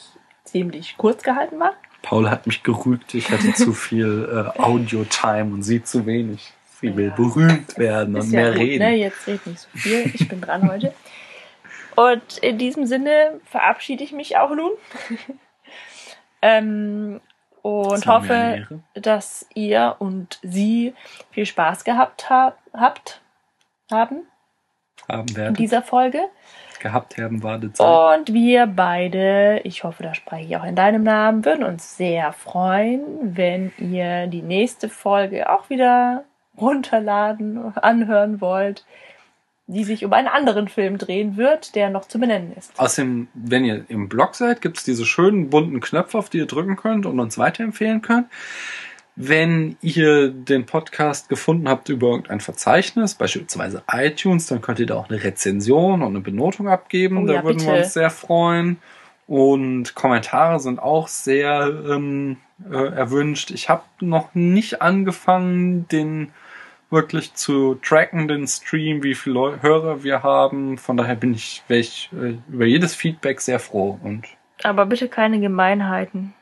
ziemlich 0.44 0.96
kurz 0.96 1.22
gehalten 1.22 1.60
waren. 1.60 1.74
Paul 2.00 2.30
hat 2.30 2.46
mich 2.46 2.62
gerügt, 2.62 3.12
ich 3.12 3.30
hatte 3.30 3.52
zu 3.52 3.72
viel 3.74 4.26
äh, 4.56 4.58
Audio-Time 4.58 5.52
und 5.52 5.62
sie 5.62 5.82
zu 5.84 6.06
wenig. 6.06 6.50
Sie 6.80 6.96
will 6.96 7.08
Ja. 7.08 7.14
berühmt 7.14 7.76
werden 7.76 8.14
und 8.14 8.22
Ist 8.22 8.32
ja 8.32 8.40
mehr 8.40 8.52
gut, 8.52 8.60
reden. 8.62 8.84
ne? 8.88 8.96
Jetzt 8.96 9.26
red 9.26 9.46
nicht 9.46 9.58
so 9.60 9.68
viel. 9.74 10.10
Ich 10.14 10.26
bin 10.30 10.40
dran 10.40 10.66
heute. 10.66 10.94
Und 11.96 12.38
in 12.38 12.56
diesem 12.56 12.86
Sinne 12.86 13.38
verabschiede 13.44 14.02
ich 14.02 14.12
mich 14.12 14.38
auch 14.38 14.54
nun. 14.54 14.70
ähm, 16.42 17.20
und 17.62 17.92
Das 17.92 18.06
hoffe, 18.06 18.66
dass 18.94 19.46
ihr 19.54 19.96
und 19.98 20.38
sie 20.42 20.94
viel 21.30 21.44
Spaß 21.46 21.84
gehabt 21.84 22.30
ha 22.30 22.54
habt, 22.72 23.20
haben 23.90 24.22
Haben 25.08 25.28
in 25.28 25.36
werden. 25.36 25.54
dieser 25.54 25.82
Folge. 25.82 26.22
Gehabt 26.80 27.18
haben 27.18 27.42
Wartezeit. 27.42 28.18
Und 28.18 28.32
wir 28.32 28.66
beide, 28.66 29.60
ich 29.64 29.84
hoffe, 29.84 30.02
da 30.02 30.14
spreche 30.14 30.46
ich 30.46 30.56
auch 30.56 30.64
in 30.64 30.76
deinem 30.76 31.02
Namen, 31.02 31.44
würden 31.44 31.64
uns 31.64 31.98
sehr 31.98 32.32
freuen, 32.32 33.36
wenn 33.36 33.72
ihr 33.76 34.26
die 34.28 34.40
nächste 34.40 34.88
Folge 34.88 35.50
auch 35.50 35.68
wieder 35.68 36.24
runterladen, 36.58 37.76
anhören 37.76 38.40
wollt, 38.40 38.86
die 39.72 39.84
sich 39.84 40.04
um 40.04 40.12
einen 40.12 40.26
anderen 40.26 40.68
Film 40.68 40.98
drehen 40.98 41.36
wird, 41.36 41.74
der 41.74 41.90
noch 41.90 42.06
zu 42.08 42.18
benennen 42.18 42.52
ist. 42.56 42.72
Außerdem, 42.76 43.28
wenn 43.34 43.64
ihr 43.64 43.84
im 43.88 44.08
Blog 44.08 44.34
seid, 44.34 44.60
gibt's 44.60 44.84
diese 44.84 45.06
schönen 45.06 45.48
bunten 45.48 45.80
Knöpfe, 45.80 46.18
auf 46.18 46.28
die 46.28 46.38
ihr 46.38 46.46
drücken 46.46 46.76
könnt 46.76 47.06
und 47.06 47.20
uns 47.20 47.38
weiterempfehlen 47.38 48.02
könnt. 48.02 48.26
Wenn 49.14 49.76
ihr 49.80 50.30
den 50.30 50.66
Podcast 50.66 51.28
gefunden 51.28 51.68
habt 51.68 51.88
über 51.88 52.08
irgendein 52.08 52.40
Verzeichnis, 52.40 53.14
beispielsweise 53.14 53.82
iTunes, 53.92 54.46
dann 54.46 54.60
könnt 54.60 54.80
ihr 54.80 54.86
da 54.86 54.96
auch 54.96 55.08
eine 55.08 55.22
Rezension 55.22 56.02
und 56.02 56.08
eine 56.08 56.20
Benotung 56.20 56.68
abgeben. 56.68 57.18
Oh 57.18 57.26
da 57.26 57.34
ja, 57.34 57.44
würden 57.44 57.60
wir 57.60 57.66
bitte. 57.66 57.84
uns 57.84 57.92
sehr 57.92 58.10
freuen. 58.10 58.78
Und 59.26 59.94
Kommentare 59.94 60.58
sind 60.58 60.80
auch 60.80 61.06
sehr 61.06 61.72
ähm, 61.88 62.38
äh, 62.68 62.74
erwünscht. 62.76 63.52
Ich 63.52 63.68
habe 63.68 63.84
noch 64.00 64.34
nicht 64.34 64.82
angefangen, 64.82 65.86
den 65.88 66.32
wirklich 66.90 67.34
zu 67.34 67.76
tracken, 67.76 68.28
den 68.28 68.46
Stream, 68.46 69.02
wie 69.02 69.14
viele 69.14 69.62
Hörer 69.62 70.02
wir 70.02 70.22
haben. 70.22 70.78
Von 70.78 70.96
daher 70.96 71.14
bin 71.14 71.34
ich, 71.34 71.62
ich 71.68 72.10
äh, 72.12 72.36
über 72.48 72.66
jedes 72.66 72.94
Feedback 72.94 73.40
sehr 73.40 73.60
froh. 73.60 73.98
Und 74.02 74.26
Aber 74.62 74.86
bitte 74.86 75.08
keine 75.08 75.40
Gemeinheiten. 75.40 76.34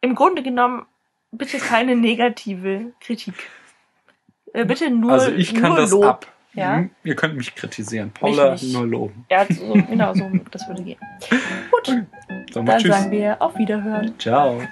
Im 0.00 0.14
Grunde 0.14 0.42
genommen, 0.42 0.86
bitte 1.32 1.58
keine 1.58 1.96
negative 1.96 2.92
Kritik. 3.00 3.34
Äh, 4.52 4.64
bitte 4.64 4.90
nur, 4.90 5.12
also 5.12 5.32
ich 5.32 5.54
kann 5.54 5.74
das 5.74 5.90
Lob. 5.90 6.04
ab. 6.04 6.26
Ja? 6.54 6.84
Ihr 7.02 7.16
könnt 7.16 7.36
mich 7.36 7.54
kritisieren. 7.54 8.12
Paula 8.12 8.52
nicht. 8.52 8.72
nur 8.72 8.86
loben. 8.86 9.26
Ja, 9.28 9.44
so, 9.50 9.72
genau 9.72 10.14
so, 10.14 10.30
das 10.52 10.68
würde 10.68 10.84
gehen. 10.84 11.00
Gut, 11.70 11.88
wir 11.88 12.06
dann 12.52 12.78
Tschüss. 12.78 12.94
sagen 12.94 13.10
wir 13.10 13.42
auf 13.42 13.58
Wiederhören. 13.58 14.14
Ciao. 14.18 14.62